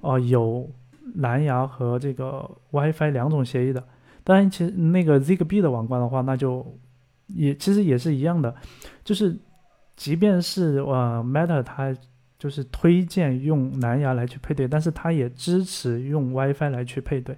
[0.00, 0.68] 呃有
[1.16, 3.82] 蓝牙和这个 WiFi 两种协议的。
[4.22, 6.66] 当然，其实那个 Zigbee 的网关的话，那就
[7.26, 8.54] 也其实也是一样的，
[9.04, 9.36] 就是
[9.96, 11.94] 即便是呃 Matter 它。
[12.38, 17.34] 就是推荐用蓝牙来去配对，但是它也支持用 WiFi 来去配对。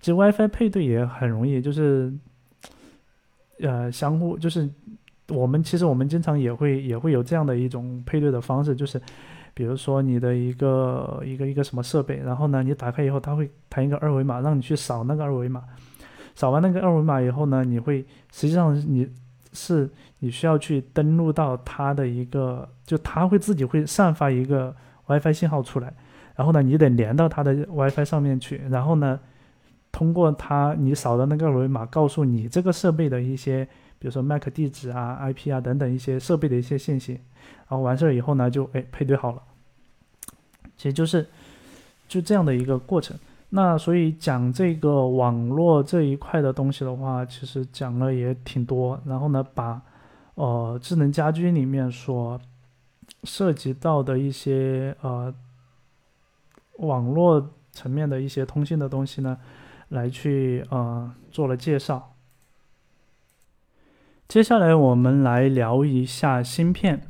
[0.00, 2.12] 其实 WiFi 配对也很容易，就是
[3.60, 4.68] 呃相互就是
[5.28, 9.00] 我们其实我们经常也会也会有这样的一种配对的方式，就是
[9.54, 15.62] 比如说你的一个一个一个什么设备，然后呢你打开以后，它会弹一个二维码让你去扫那个二维码，
[16.34, 19.08] 扫完那个二维码以后呢，你会实际上你。
[19.52, 19.90] 是
[20.20, 24.72] 你需要去登录到它的一个，就它会自己会散发一个
[25.08, 25.92] WiFi 信号出来，
[26.36, 29.18] 然后呢，你得连到它的 WiFi 上面去，然后呢，
[29.92, 33.64] 通过它你扫的那个二维码，告诉你这个设备的一些，
[33.98, 37.14] 比如说 MAC 地址啊、IP 啊等等一些设备的一些信息，
[37.68, 39.42] 然后完事儿以后呢，就哎配对好了，
[40.76, 41.26] 其实就是
[42.08, 43.16] 就这样的一个过程。
[43.52, 49.00] 那所以讲这个网络这一块的东西的话，其实讲了也挺多。
[49.04, 49.82] 然后呢，把
[50.36, 52.40] 呃智能家居里面所
[53.24, 55.34] 涉及到的一些呃
[56.76, 59.36] 网络层面的一些通信的东西呢，
[59.90, 62.16] 来去呃做了介绍。
[64.26, 67.06] 接下来我们来聊一下芯片，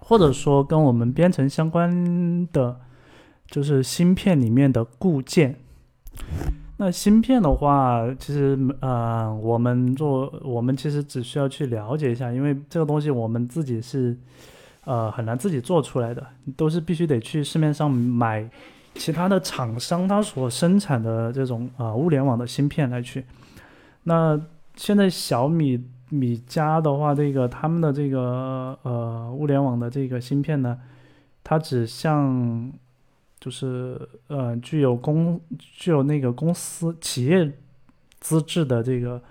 [0.00, 2.80] 或者说跟我们编程相关的。
[3.50, 5.58] 就是芯片里面的固件。
[6.76, 14.14] 那芯片的话，其实呃，我们做我们其实只需要去了解一下，因为这个东西我们自己是
[14.84, 16.26] 呃很难自己做出来的，
[16.58, 18.46] 都是必须得去市面上买
[18.98, 23.24] 其他的厂商他所生产的这种啊物联网的芯片来去。
[24.02, 24.38] 那
[24.74, 30.78] 现在小米米家的话，这个他们的这个呃物联网的这个芯片呢，
[31.44, 32.72] 它只向
[33.38, 37.52] 就是呃，具有公具有那个公司企业
[38.18, 39.22] 资质的这个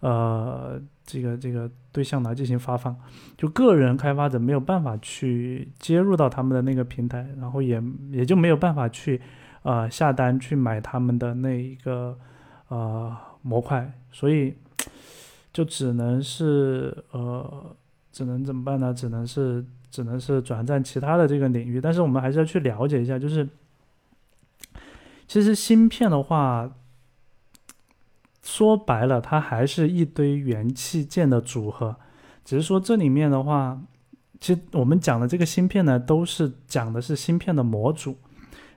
[0.00, 2.96] 呃这个这个对象来进行发放，
[3.36, 9.20] 就个人开发者没有办法去接入到他们的那个平台，然后也也就没有办法去
[9.62, 12.18] 呃下单去买他们的那一个
[12.68, 14.54] 呃模块，所以
[15.52, 17.76] 就只能是呃
[18.12, 18.92] 只能怎么办呢？
[18.94, 19.64] 只能是。
[19.92, 23.44] 只能是转战其他的这个领域，但是我们还是要去了解一下，就是
[25.26, 26.70] 其实芯片的话，
[28.42, 31.96] 说白了，它还是一堆元器件的组合，
[32.44, 33.80] 只是说这里面的话，
[34.40, 38.16] 其实我们讲的这个芯片呢，都是讲的是芯片的模组，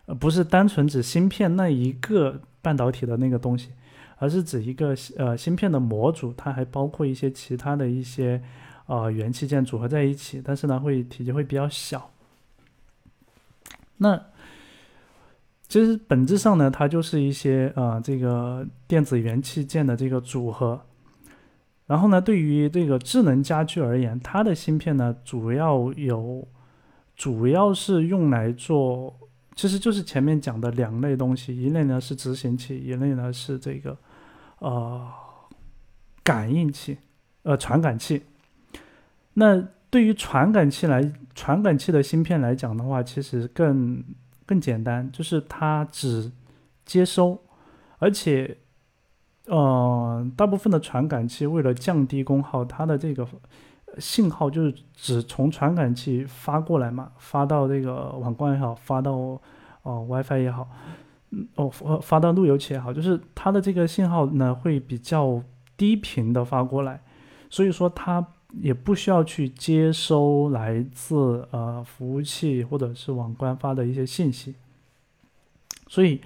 [0.06, 3.72] 呃，不是单纯指芯片那一个半导体的那个东西，
[4.18, 8.41] 而是指一个呃芯片的模组，它还包括一些其他的一些。
[8.85, 12.11] 呃，元器件组合在一起，但是呢，会体积会比较小。
[13.95, 14.22] 那
[15.73, 20.79] 其实本质上呢，它就是一些呃这个电子元器件的这个组合。
[21.87, 26.47] 然后呢，对于这个智能家居而言，它的芯片呢，主要有，
[27.15, 29.11] 主要是用来做，
[29.55, 33.97] 其实就是前面讲的两类东西，一类呢是执行器，一类呢是这个
[34.59, 35.09] 呃
[36.21, 36.99] 感应器，
[37.41, 38.21] 呃传感器。
[39.33, 39.59] 那
[39.89, 44.03] 对于传感器来，传感器的芯片来讲的话，其实更
[44.45, 46.32] 更简单，就是它只
[46.86, 47.40] 接收，
[47.99, 48.57] 而且，
[49.45, 53.28] 呃，大部分的传感器为了降低功耗，它的这个
[53.98, 59.40] 信号就是只从传感器发过来嘛，发到这个网关也好，发到
[59.84, 60.68] 哦 WiFi 也好，
[61.56, 61.70] 哦
[62.02, 65.41] 发到路由器也好，就是它的这个信号呢会比较
[65.78, 67.02] 低频的发过来，
[67.49, 68.26] 所以说它。
[68.61, 74.53] 也不需要去接收来自呃服务器或者是网关发的一些信息，
[75.88, 76.21] 所以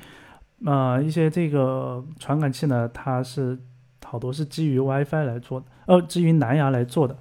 [0.66, 3.58] 呃一些这个传感器呢，它是
[4.04, 7.18] 好多是基于 WiFi 来做的，呃基于蓝牙来做的，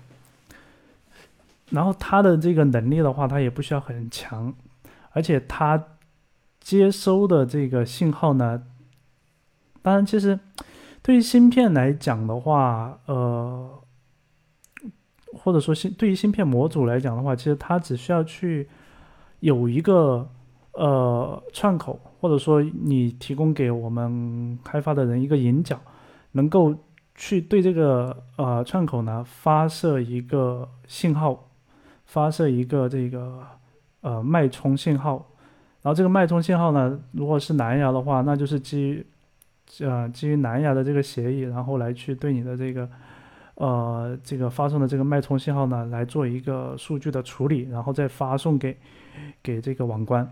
[1.71, 4.53] 然后它的这个能力的话，它也不需要很强，
[5.11, 5.85] 而且它
[6.59, 8.65] 接收的这个信号呢，
[9.83, 10.41] 当然其实
[11.01, 13.83] 对于芯片来讲的话，呃。
[15.37, 18.67] 或者说芯对于芯片模组来讲的话，其实它只需要去
[19.41, 20.29] 有一个
[20.73, 25.79] 呃串口，或者说你提供给我们开发的人一个引脚，
[26.33, 26.75] 能够
[27.15, 31.49] 去对这个呃串口呢发射一个信号，
[32.05, 33.43] 发射一个这个
[34.01, 35.27] 呃脉冲信号，
[35.83, 39.07] 然后这个脉冲信号呢，如果是蓝牙的话，那就是基于
[39.81, 42.89] 呃基于蓝牙的这个协议，然后来去对你的这个。
[43.57, 48.77] 呃，这个发送的这个脉冲信号呢，来做一个数据的处理，然后再发送给
[49.43, 50.31] 给这个网关。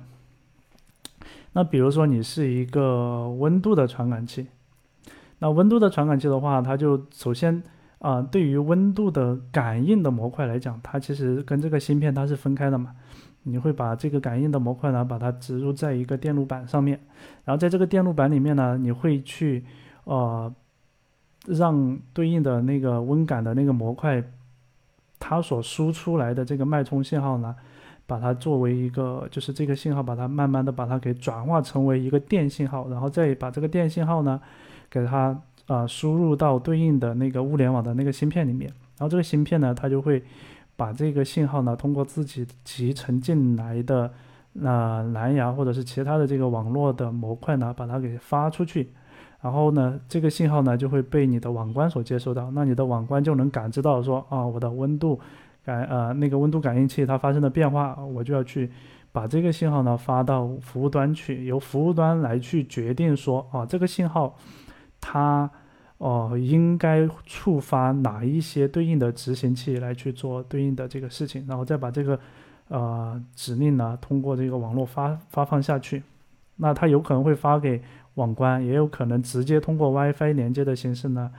[1.55, 4.47] 那比如说你是一个温度的传感器，
[5.39, 7.63] 那温度的传感器的话，它就首先
[7.99, 12.95] 啊，对于温度的感应的模块来讲，它其实跟这个芯片它是分开的嘛。
[13.45, 17.01] 你会把这个感应的模块呢，把它植入在一个电路板上面，
[17.47, 19.65] 然后在这个电路板里面呢，你会去
[20.05, 20.55] 呃。
[21.47, 24.23] 让对应的那个温感的那个模块，
[25.19, 27.55] 它所输出来的这个脉冲信号呢，
[28.07, 34.41] 把它作为一个，就是这个信号，把它慢慢的把它给转化成为一个电信号，然后再把这个电信号呢，
[34.91, 38.69] 给它啊输入到对应的那个物联网的那个芯片里面，
[38.99, 40.23] 然后这个芯片呢，它就会
[40.77, 44.13] 把这个信号呢，通过自己集成进来的
[44.55, 48.93] 那蓝牙或者是其他的这个网络的模块呢，把它给发出去。
[49.45, 55.21] 然后呢，这个信号呢就会被你的网关所接收到，那你的网关就能感知到说啊，我的温度
[55.63, 58.71] 感呃那个温度感应器它发生的变化，我就要去
[59.13, 64.35] 把这个信号呢发到服务端去，由服务端来去决定说啊这个信号
[64.99, 65.51] 它
[65.99, 72.19] 哦应该触发哪一些对应的执行器来去做对应的这个事情，然后再把这个
[72.69, 76.03] 呃指令呢通过这个网络发发放下去，
[76.57, 77.83] 那它有可能会发给。
[78.15, 81.31] 网关也有可能直接通过 WiFi 连接的形式呢，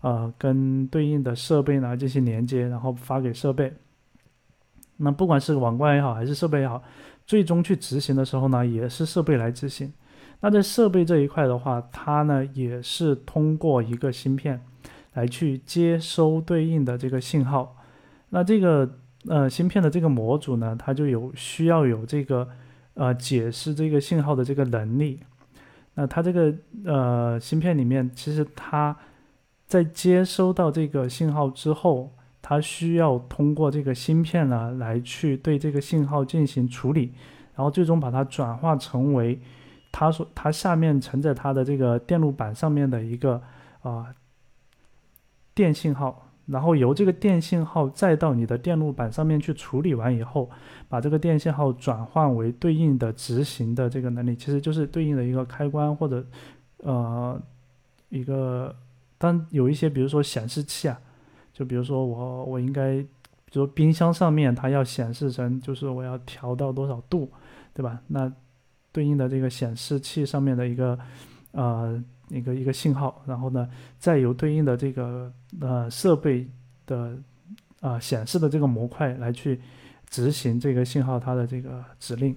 [0.00, 3.72] 呃，跟对应的设备呢进行连接，然后发给设备。
[4.96, 6.82] 那不管是网关也好，还是设备也好，
[7.26, 9.92] 最终去执行的时候呢，也是设备来执行。
[10.40, 14.60] 那在设备这一块的话，它呢也是通过一个芯片
[15.14, 17.76] 来去接收对应的这个信号。
[18.30, 18.98] 那这个
[19.28, 22.48] 呃芯片的这个模组呢，它就有需要有这个
[22.94, 25.20] 呃解释这个信号的这个能力。
[25.94, 26.54] 那它这个
[26.84, 28.96] 呃芯片里面，其实它
[29.66, 32.12] 在接收到这个信号之后，
[32.42, 37.12] 它需要通过这个芯片呢来去对这个信号进行处理，
[37.54, 39.40] 然后最终把它转化成为
[39.92, 43.40] 它所它下面承载它的这个电路板上面的一个
[43.82, 44.12] 啊
[45.54, 46.28] 电信号。
[46.46, 50.50] 然后由这个电信号再到你的电路板上面去处理完以后，
[50.88, 56.24] 把这个电信号转换为对应的执行的这个能力，其实就是对应的一个开关或者
[56.78, 57.40] 呃
[58.10, 58.76] 一个，
[59.16, 61.00] 当有一些比如说显示器啊，
[61.52, 62.98] 就比如说我我应该，
[63.44, 67.30] 比如冰箱上面它要显示成就是我要调到多少度，
[67.72, 68.00] 对吧？
[68.08, 68.30] 那
[68.92, 70.98] 对应的这个显示器上面的一个
[71.52, 72.04] 呃。
[72.28, 73.68] 一个一个信号，然后呢，
[73.98, 76.48] 再由对应的这个呃设备
[76.86, 77.16] 的
[77.80, 79.60] 啊显示的这个模块来去
[80.08, 82.34] 执行这个信号它的这个指令。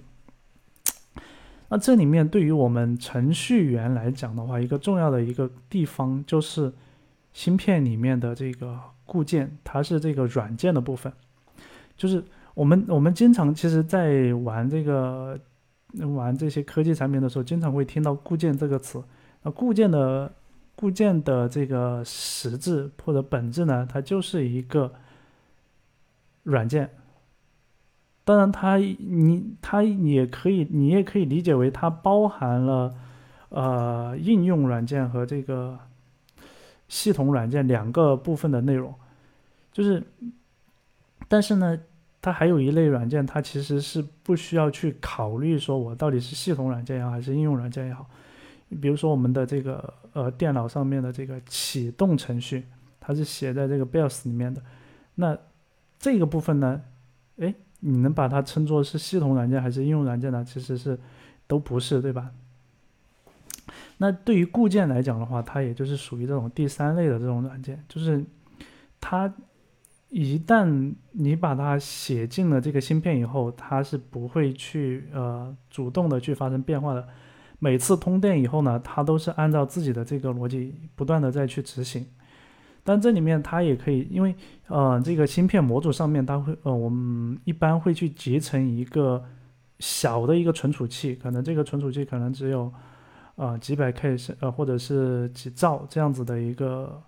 [1.70, 6.72] 那这里面对于我们程序员来讲的话，一个重要的一个地方就是
[7.32, 11.12] 芯片里面的这个固件，它是这个软件的部分。
[11.96, 12.24] 就是
[12.54, 15.38] 我们我们经常其实在玩这个
[16.14, 19.02] 玩这些科技产品的时候，经常会听到固件这个词。
[19.42, 20.32] 那固件的
[20.74, 24.92] 固件的这个实质或者本质呢，它就是一个
[26.42, 26.90] 软件。
[28.24, 32.94] 当然，它你它也可以，你也可以理解为它包含了
[33.48, 35.78] 呃应用软件和这个
[36.88, 38.94] 系统软件两个部分的内容。
[39.72, 40.02] 就是，
[41.26, 41.78] 但是呢，
[42.20, 48.06] 它还有一类软件，它其实是不需要去考虑说我到底是系统软件也好，还是应用软件也好。
[48.80, 52.66] 比如说我们的这个呃电脑上面的这个启动程序，
[53.00, 54.62] 它是写在这个 BIOS 里面的。
[55.14, 55.36] 那
[55.98, 56.82] 这个部分呢，
[57.38, 60.44] 哎，你能把它称作是系统软件还是应用软件呢？
[60.44, 60.98] 其实是
[61.46, 62.30] 都不是，对吧？
[63.96, 68.22] 那对于固件来讲的话，它也就是属于这种第三类的这种软件，就是
[69.00, 69.34] 它
[70.10, 77.08] 一旦你把它写进了这个芯片以后，它是不会去呃主动的去发生变化的。
[77.58, 82.06] 每次通电以后呢，它都是按照自己的这个逻辑不断的再去执行。
[82.84, 84.34] 但这里面它也可以，因为
[84.68, 89.22] 呃这个芯片模组上面它会呃我们一般会去集成一个
[89.78, 92.72] 小的一个存储器，可能这个存储器可能只有
[93.34, 97.02] 呃几百 K 是呃或者是几兆这样子的一个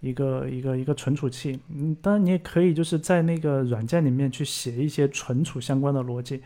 [0.00, 1.60] 一个一个一个存储器。
[1.68, 6.40] 嗯，当然你也可以就是在那个软件里面去写一些存储相关的逻辑。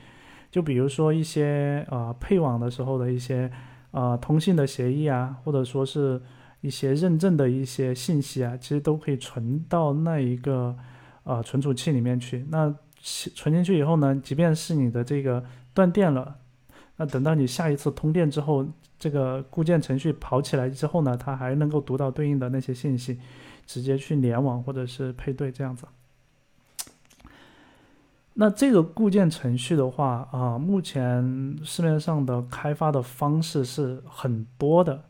[0.57, 3.53] 就比如说一些呃配网的时候的一些
[3.91, 6.19] 呃通信的协议啊，或者说是
[6.63, 10.75] 一些认证的一些信息啊，其实都可以存到那一个
[11.25, 12.47] 呃存储器里面去。
[12.49, 16.39] 那存进去以后呢，即便是你的这个断电了，
[16.97, 18.67] 那等到你下一次通电之后，
[18.99, 23.19] 这个固件程序跑起来之后呢，它还能够读到对应的那些信息，
[23.67, 25.87] 直接去联网或者是配对这样子。
[28.39, 35.05] 那这个固件程序的话啊，目前市面上的开发的方式是很多的，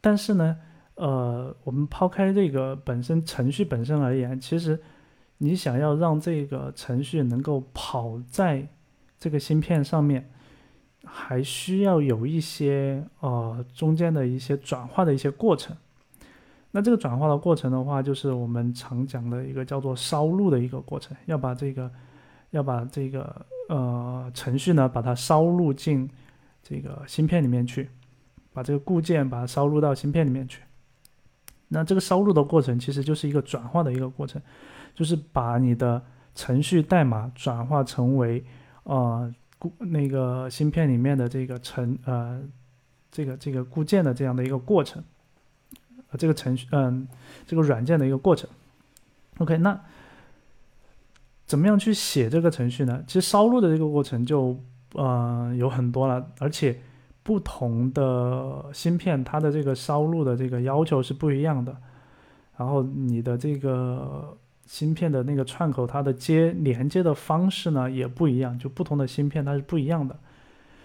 [0.00, 0.56] 但是呢，
[0.96, 4.82] 呃，我们抛开这个本身程序本身而言，其实
[5.38, 8.66] 你想要让这个程序能够跑在
[9.16, 10.28] 这个芯片上面，
[11.04, 15.76] 还需要有一些呃中间的一些转化的一些过程。
[16.72, 21.88] 那这个转化的过程的话，就是我们常讲的一个叫做烧录的一个过程，要把这个。
[22.56, 26.08] 要把这个呃程序呢，把它烧入进
[26.62, 27.88] 这个芯片里面去，
[28.52, 30.62] 把这个固件把它烧入到芯片里面去。
[31.68, 34.40] 那这个烧入的过程其实就是一个转化的一个过程，
[34.94, 36.02] 就是把你的
[36.34, 38.44] 程序代码转化成为
[38.84, 42.42] 呃固那个芯片里面的这个程呃
[43.10, 45.02] 这个这个固件的这样的一个过程，
[46.18, 47.06] 这个程序嗯
[47.46, 48.48] 这个软件的一个过程。
[49.38, 49.78] OK，那。
[51.46, 53.02] 怎么样去写这个程序呢？
[53.06, 54.60] 其实烧录的这个过程就，
[54.94, 56.76] 呃，有很多了，而且
[57.22, 61.76] 不同的芯片它的这个烧录的这个要求是不一样的，
[62.56, 64.36] 然后你的这个
[64.66, 70.18] 芯片的那个串口它的接连接的方式呢也不一样，就不同的芯片它是不一样的，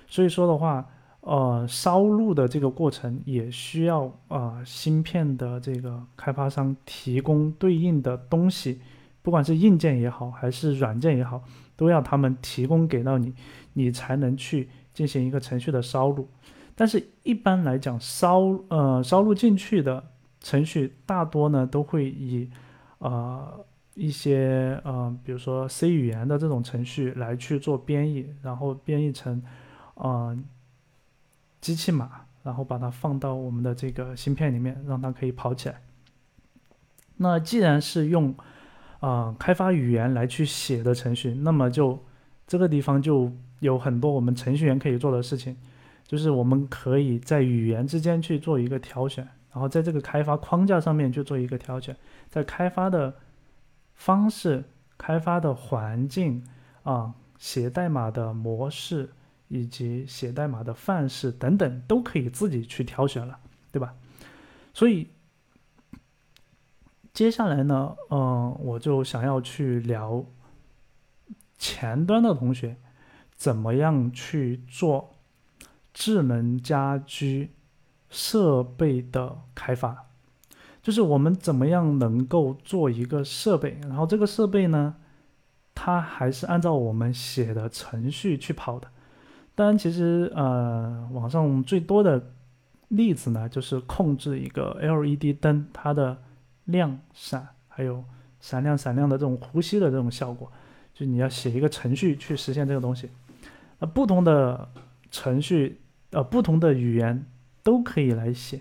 [0.08, 0.88] 所以说的话，
[1.22, 8.80] 呃，烧录的这个过程也需要啊芯片的这个开发商提供对应的东西。
[9.22, 11.44] 不管是硬件也好，还是软件也好，
[11.76, 13.34] 都要他们提供给到你，
[13.74, 16.28] 你才能去进行一个程序的烧录。
[16.76, 18.40] 但是，一般来讲，烧
[18.70, 20.04] 呃烧录进去的
[20.40, 22.50] 程序大多呢都会以
[22.98, 29.44] 呃一些呃比如说 C 语言的这种程序来去做编译，然后编译成
[29.96, 30.36] 呃
[31.60, 35.80] 机器码，然后把它放到我们的这个芯片里面，让它可以跑起来。
[37.18, 38.34] 那既然是用
[39.02, 42.02] 啊开发语言来去写的程序，那么就
[42.48, 43.30] 这个地方就
[43.60, 45.58] 有很多我们程序员可以做的事情。
[46.08, 51.96] 就是我们可以在语言之间去做一个挑选，然后在这个开发框架上面去做一个挑选，
[52.30, 53.16] 在开发的
[53.94, 54.62] 方式、
[54.98, 56.44] 开发的环境
[56.84, 59.10] 啊、写代码的模式
[59.48, 63.40] 以及写代码的范式等等，都可以自己去挑选了，
[63.72, 63.94] 对吧？
[64.74, 65.08] 所以
[67.14, 70.26] 接下来呢，嗯，我就想要去聊
[71.58, 72.78] 前端的同学
[73.36, 75.12] 怎么样去做。
[75.94, 77.52] 智能家居
[78.10, 80.06] 设备的开发，
[80.82, 84.96] 就是我们怎么样能够做一个设备，然后这个设备呢，
[85.76, 88.88] 它还是按照我们写的程序去跑的。
[89.54, 92.32] 当然，其实呃，网上最多的
[92.88, 96.24] 例子呢，就是控制一个 LED 灯它的
[96.66, 98.04] 亮闪，还有
[98.40, 100.52] 闪亮闪亮的这种呼吸的这种效果，
[100.94, 103.10] 就你要写一个程序去实现这个东西。
[103.80, 104.70] 那不同的
[105.10, 105.80] 程序。
[106.14, 107.26] 呃，不同的语言
[107.64, 108.60] 都可以来写。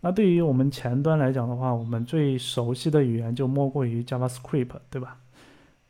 [0.00, 5.18] 那对于我们前端来讲的话，我们最熟悉的语言就莫过于 JavaScript，对吧？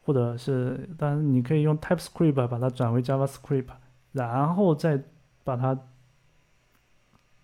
[0.02, 3.68] 或者是，当然你可以用 TypeScript 把它转为 JavaScript，
[4.12, 5.02] 然后再
[5.44, 5.78] 把它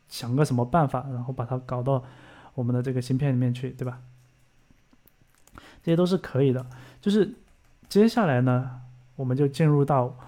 [0.08, 2.04] 想个什么办法，然后把它搞到
[2.56, 4.00] 我们的这个芯片里面去，对吧？
[5.84, 6.66] 这些都是可以的。
[7.00, 7.32] 就是
[7.88, 8.80] 接下来呢，
[9.14, 10.18] 我们就进入到。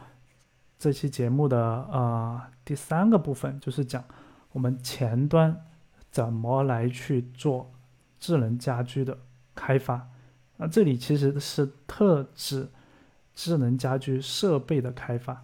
[0.80, 4.05] 这期节目的呃第三个部分就是讲
[4.52, 5.64] 我们前端
[6.12, 7.72] 怎么来去做
[8.20, 9.18] 智能家居的
[9.56, 10.09] 开发。
[10.56, 12.68] 那这里其实是特指
[13.34, 15.42] 智能家居设备的开发。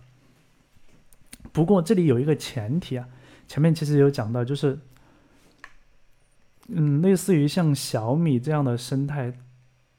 [1.51, 3.09] 不过这里有一个前提啊，
[3.49, 4.79] 前面其实有讲到，就是
[6.69, 9.33] 嗯，类似于像小米这样的生态，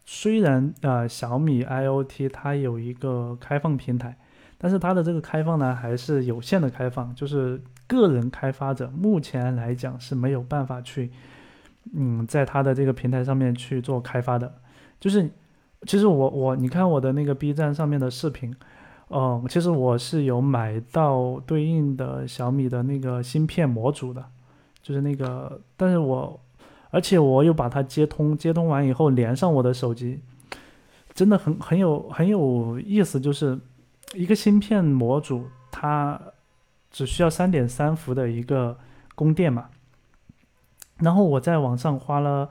[0.06, 4.18] 虽然啊小米 IOT 它有一个开放平台。
[4.58, 11.12] 但是它的这个开放呢，还是有限的开放，就是个人开发者目前来讲是没有办法去，
[11.94, 14.52] 嗯，在它的这个平台上面去做开发的。
[14.98, 15.30] 就是，
[15.86, 18.56] 其实我我你看我的那个 B 站上面的视频，
[19.10, 24.26] 嗯，其实我是有买到对应的小米的那个芯片模组的，
[24.82, 26.40] 就是那个，但是我，
[26.96, 30.22] 而且我又把它接通，接通完以后连上我的手机，
[31.14, 33.60] 真的很很有很有意思，就是。
[34.14, 36.22] 一个芯片模组，它
[36.90, 38.78] 只需要三点三伏的一个
[39.14, 39.66] 供电嘛。
[41.00, 42.50] 然后我在网上花了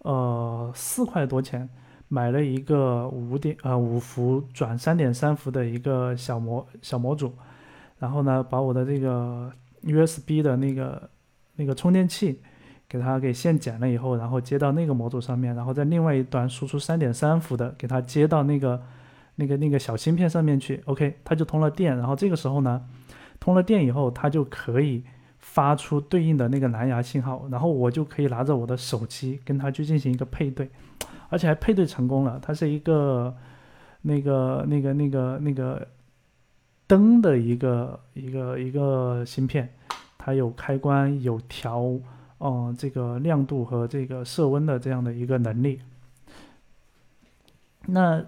[0.00, 1.66] 呃四块多钱
[2.08, 7.32] 买了一个五点呃五伏转三点三伏的一个小模小模组，
[7.98, 9.50] 然后呢把我的这个
[9.84, 11.08] USB 的那个
[11.54, 12.42] 那个充电器
[12.88, 18.82] 给它给线剪了以后，然后接到那个模组上面，然后在另外一端输出三点三伏的给它接到那个。
[19.40, 22.84] 那个那个小芯片上面去，OK，它就通了电，然后这个时候呢，
[23.38, 25.04] 通了电以后，它就可以
[25.38, 30.68] 发出对应的那个蓝牙信号，然后我就可以拿着我的手机跟它去进行一个配对，
[31.28, 32.40] 而且还配对成功了。
[32.42, 33.32] 它是一个
[34.02, 35.86] 那个那个那个那个
[36.88, 39.72] 灯的一个一个一个芯片，
[40.18, 41.96] 它有开关，有调
[42.40, 45.80] 嗯这个亮度和这个色温的这样的一个能力。
[47.86, 48.24] 那。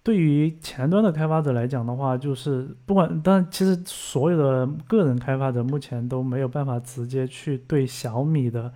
[0.00, 8.72] 对于前端的开发者来讲的话，就是不管，但其实所有的个人开发者目前都没有办法直接去对小米的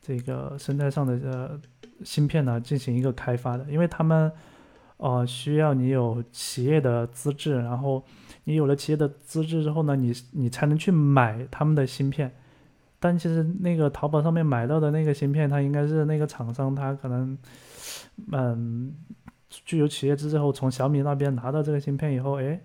[0.00, 1.60] 这个生态上的呃
[2.04, 4.30] 芯片呢进行一个开发的，因为他们
[4.98, 8.04] 呃需要你有企业的资质，然后
[8.44, 12.32] 你有了企业的资质之后呢，你你才能去买他们的芯片。
[13.00, 17.36] 但其实那个淘宝上面买到的那个芯片，它应该是那个厂商他可能
[18.32, 18.94] 嗯。
[19.64, 22.60] 具有企业资质后，从小米那边拿到这个芯片以后，哎，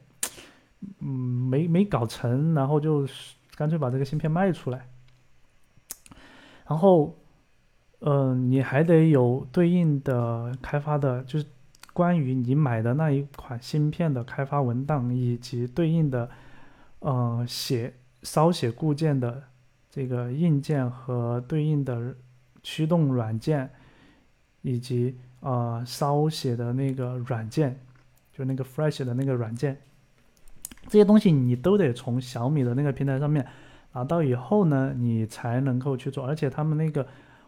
[1.00, 3.08] 嗯，没没搞成，然后就
[3.56, 4.86] 干脆把这个芯片卖出来。
[6.68, 7.16] 然后，
[8.02, 11.46] 嗯，你还得有对应的开发的，就是
[11.94, 16.30] 关于你买的那一款芯片的开发文档，以及对应的，
[17.00, 17.94] 呃，写
[18.24, 19.42] 烧写固件的
[19.94, 22.16] 这个硬件和对应的
[22.64, 23.70] 驱动软件，
[24.64, 25.16] 以及。
[25.46, 27.78] 呃，烧写的那个软件，
[28.32, 29.78] 就那个 Flash 的那个软件，
[30.88, 33.46] 这些东西你都得从小米的那个平台上面
[33.92, 36.26] 拿到以后呢，你才能够去做。
[36.26, 37.06] 而且他们那个，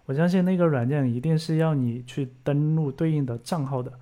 [0.07, 3.93] 我相信那个软件一定是要你去登录对应的账号的，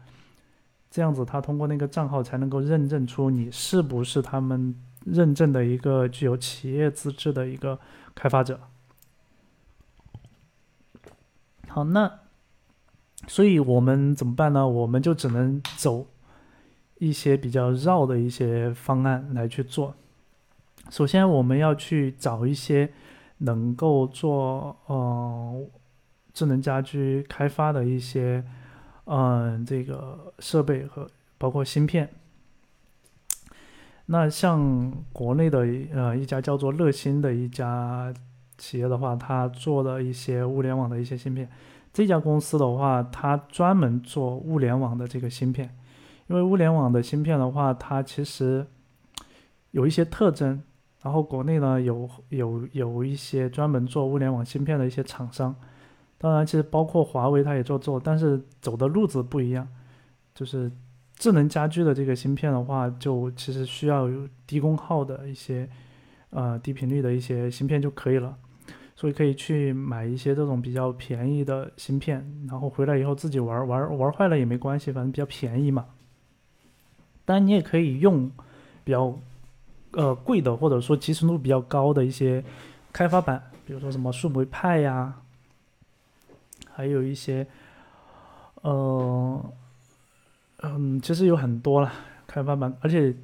[0.89, 4.75] 这样子他通过那个账号才能够认证出你是不是他们
[5.05, 7.79] 认证的一个具有企业资质的一个
[8.15, 8.59] 开发者。
[11.67, 12.19] 好，那。
[13.25, 14.67] 所以我们怎么办呢？
[14.67, 16.05] 我们就只能走
[16.97, 19.95] 一些比较绕的一些方案来去做。
[20.89, 22.91] 首先，我们要去找一些
[23.37, 25.65] 能够做呃
[26.33, 28.43] 智能家居开发的一些
[29.05, 32.13] 嗯这个设备和包括芯片。
[34.05, 35.59] 那像国内的
[35.93, 38.13] 呃一家叫做乐新的一家
[38.57, 41.49] 企业的话，它做的一些物联网的一些芯片。
[41.93, 45.73] 这家公司的话，它专门做物联网的这个芯片，
[46.27, 48.65] 因为物联网的芯片的话，它其实
[49.71, 50.61] 有一些特征。
[51.01, 55.53] 然后国内呢有有有一些专门做物联网芯片的一些厂商，
[56.17, 59.67] 当然其实包括华为它也做做，但是走的路子不一样。
[60.33, 60.71] 就是
[61.15, 65.69] 智能家居的这个芯片的话，就其实需要有低功耗的一些
[66.29, 68.37] 呃低频率的一些芯片就可以了。
[68.95, 75.87] 所以可以去买一些这种比较便宜的芯片，然后回来以后自己玩玩玩坏了也没关系，反正比较便宜嘛。
[77.25, 78.31] 当然你也可以用
[78.83, 79.19] 比较
[79.93, 82.43] 呃贵的或者说集成度比较高的一些
[82.93, 85.15] 开发板，比如说什么树莓派呀，
[86.69, 87.45] 还有一些
[88.61, 89.43] 呃
[90.63, 91.91] 嗯，其实有很多了
[92.25, 93.15] 开发板，而且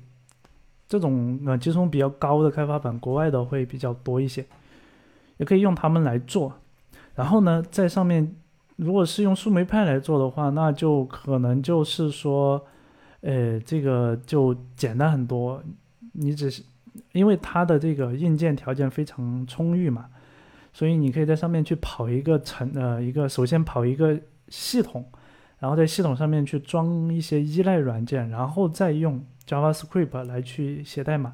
[0.87, 4.45] 这种呃集成比较高的开发板，国外的会比较多一些。
[5.37, 6.53] 也可以用它们来做，
[7.15, 8.35] 然后呢，在上面，
[8.75, 12.61] 如果是用树莓派来做的话，那就可能就是说，
[13.21, 15.63] 呃，这个就简单很多。
[16.11, 16.61] 你只是
[17.13, 20.07] 因为它的这个硬件条件非常充裕嘛，
[20.73, 25.05] 所以你可以在上面去跑一个程，呃，一个首先跑一个系统，
[25.59, 31.33] 然后在系统上面去装一些依赖软件，然后再用 JavaScript 来去写代码。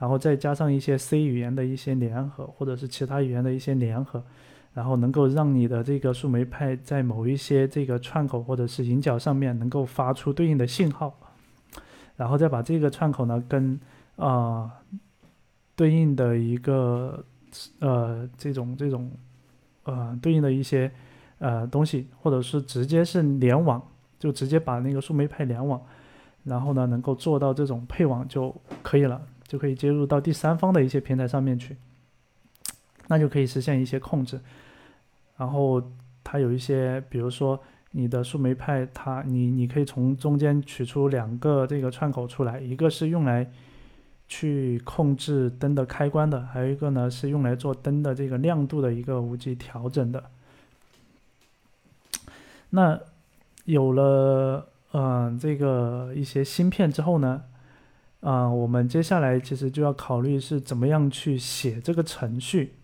[0.00, 4.22] 然后再加上一些 C 语言的一些联合，或者是其他语言的一些联合，
[4.72, 11.12] 然后能够让你的这个树莓派在某一些这个串口或者是引脚上面能够发出对应的信号，
[12.14, 13.76] 然后再把这个串口呢跟
[14.14, 14.70] 啊
[15.74, 17.24] 对应的一个
[17.80, 19.10] 呃这种这种
[19.82, 20.88] 呃对应的一些
[21.38, 23.82] 呃东西，或者是直接是联网，
[24.18, 25.80] 就直接把那个树莓派联网，
[26.44, 29.20] 然后呢能够做到这种配网就可以了。
[29.48, 31.74] 就可以接入到第三方的一些平台上面去，
[33.06, 34.38] 那就可以实现一些控制。
[35.38, 35.82] 然后
[36.22, 37.58] 它有一些，比如说
[37.92, 43.50] 你的树莓派，它你你可以从中间取出两个这个串口出来，一个是用来
[44.26, 50.22] 去控制灯的开关的，还有一个呢是用来做灯的这个亮度的一个无极调整的。
[52.70, 52.98] 那
[53.64, 57.42] 有了嗯这个一些芯片之后呢？
[58.20, 62.74] 啊，我们接下来其实就要考虑是怎么样去写这个程序。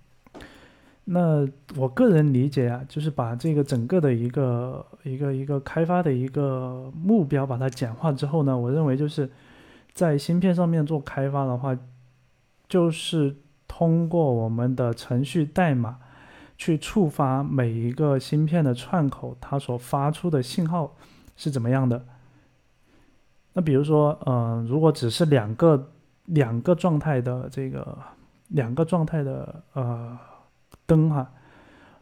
[1.07, 1.47] 那
[1.77, 9.29] 我个人理解啊，就是把这个整个的一个一个一个开发的一个目标把它简化之后呢，我认为就是
[9.93, 11.77] 在芯片上面做开发的话，
[12.69, 13.35] 就是
[13.67, 15.99] 通过我们的程序代码
[16.57, 20.97] 去触发每一个芯片的串口，它所发出的信号
[21.37, 22.05] 是怎么样的。
[23.55, 25.93] 那比如说，嗯，如果只是两个
[26.27, 27.97] 两个状态的这个
[28.49, 30.19] 两个状态的呃
[30.87, 31.31] 灯哈，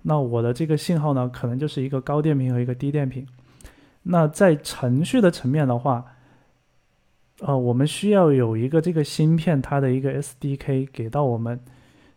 [0.03, 3.27] 那我的这个信号呢，可能就是一个高电平和一个低电平。
[4.05, 6.05] 那在程序的层面的话，
[7.41, 11.61] 呃，我们需要有一个这个芯片它的一个 SDK 给到我们，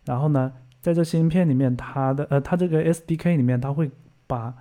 [0.04, 0.52] 然后呢，
[0.86, 3.90] 在这芯片里面，它的呃，它这个 SDK 里面，它会
[4.28, 4.54] 把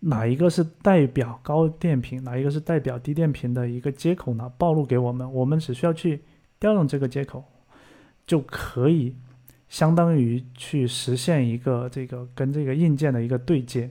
[0.00, 4.52] 哪一个是代表高电平，哪一个是代表低电平的一个接口呢？
[4.58, 6.20] 暴露给我们，我们只需要去
[6.60, 7.42] 调用这个接口，
[8.26, 9.16] 就可以
[9.70, 13.88] 相当于去实现一个这个跟这个硬件的一个对接。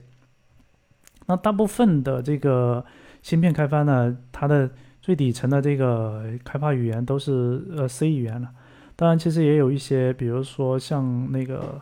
[1.26, 2.84] 那大部分的这个
[3.22, 8.48] 芯片开发呢，它的最底层的这个开发语言都是呃 C 语言了。
[8.96, 11.80] 当然，其实也有一些，比如说像那个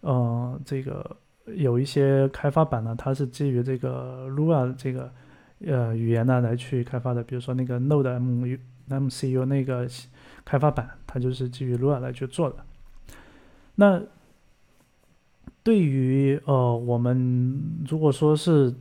[0.00, 1.16] 呃这个。
[1.56, 5.12] 有一些开发板呢，它是基于这个 Lua 这个
[5.66, 8.44] 呃语言呢来去开发的，比如说那个 Node M
[8.88, 9.88] MCU 那个
[10.44, 12.56] 开发板，它就是基于 Lua 来去做的。
[13.74, 14.00] 那
[15.64, 18.72] 对于呃我们如果说是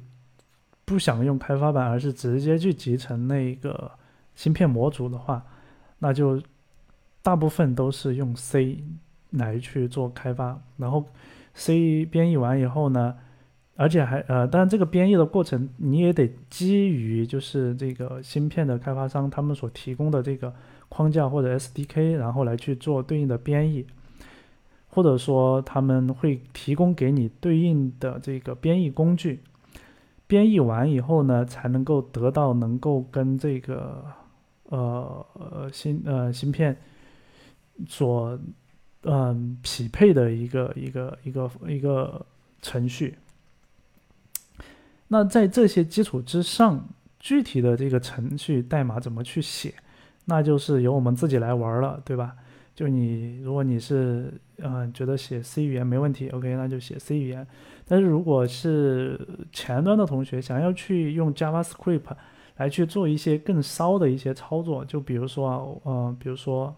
[0.86, 3.90] 不想用开发板，而是直接去集成那个
[4.36, 5.44] 芯片模组的话，
[5.98, 6.40] 那就
[7.30, 8.84] 大部分都是用 C
[9.30, 11.06] 来去做开发，然后
[11.54, 13.16] C 编译完以后呢，
[13.76, 20.52] 而且还呃，当然这个编译的过程你也得基于就是这个芯片的开发商他们所提供的这个
[20.90, 23.86] 框架或者 SDK，然后来去做对应的编译。
[24.92, 29.40] 或者说他们会提供给你对应的这个编译工具，
[30.26, 34.04] 编译完以后呢，才能够得到能够跟这个
[34.70, 36.76] 呃呃芯呃芯片
[37.88, 38.40] 所
[39.04, 42.26] 嗯匹配的一个一个一个一个
[42.62, 43.18] 程序。
[45.08, 46.88] 那在这些基础之上，
[47.20, 49.74] 具体的这个程序代码怎么去写，
[50.26, 52.36] 那就是由我们自己来玩了，对吧？
[52.76, 57.46] 就你，如果你是嗯觉得写 C 语言没问题，OK，那就写 C 语言。
[57.88, 59.20] 但是如果是
[59.52, 62.16] 前端的同学想要去用 JavaScript
[62.58, 66.74] 来去做一些更骚的一些操作，就比如说啊，呃，比如说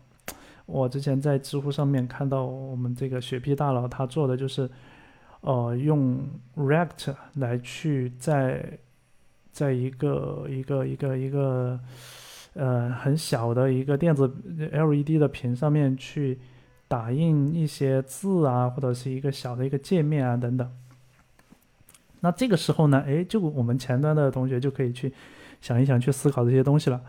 [0.66, 4.70] 我之前在知乎上面看到我们这个雪碧大佬他做的就是，
[5.42, 6.20] 呃，用
[6.56, 8.78] React 来去在
[9.52, 11.80] 在一个一个一个一个。
[12.54, 14.30] 呃，很小的一个电子
[14.74, 16.38] LED 的屏上面去
[16.86, 20.70] 打印一些字啊，或者是一个小的一个界面啊等等。
[22.20, 25.14] 那这个时候呢，哎，就我们前端的同学就可以去
[25.62, 27.02] 想一想，去思考这些东西了。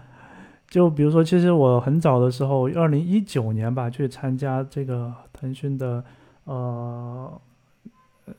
[0.72, 6.02] 就比如说，其实我很早的时候，二零一九年吧，去参加这个腾讯的
[6.44, 7.40] 呃
[8.24, 8.34] 呃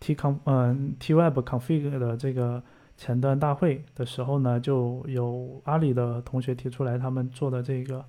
[0.00, 2.60] T con 嗯 T Web config 的这个。
[2.98, 8.02] 前端大会的时候呢，就有阿里的同学提出来，他们做的这个，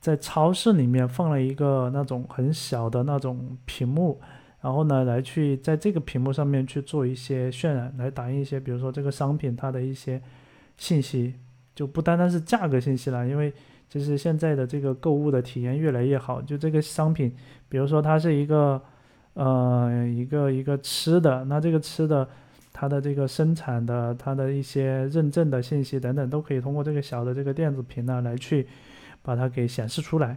[0.00, 4.20] 在超市里面放了一个那种很小的那种屏幕，
[4.60, 10.20] 然后呢，来去在这个屏幕上面去做一些渲染，来打印一些，比如说这个商品它的一些
[10.76, 11.32] 信息，
[11.76, 13.54] 就不单单是价格信息了，因为
[13.88, 17.32] 其实现在的这个购物的体验越来越好，就这个商品，
[17.68, 18.82] 比如说它是一个，
[19.34, 22.28] 呃，一个一个吃的，那这个吃的。
[22.78, 28.68] 它的这个生产的，它的一些认证的信息等等，都可以通过这个小的这个电子屏呢来去
[29.22, 30.36] 把它给显示出来。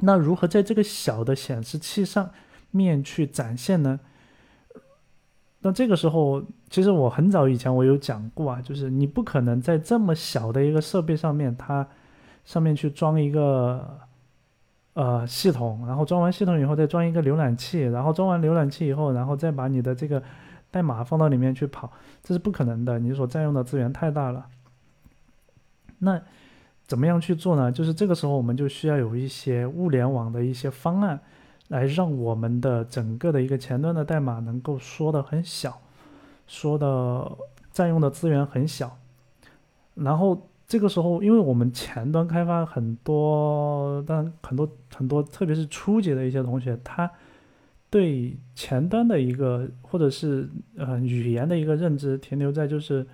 [0.00, 2.30] 那如何在这个小的显示器上
[2.70, 4.00] 面去展现呢？
[5.64, 11.84] 那这个时候，其实我很早以前我有讲过啊，就是你不可能在这么小的一个设备上面，它
[12.44, 13.98] 上面去装一个
[14.92, 20.22] 呃系统，然后装完系统以后再装一个浏览器，然后装完浏览器以后，然后再把你的这个。
[20.70, 22.98] 代码放到里面去跑，这是不可能的。
[22.98, 24.46] 你所占用的资源太大了。
[26.00, 26.20] 那
[26.84, 27.70] 怎么样去做呢？
[27.70, 31.20] 就是这个时候，我们就需要有一些物联网的一些方案，
[31.68, 35.80] 来让我们的整个的一个前端的代码能够缩的很小，
[36.46, 37.30] 缩的
[37.72, 38.98] 占用的资源很小。
[39.94, 47.10] 然后这个时候，因为我们前端开发很多，但很多很多，特别是初级的一些同学，他。
[47.90, 53.06] 对前端的一个或者是呃语言的一个认知停留在就是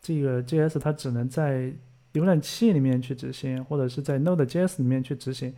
[0.00, 1.72] 这个 JS 它只能在
[2.12, 5.52] 浏览器里面去执行，或者是在 Node.js 里面去执行，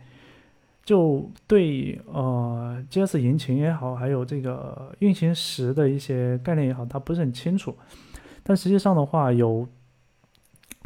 [0.83, 7.75] 就对呃 JS 引擎也好，还有这个运行时的一些概念也好，它不是很清楚。
[8.43, 9.67] 但实际上的话，有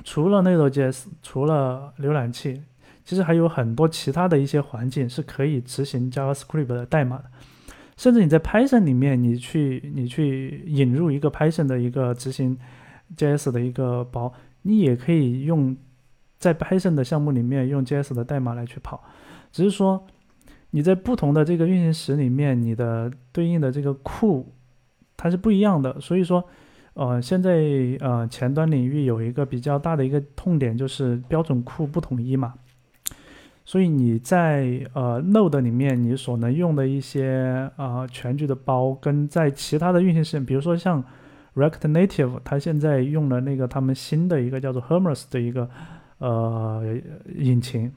[0.03, 2.63] 除了 Node.js，除了浏览器。
[3.03, 7.23] 其实还有很多其他的一些环境是可以执行 JavaScript 的代码的，
[7.95, 12.57] 甚至你在 Python 里面，你去你去引入一个 Python 的一个执行
[13.15, 14.33] JS 的一个包，
[14.63, 15.77] 你也可以用
[16.37, 19.01] 在 Python 的项目里面用 JS 的代码来去跑，
[19.57, 20.05] 只是说
[20.69, 24.53] 你在不同的这个运行时里面，你的对应的这个库
[25.17, 26.43] 它是不一样的，所以说，
[26.93, 32.53] 呃，现在呃前端领域有一个比较大的一个痛点就是标准库不统一嘛。
[33.65, 41.03] 所以你在呃 Node 里面，你所能用的一些啊全局的包，跟在其他的运行时，比如说像
[41.55, 45.67] React Native，它现在用了那个他们新的一个叫做 Hermes 的一个
[46.19, 46.95] 呃
[47.35, 47.91] 引擎，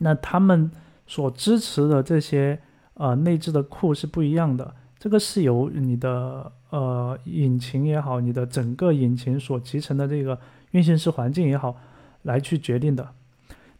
[0.00, 0.70] 那他们
[1.06, 2.60] 所支持的这些
[2.94, 10.38] 呃内置的库是不一样的，这个是由你的呃引擎也好，你的整个引擎所集成的这个
[10.72, 11.76] 运行时环境也好
[12.22, 13.08] 来去决定的。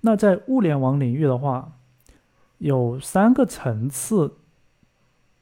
[0.02, 1.72] 那在物联网领域的话，
[2.58, 4.36] 有三个层次，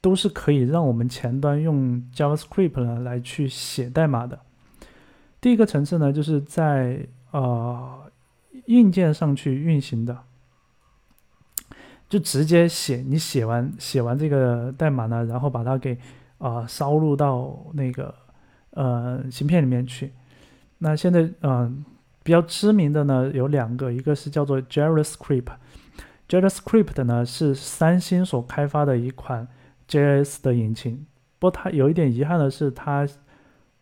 [0.01, 4.39] 都是可以让我们前端用 JavaScript 呢来去写代码的。
[5.41, 8.11] 第一个层次呢，就是在呃
[8.65, 10.17] 硬件上去运行的，
[12.09, 15.97] 就直接写，你写完写完这个代码呢，然后把它给
[16.39, 18.13] 啊烧入到那个
[18.71, 20.11] 呃芯片里面去。
[20.79, 21.85] 那现在嗯
[22.23, 29.47] 比较知名的呢有两个，一个是叫做 JavaScript，JavaScript 呢是三星所开发的一款
[29.87, 31.05] JS 的引擎。
[31.37, 33.07] 不过它有一点遗憾的是，它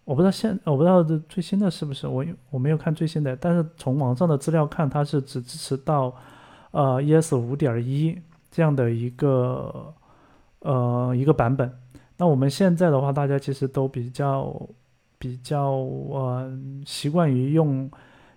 [0.03, 6.13] 我不知道现我不知道这最新的是不是我我没有看最新的，但是从网上的资料看，它是只支持到
[6.71, 8.19] 呃 ES 五点一
[8.51, 9.93] 这样的一个
[10.59, 11.71] 呃一个版本。
[12.17, 14.67] 那我们现在的话，大家其实都比较
[15.19, 16.51] 比较呃
[16.85, 17.89] 习惯于用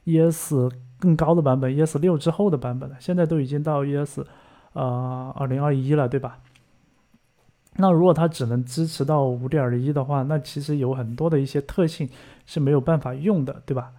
[0.04, 0.54] ES
[0.98, 2.96] 更高的版本，ES 六之后的版本了。
[3.00, 4.20] 现在都已经到 ES
[4.74, 6.38] 呃二零二一了，对吧？
[7.76, 12.08] 那如果它只能支持到五点一的话，那其实有很多的一些特性
[12.44, 13.92] 是没有办法用的，对吧？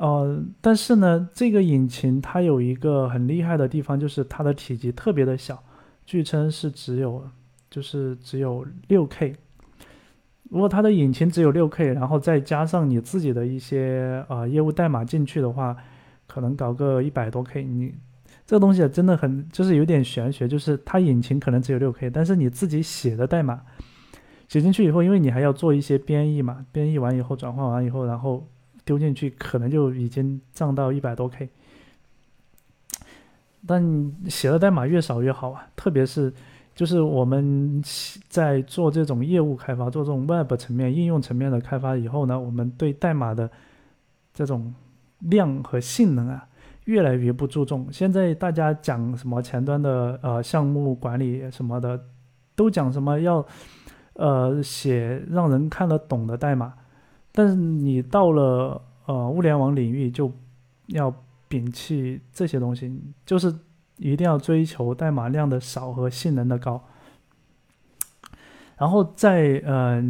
[0.00, 5.62] 呃，但是呢，这个引擎它有一个很厉害的地方，就是它的体积特别的小，
[6.06, 7.22] 据称是只有
[7.68, 9.36] 就是只有六 K。
[10.48, 15.76] 如果它的引擎只有六 K，然后再加上你自己的一些呃业务代码进去的话，
[16.26, 17.94] 可能搞个一百多 K，你。
[18.46, 23.60] 这个东西真的很，就是有点玄学，就是它引擎可能只有六 K，但是你自己写的代码
[24.48, 28.48] 写进去以后，因为你还要做一些编译嘛，编译完以后转换完以后，然后
[28.84, 31.48] 丢进去，可能就已经涨到一百多 K。
[33.66, 36.32] 但写的代码越少越好啊，特别是
[36.74, 37.82] 就是我们
[38.28, 43.50] 在做这种业务开发、做这种 Web 层面、应用层面的开发以后呢，我们对代码的
[44.32, 44.74] 这种
[45.18, 46.46] 量和性能啊。
[46.86, 47.86] 越来越不注重。
[47.92, 52.06] 现在大家讲什么前端的呃项目管理什么的，
[52.56, 53.46] 都讲什么要
[54.14, 56.72] 呃写让人看得懂的代码，
[57.32, 60.32] 但是你到了呃物联网领域就
[60.86, 61.14] 要
[61.48, 63.54] 摒弃这些东西，就是
[63.96, 66.84] 一定要追求代码量的少和性能的高。
[68.76, 70.02] 然后在呃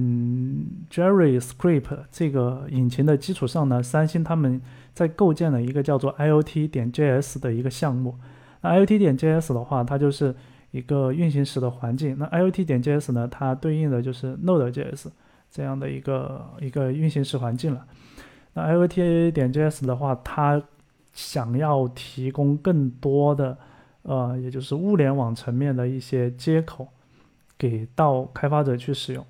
[0.91, 4.61] JavaScript 这个引擎的基础上呢，三星他们。
[4.93, 8.17] 在构建了一个叫做 IOT 点 JS 的一个项目。
[8.61, 10.35] 那 IOT 点 JS 的话，它就是
[10.73, 12.19] 一个运行时的环境。
[12.19, 15.07] 那 IOT 点 JS 呢，它对应的就是 Node.js
[15.51, 17.85] 这样的一个一个运行时环境了。
[18.55, 20.63] 那 IOTA 点 JS 的话，它
[21.13, 23.57] 想要提供更多的
[24.03, 26.89] 呃，也就是物联网层面的一些接口，
[27.59, 29.25] 给到开发者去使用。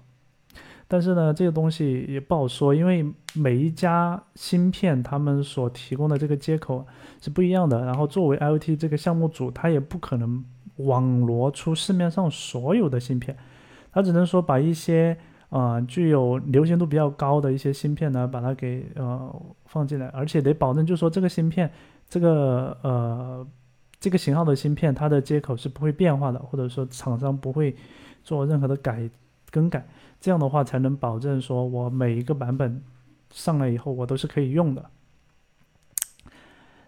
[0.87, 6.85] 但是呢，这个东西也不好说，因为每一家芯片他们所提供的这个接口
[7.21, 7.85] 是不一样的。
[7.85, 10.45] 然后作为 IoT 这个项目组，他也不可能
[10.77, 13.37] 网罗出市面上所有的芯片，
[13.93, 15.17] 他只能说把一些
[15.51, 21.71] 呃具有流行度比较高的一些芯片呢，把它给呃放进来，而且得保证，就是说这个芯片，
[22.09, 23.47] 这个呃
[24.01, 27.77] 这个型号的芯片，它的接口是不会变化的，或者说厂商不会
[28.25, 29.09] 做任何的改
[29.51, 29.87] 更改。
[30.21, 32.83] 这样的话才能保证说，我每一个版本
[33.31, 34.91] 上来以后，我都是可以用的。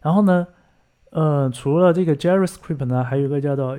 [0.02, 0.46] 然后呢，
[1.10, 3.78] 呃，除了这个 JavaScript 呢，还有一个叫做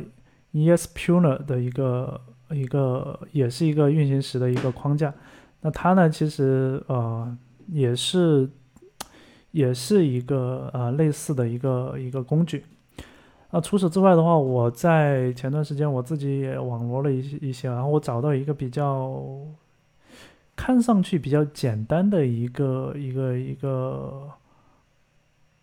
[0.53, 2.21] ESPuner 的一个
[2.51, 5.13] 一个，也是一个运行时的一个框架。
[5.61, 7.37] 那它呢，其实呃
[7.67, 8.49] 也是
[9.51, 12.65] 也是一个呃类似的一个一个工具。
[13.51, 19.23] 那除此之外的话，我在前段时间我自己也网罗了一些一些，然后我找到一个比较
[20.55, 24.27] 看上去比较简单的一个一个一个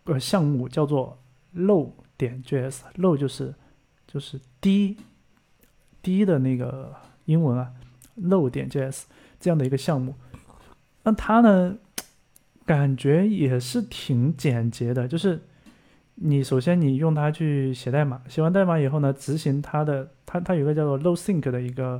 [0.05, 1.17] 呃项目，叫做
[1.55, 3.53] low 点 js，low 就是
[4.07, 4.97] 就是低
[6.01, 6.93] 低的那个
[7.25, 7.71] 英文啊
[8.21, 9.03] ，low 点 js
[9.39, 10.15] 这样的一个项目。
[11.03, 11.77] 那它呢，
[12.65, 15.41] 感觉也是挺简洁的，就是。
[16.23, 21.99] 你首先你用它去写代码，写完代码以后呢，执行它的，它它有个叫做 lowsync 的一个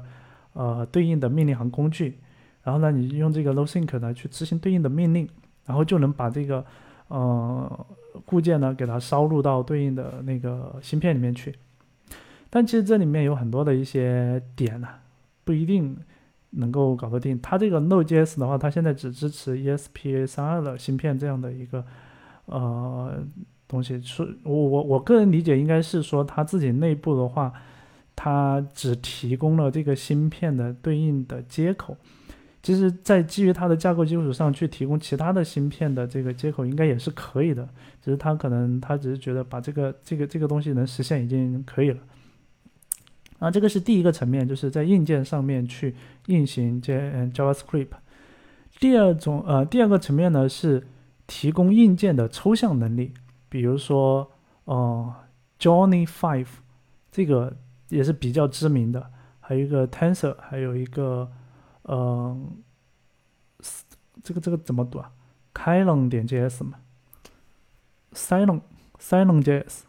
[0.53, 2.19] 呃对应的命令行工具，
[2.61, 5.27] 然后呢，你用这个 lowsync 呢去执行对应的命令，
[5.65, 6.63] 然后就能把这个
[7.07, 7.85] 呃
[8.23, 11.55] 固件呢给它烧入到对应的那个芯片里面去。
[12.51, 14.87] 但其实这里面有很多的一些点呢，
[15.43, 15.97] 不一定
[16.51, 17.39] 能够搞得定。
[17.41, 21.83] 它这个 Node.js 的话，它现在只支持 ESP32 的芯片这样的一个
[22.45, 23.25] 呃。
[23.71, 27.53] 东西是我我我个人理解应该是说它自己内部的话，
[28.17, 31.95] 它只提供了这个芯片的对应的接口。
[32.61, 37.65] 其实，在基于它的架构基础上去提供其他的芯片的这个接口，应该也是可以的。
[38.01, 41.99] 只是它可能它只是觉得把这个这个这个东西能实现已经可以了。
[43.41, 45.95] 啊，这个是第一个层面，就是在硬件上面去
[46.27, 46.93] 运行这
[47.33, 47.89] JavaScript。
[48.79, 50.87] 第二种呃第二个层面呢是
[51.25, 53.13] 提供硬件的抽象能力。
[53.49, 54.31] 比如说，
[54.63, 55.13] 哦
[55.59, 56.47] ，Johnny Five，
[57.11, 57.57] 这个
[57.89, 59.11] 也是比较知名的，
[59.41, 61.29] 还有一个 Tensor，还有一个，
[61.83, 62.63] 嗯，
[64.23, 65.11] 这个这个怎么读啊
[65.53, 66.77] 开朗点 JS 嘛
[68.13, 68.61] ，Silent
[68.99, 69.81] Silent JS，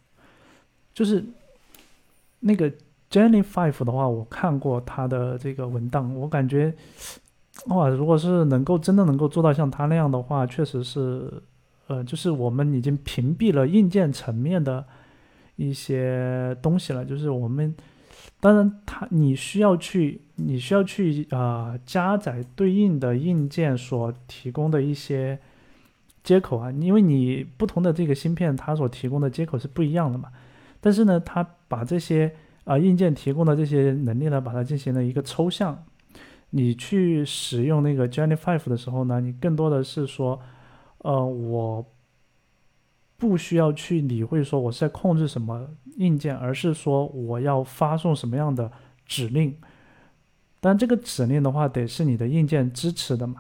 [0.92, 1.24] 就是
[2.40, 2.72] 那个
[3.12, 6.74] Jenny Five 的话，我看过他的这个文档，我感觉
[7.66, 11.30] 哇，如果是能够真的能够做到像他那样的话，确实是，
[11.88, 14.82] 呃，就是我们已经屏蔽了硬件层面的
[15.56, 17.74] 一些东西了，就是我们。
[18.40, 25.38] 当然，他你需要去，你需要去啊加载对应的硬件所提供的一些
[26.24, 30.30] 接口啊，因为你不同的这个芯片，它所提供的接口是不一样的嘛。
[30.80, 32.34] 但是呢，它把这些
[32.64, 35.84] 啊硬件提供的这些能力呢，把它进行了一个抽象。
[36.50, 40.40] 你去使用那个 Jenny Five 的时候呢，你更多的是说，
[40.98, 41.86] 呃，我。
[43.18, 45.68] 不需要去理会说我是在控制什么
[45.98, 48.68] 硬件，而是说我要发送什么样的
[49.06, 49.56] 指令。
[50.58, 53.36] 但这个指令的话，得是你的硬件支持的嘛。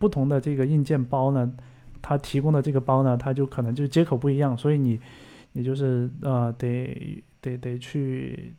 [0.00, 1.48] 不同的这个硬件包呢，
[2.02, 4.98] 它提供的这个包呢，它就可能就接口不一样，所以你
[5.52, 8.54] 你就是呃得得得去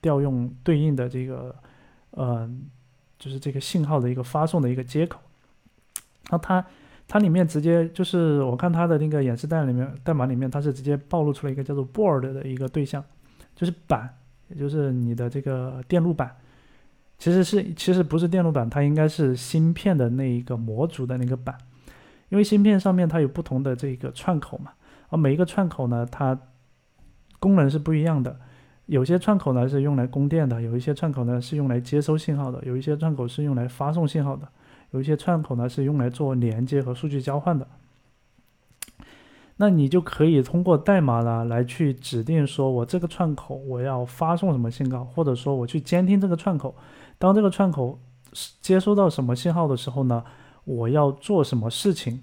[0.00, 1.54] 调用对应的这个
[2.10, 2.50] 呃
[3.18, 5.20] 就是这个信号的一个发送的一个接口。
[6.30, 6.64] 那它。
[7.08, 13.00] 它里面直接就是我看它的那个演示代里面代码里面，它是直接暴露出了一个叫做 board 的一个对象，
[13.54, 14.12] 就是板，
[14.48, 16.34] 也就是你的这个电路板，
[17.16, 21.56] 其实是其实不是电路板，它应该是芯片的那一个模组的那个板，
[22.28, 24.72] 因为芯片上面它有不同的这个串口嘛，
[25.10, 26.36] 而每一个串口呢，它
[27.38, 28.38] 功能是不一样的，
[28.86, 34.48] 有些串口呢是用来供电的，有一些串口呢是用来接收信号的，有一些串口是用来发送信号的。
[34.92, 37.66] 有一些串口呢是用来做连接和数据交换的，
[39.56, 46.74] 那你就可以通过代码呢来去指定说，我这个串口我要发送什么信号，或者说我去监听这个串口，
[47.18, 47.98] 当这个串口
[48.60, 50.24] 接收到什么信号的时候呢，
[50.64, 52.22] 我要做什么事情？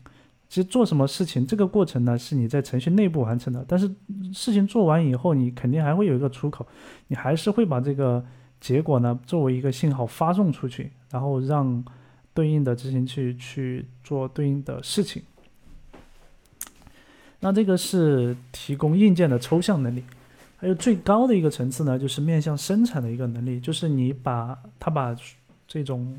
[0.53, 3.89] 其实做什么事情这个过程呢是你在程序内部完成的，但是
[4.31, 6.63] 事情做完以后，你肯定还会有一个出口，
[7.07, 8.23] 你还是会把这个
[8.61, 11.83] 结果呢作为一个信号发送出去，然后让。
[12.35, 15.21] 对应的执行器去做对应的事情，
[17.41, 20.03] 那这个是提供硬件的抽象能力，
[20.57, 25.15] 还有最高的一个层次呢，就是面向生产的一个能力，就是你把它把
[25.67, 26.17] 这种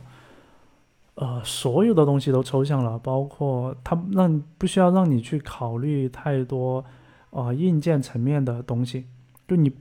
[1.14, 6.84] 呃所有的东西都抽象了，包括它让不需要让你去考虑太多
[7.30, 9.06] 啊硬件层面的东西，
[9.48, 9.72] 就你。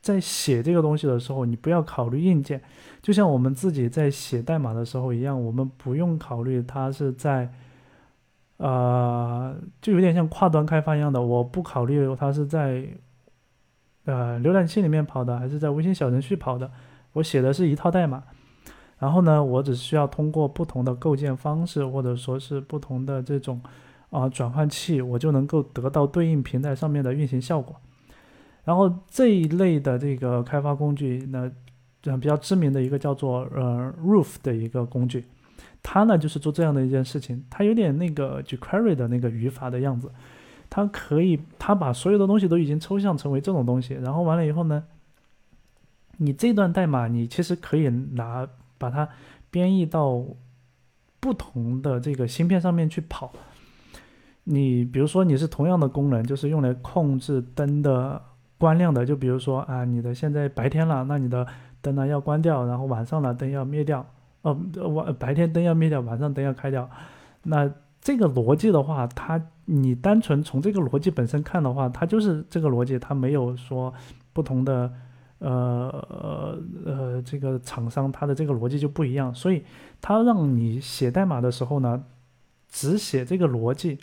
[0.00, 2.62] 在写这个东西的时候，你不要考虑硬件，
[3.02, 7.52] 就像我们自己在写代码的时候一样，我们不用考虑它是在，
[8.58, 12.86] 呃，就有点像跨端开发一样的，我不考虑它是在，
[14.04, 16.70] 呃，浏览器里面跑的，还是在微信小程序跑的，
[17.14, 18.22] 我写的是一套代码，
[18.98, 23.60] 然后呢，我只需要通过不同的构建方式，或者说是不同的这种
[24.10, 27.76] 啊转换器，我就能够得到对应平台上面的运行效果。
[28.64, 31.52] 然后这一类的这个开发工具呢，
[32.02, 35.24] 比较知名的一个叫做呃 Roof 的一个工具，
[35.82, 40.10] 它呢就是做这样的一件事情，它有点那个 jQuery 的那个语法的样子，
[40.70, 44.82] 它可以它把所有的东西都已经抽象成为这种东西，然后完了以后呢，
[46.16, 48.48] 你这段代码你其实可以拿
[48.78, 49.08] 把它
[49.50, 50.24] 编译到
[51.20, 53.32] 不同的这个芯片上面去跑，
[54.44, 58.22] 你比如说你是同样的功能，就是用来控制灯的。
[58.58, 61.46] 关亮的，就比如说啊，你的现在白天了，那你的
[61.82, 64.02] 灯呢要关掉，然后晚上了灯要灭掉，
[64.40, 64.58] 哦，
[64.94, 66.88] 晚白天灯要灭掉，晚上灯要开掉。
[67.42, 67.70] 那
[68.00, 73.92] 这个逻辑的话，它你单纯从这个逻辑本身看的话，它就是这个逻辑，它没有说
[74.32, 74.90] 不同的，
[75.38, 79.64] 呃呃呃，这个厂商它的这个逻辑就不一样，所以
[80.00, 82.04] 它让你写代码的时候呢，
[82.68, 83.98] 只写这个逻辑，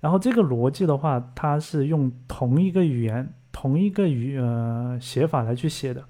[0.00, 3.34] 然后这个逻辑的话，它是用同一个语言。
[3.54, 6.02] 同一个语呃写法来去写的，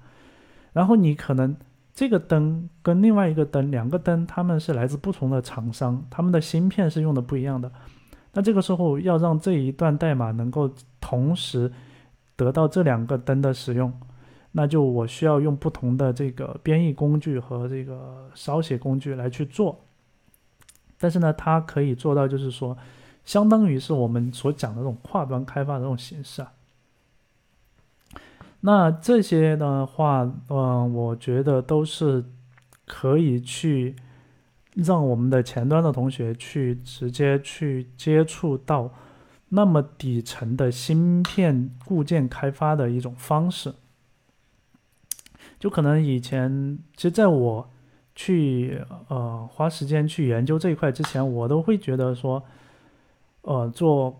[0.71, 1.55] 然后你可能
[1.93, 7.69] 这个灯跟另外一个灯，两个灯他们是来自不同的厂商，他们的芯片是用的不一样的。
[8.31, 11.69] 那这个时候要让这一段代码能够同时
[12.37, 13.91] 得到这两个灯的使用，
[14.55, 19.83] 那就我需要用不同的这个编译工具和这个烧写工具来去做。
[20.99, 22.77] 但是呢，它可以做到就是说，
[23.25, 26.53] 相当于是我们所讲的这种跨端开发的这种形式啊。
[28.61, 32.23] 那这些的话，嗯，我觉得都是
[32.85, 33.95] 可以去
[34.75, 38.89] 让我们的前端的同学去直接去接触到
[39.49, 43.73] 那么底层的芯片固件开发的一种方式。
[45.63, 47.65] 就可能以前，其实在我
[48.13, 52.43] 去呃花时间去研究这一块之前，我都会觉得说，
[53.43, 54.13] 呃，做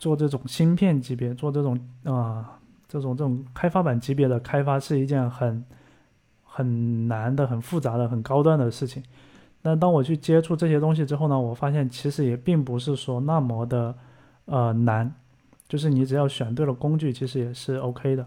[0.00, 5.64] 做这种芯片级别，做这种啊这种这种开发板级别的开发是一件很
[6.42, 9.00] 很难的、很复杂的、很高端的事情。
[9.62, 13.94] 那当我去接触这些东西之后呢，我发现其实也并不是说那么的
[14.46, 15.14] 呃难，
[15.68, 18.26] 就是你只要选对了工具，其实也是 OK 的。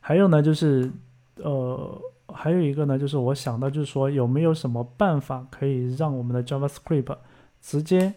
[0.00, 0.90] 还有呢，就是
[1.36, 2.00] 呃。
[2.34, 7.14] 还有一个呢，就是我想到，就是说有没有什么办法可以让我们的 JavaScript
[7.60, 8.14] 直接，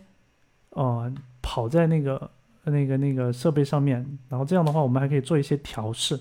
[0.70, 2.32] 呃，跑在那个
[2.64, 6.18] 那个那个设备上面，然后这样的话，我们还可以做一些调试，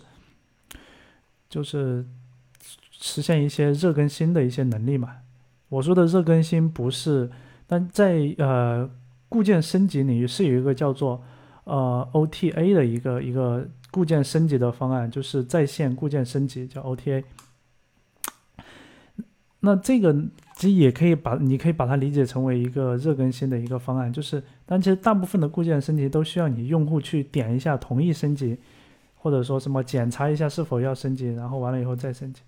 [1.49, 2.05] 就是
[2.91, 5.19] 实现一些热更新的一些能力嘛。
[5.69, 7.31] 我说的热更新不是，
[7.69, 8.91] 但在呃
[9.29, 11.23] 固件升级领域是有一个叫做
[11.62, 13.65] 呃 OTA 的一个一个
[13.95, 17.23] 固件升级的方案，就是在线固件升级，叫 OTA。
[19.61, 20.12] 那这个
[20.57, 28.59] 其实也可以把，你可以把它理解成为一个热更新的一个方案，就是，但其实大部分的固件升级都需要你用户去点一下同意升级，
[29.15, 32.43] 或者说什么检查一下是否要升级，然后完了以后再升级。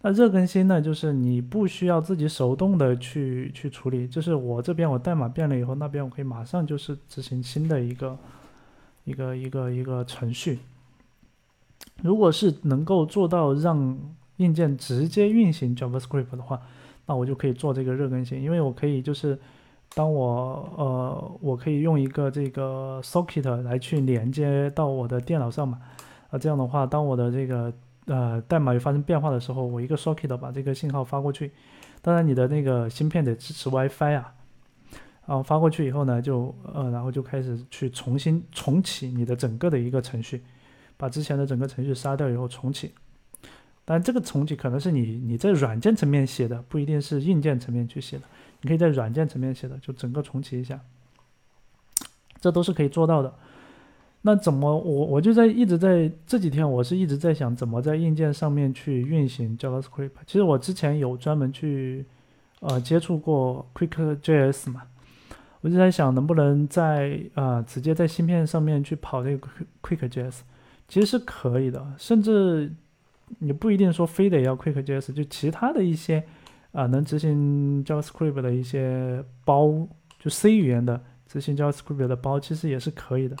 [0.00, 8.18] 那热更新呢，就是你不需要自己手动的去去处理，就是我这边我代码变了以后，那边我可以马上就是执行新的一个
[9.04, 10.60] 一个一个一个程序。
[12.02, 13.98] 如果是能够做到让
[14.36, 16.60] 硬件直接运行 JavaScript 的话，
[17.06, 19.38] 那我就可以做这个热更新，因为我可以就是
[19.94, 25.78] 当我呃，我可以用一个这个 socket 来去连接到我的电脑上嘛，
[26.30, 27.72] 啊，这样的话，当我的这个
[28.06, 31.52] 呃代码有发生变化的时候，我一个 socket 把这个信号发过去，
[32.02, 34.34] 当然你的那个芯片得支持 WiFi 啊，
[35.26, 40.42] 然后发过去以后呢，就呃，然后就开始去重新重启你的整个的一个程序，
[40.96, 42.92] 把之前的整个程序杀掉以后重启。
[43.84, 48.22] 但这个重启可能是你你在软件层面写的，不一定是硬件层面去写的。
[48.62, 50.80] 你可以在软件层面写的，就整个重启一下，
[52.40, 53.34] 这都是可以做到的。
[54.22, 60.12] 那怎么我我就在一直在这几天，我是一直在想怎么在硬件上面去运行 JavaScript。
[60.26, 62.06] 其实我之前有专门去
[62.60, 64.84] 呃接触过 QuickJS 嘛，
[65.60, 69.46] 我就在想能不能在呃直接在芯片上面去跑这个
[69.82, 70.40] QuickJS，
[70.88, 72.72] 其实是可以的，甚至。
[73.38, 76.22] 你不一定说非得要 QuickJS，就其他的一些
[76.72, 79.88] 啊能执行 JavaScript 的一些包，
[80.20, 83.34] 就 C 语言的执行 JavaScript 的包，其实也是可以的。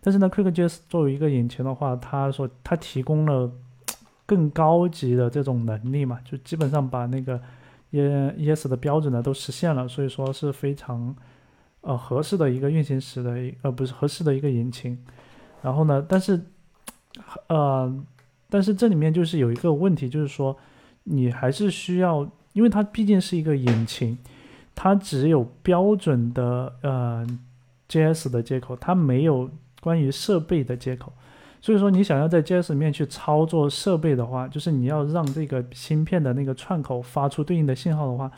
[0.00, 3.50] 但是呢，QuickJS 作为一个引擎的话，它说它提供了
[4.24, 7.38] 更高级的这种能力嘛，就基本上把那个
[7.90, 11.14] ES 的标准呢都实现了，所以说是非常
[11.80, 14.96] 呃合适的一个运行时的呃不是合适的一个引擎。
[15.62, 16.40] 然后呢，但是
[17.48, 18.04] 呃。
[18.48, 20.56] 但是这里面就是有一个问题，就是说，
[21.02, 24.16] 你还是需要，因为它毕竟是一个引擎，
[24.72, 27.26] 它只有标准的呃
[27.88, 31.12] JS 的接口，它没有关于设备的接口。
[31.60, 38.30] 所以说，你想要在 JS 里面去操作设备的话，就是你要让这个芯片的那个串口发出对应的信号的话，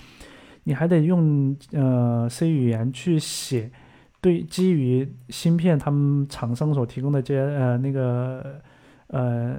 [0.65, 3.71] 你还得用呃 C 语言去写，
[4.20, 8.61] 对基于芯片他们厂商所提供的这呃那个
[9.09, 9.57] 呃。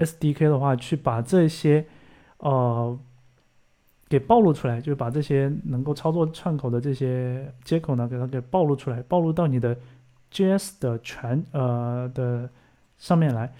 [0.00, 1.84] SDK 的话，去把这些，
[2.36, 2.96] 呃，
[4.08, 9.76] 给暴露出来，就是把这些能够操作串口的这些接口呢，给它给暴露出来，暴露到你的
[10.32, 12.48] JS 的全呃的
[12.96, 13.52] 上面来，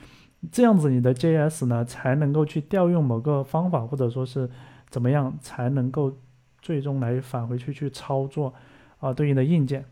[0.53, 4.49] 这样子你的 JS 呢才能够去调用某个方法，或者说是
[4.91, 6.17] 怎么样才能够
[6.63, 8.55] 最终来返回去去操作
[8.99, 9.85] 啊对应的硬件。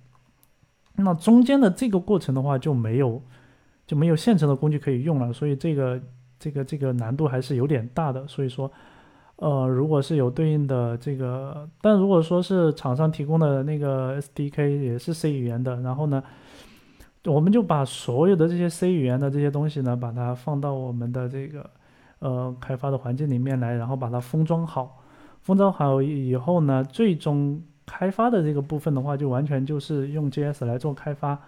[0.96, 3.22] 那中间的这个过程的话就没有
[3.86, 6.00] 就没有现成的工具可以用了，所以这个。
[6.38, 8.70] 这个这个难度还是有点大的，所以说，
[9.36, 16.22] 呃，如果是有对应的这个，但如果说是厂商提供的那个 SDK 也是 C 语言的，然后呢，
[17.24, 21.70] 我们就把所有的这些 C 语言的这些东西呢，把它放到我们的这个
[22.18, 25.02] 呃开发的环境里面来，然后把它封装好，
[25.40, 31.38] 封装好以后呢，最终开发的这个部分的话，就完全就是用 JS 来做开发，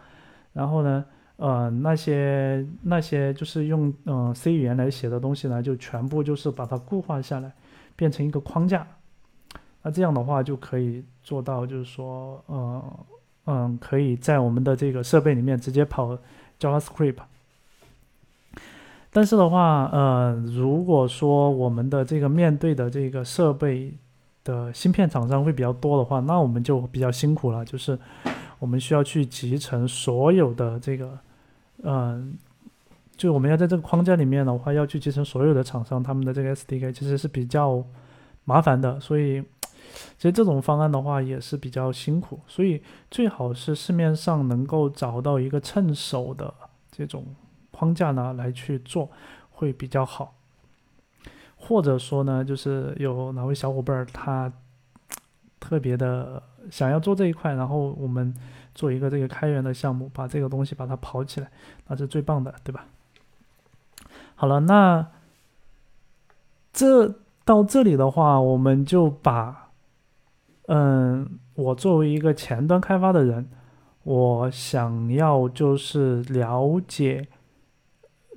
[0.52, 1.04] 然后呢。
[1.38, 7.52] 呃，那些那些就是用嗯 C 语言来写的东西呢，就全部就是把它固化下来，
[7.94, 8.84] 变成一个框架。
[9.82, 12.82] 那这样的话就可以做到，就是说，呃，
[13.44, 16.18] 嗯，可以在我们的这个设备里面直接跑
[16.58, 17.18] JavaScript。
[19.12, 23.94] 但是的话，呃，如果说我们的这个面对的这个设备
[24.48, 27.98] 的芯片厂商会比较多的话，那我们就比较辛苦了，就是
[28.58, 31.18] 我们需要去集成所有的这个。
[31.82, 32.36] 嗯，
[33.14, 37.84] 就我们要在这个框架里面的话，要去集成所有的厂商他们的这个 SDK，其实是比较
[38.44, 39.42] 麻烦的，所以
[40.16, 46.52] 其实这种方案的话也是比较辛苦，所以最好是市面上能够找到一个趁手的
[46.90, 47.24] 这种
[47.70, 49.08] 框架呢来去做
[49.50, 50.34] 会比较好，
[51.58, 54.50] 或者说呢，就是有哪位小伙伴他
[55.60, 58.32] 特别的想要做这一块，然后我们
[58.74, 61.50] 做一个这个开源的项目，把这个东西把它跑起来，
[61.88, 62.86] 那是最棒的，对吧？
[64.36, 65.08] 好了，那
[66.72, 67.12] 这
[67.44, 69.70] 到这里的话，我们就把，
[70.68, 73.50] 嗯，我作为一个前端开发的人，
[74.04, 77.26] 我想要就是了解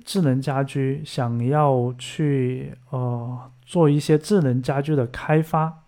[0.04, 5.82] 智能家居，想要去呃做一些智能家居的开发，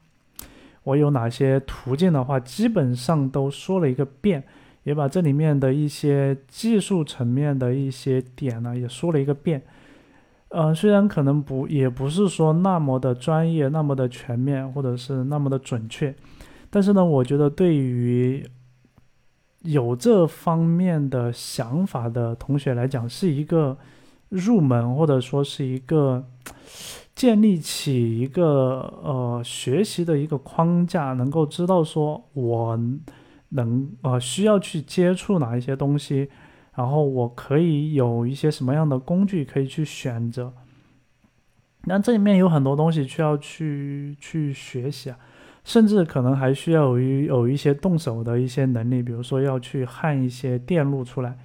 [0.83, 4.45] 我有哪些途径的话，基本上都说了一个遍，
[4.85, 9.63] 也把这里面的一些技术层面的一些点呢，也说了一个遍。
[10.49, 16.15] 呃，虽然可能不，也不是说那么的专业，那么的全面，或者是那么的准确，
[16.71, 18.49] 但是呢，我觉得对于
[19.63, 23.77] 有这方面的想法的同学来讲，是一个
[24.35, 26.27] 入门，或者说是一个
[27.15, 32.79] 建立起一个呃学习的一个框架，能够知道说我
[33.51, 36.29] 能呃需要去接触哪一些东西。
[36.77, 40.53] 然后我可以有一些什么样的工具可以去选择？
[41.85, 45.17] 那这里面有很多东西需要去去学习啊，
[45.63, 51.39] 甚至可能还需要有有一些动手的一些能力，比如说要去焊一些电路出来。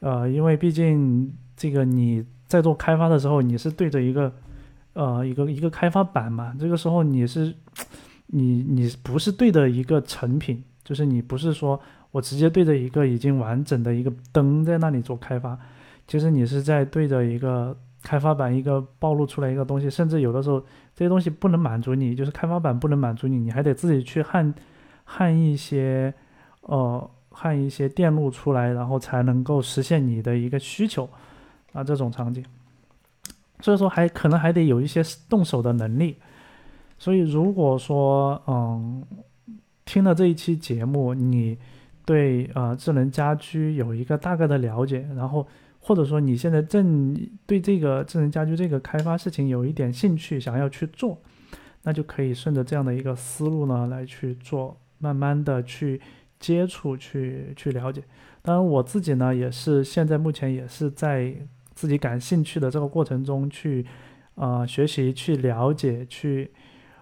[0.00, 4.32] 呃，因为毕竟这个你在做开发的时候，你是对着一个
[4.94, 7.54] 呃一个一个开发板嘛，这个时候你是
[8.28, 11.78] 你你不是对着一个成品，就是你不是说。
[12.10, 15.56] 我直接对着一个已经完整的一个灯在那里做开发，
[16.06, 20.58] 其实你是在对着一个开发板一个暴露出来一个东西，甚至有的时候
[20.94, 24.54] 这些东西不能满足你，就是开发板不能满足你，你还得自己去焊
[25.04, 26.12] 焊一些
[26.62, 31.06] 呃焊一些电路出来，然后才能够实现你的一个需求
[31.72, 32.44] 啊这种场景，
[33.60, 36.16] 所以说还可能还得有一些动手的能力，
[36.98, 39.04] 所以如果说嗯
[39.84, 41.58] 听了这一期节目你。
[42.08, 45.46] 对呃智能家居有一个大概的了解，然后
[45.78, 47.14] 或者说你现在正
[47.44, 51.20] 对这个智能家居这个开发事情有一点兴趣，想要去做，
[51.82, 56.00] 那就可以顺着这样的一个思路呢来去做，慢慢的去
[56.40, 58.02] 接触，去去了解。
[58.40, 61.34] 当然我自己呢也是现在目前也是在
[61.78, 63.86] 自己感兴趣的这个过程中去
[64.34, 66.50] 呃学习、去了解、去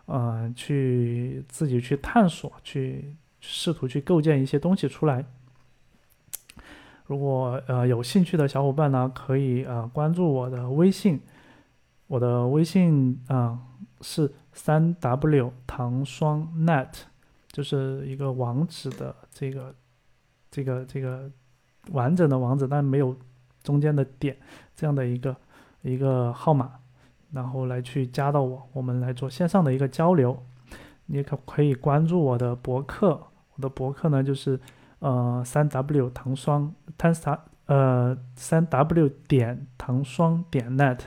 [0.07, 3.16] 呃去自己去探索、去。
[3.48, 5.24] 试图去构建一些东西出来。
[7.05, 11.20] 如果呃有兴趣的小伙伴呢，可以呃关注我的微信，
[12.09, 13.57] 我的微信啊
[14.01, 16.89] 是三 w 糖霜 net，
[17.53, 19.73] 就是一个网址的这个
[20.51, 21.31] 这个这个
[21.93, 23.16] 完整的网址，但没有
[23.62, 24.36] 中间的点
[24.77, 25.35] 这样的一个
[25.82, 26.70] 一个号码，
[27.32, 30.40] 然后来去加到我，我们来做线上的一个交流。
[31.07, 33.20] 你可可以关注我的博客。
[33.55, 34.61] 我的博客呢，就是
[34.98, 40.98] 呃三 w 糖霜 t a n s t 呃三 w 点糖霜点 net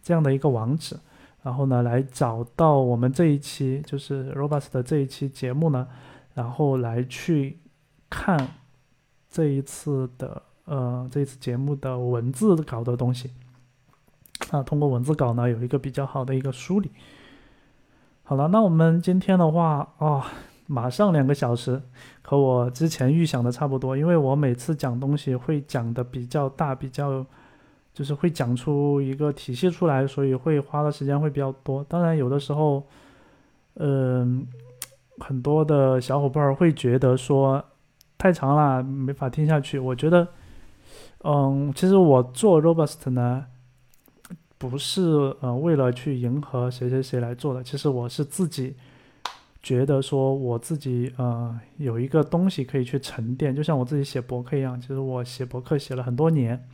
[0.00, 0.96] 这样的一个网址，
[1.42, 5.88] 然后呢来找到我们这一期就是 Robust 的这一期节目呢，
[6.34, 7.58] 然后来去
[8.08, 8.48] 看
[9.28, 13.30] 这一次的呃这次节目的文字稿的东西，
[14.50, 16.90] 啊通过文字稿呢有一个比较好的一个梳理。
[18.22, 20.24] 好了，那我们今天的话啊。
[20.70, 21.80] 马上两个小时，
[22.20, 23.96] 和我之前预想的差不多。
[23.96, 27.24] 因为我每次讲东西会讲的比较大，比较
[27.94, 31.82] 就是会讲出一个体系出来，所以会花的时间会比较多。
[31.84, 32.86] 当然，有的时候，
[33.76, 34.46] 嗯，
[35.20, 37.64] 很多的小伙伴会觉得说
[38.18, 39.78] 太长了，没法听下去。
[39.78, 40.28] 我觉得，
[41.24, 43.46] 嗯，其实我做 Robust 呢，
[44.56, 45.02] 不是
[45.40, 48.76] 呃为了去迎合谁谁谁来做的，其实我是自己。
[49.60, 54.80] 觉得说我自己呃有一个东西可以去沉淀，就像我自己写博客一样。
[54.80, 56.64] 其实我写博客写了很多年，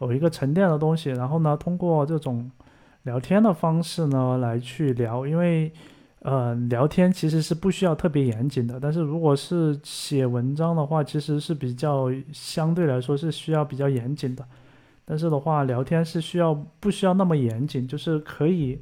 [0.00, 1.08] 有一个沉淀的东西。
[1.10, 2.48] 然后呢，通过这种
[3.04, 5.72] 聊天的方式呢来去聊，因为
[6.20, 8.78] 呃聊天其实是不需要特别严谨的。
[8.80, 14.46] 但是如果是写文章的话，其实是比较相对来说是需要比较严谨的。
[15.04, 18.80] 但是的话，聊天是需要不需要那么严谨，就是可以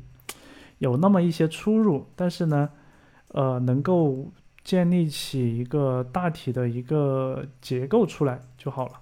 [0.79, 2.07] 有那么一些出入。
[2.15, 2.69] 但是呢。
[3.33, 4.27] 呃，能够
[4.65, 8.95] 建立起一个大体的一个结构出来就好了。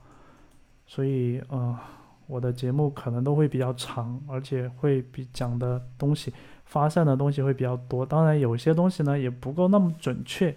[0.84, 1.78] 所以，呃，
[2.26, 6.34] 我的节目可能都会比较长，而且会比讲的东西
[6.66, 8.04] 发散的东西会比较多。
[8.04, 10.54] 当然，有些东西呢也不够那么准确，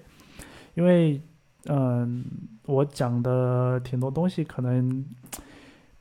[0.73, 1.21] 因为
[1.65, 2.25] 嗯，
[2.65, 5.05] 我讲的挺多东西可能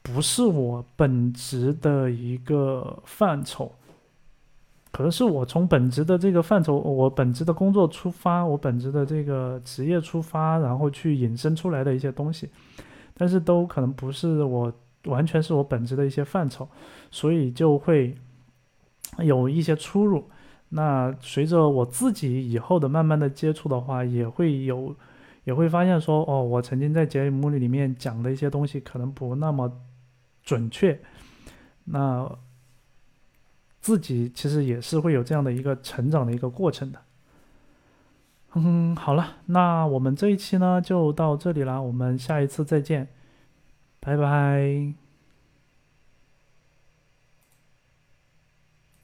[0.02, 3.72] 不是我本职的一个范畴。
[4.90, 12.48] 可能是我从本职的这个范畴，我本职的工作出发，我本职的这个职业出发，然后去引申出来的一些东西，
[13.14, 14.72] 但是都可能不是我
[15.04, 16.66] 完全是我本职的一些范畴，
[17.10, 18.16] 所以就会
[19.18, 20.28] 有一些出入。
[20.70, 24.94] 那随着我自己以后的慢慢的接触的话，也会有，
[25.44, 29.72] 也会发现说，哦，我曾经在节目里面讲的一些东西可能不那么
[30.42, 31.00] 准确，
[31.84, 32.30] 那。
[33.80, 37.00] 自己其实也是会有这样的一个成长的一个过程的。
[38.54, 43.08] 嗯，好了，那我们这一期呢就到这里啦，我们下一次再见，
[44.00, 45.07] 拜拜。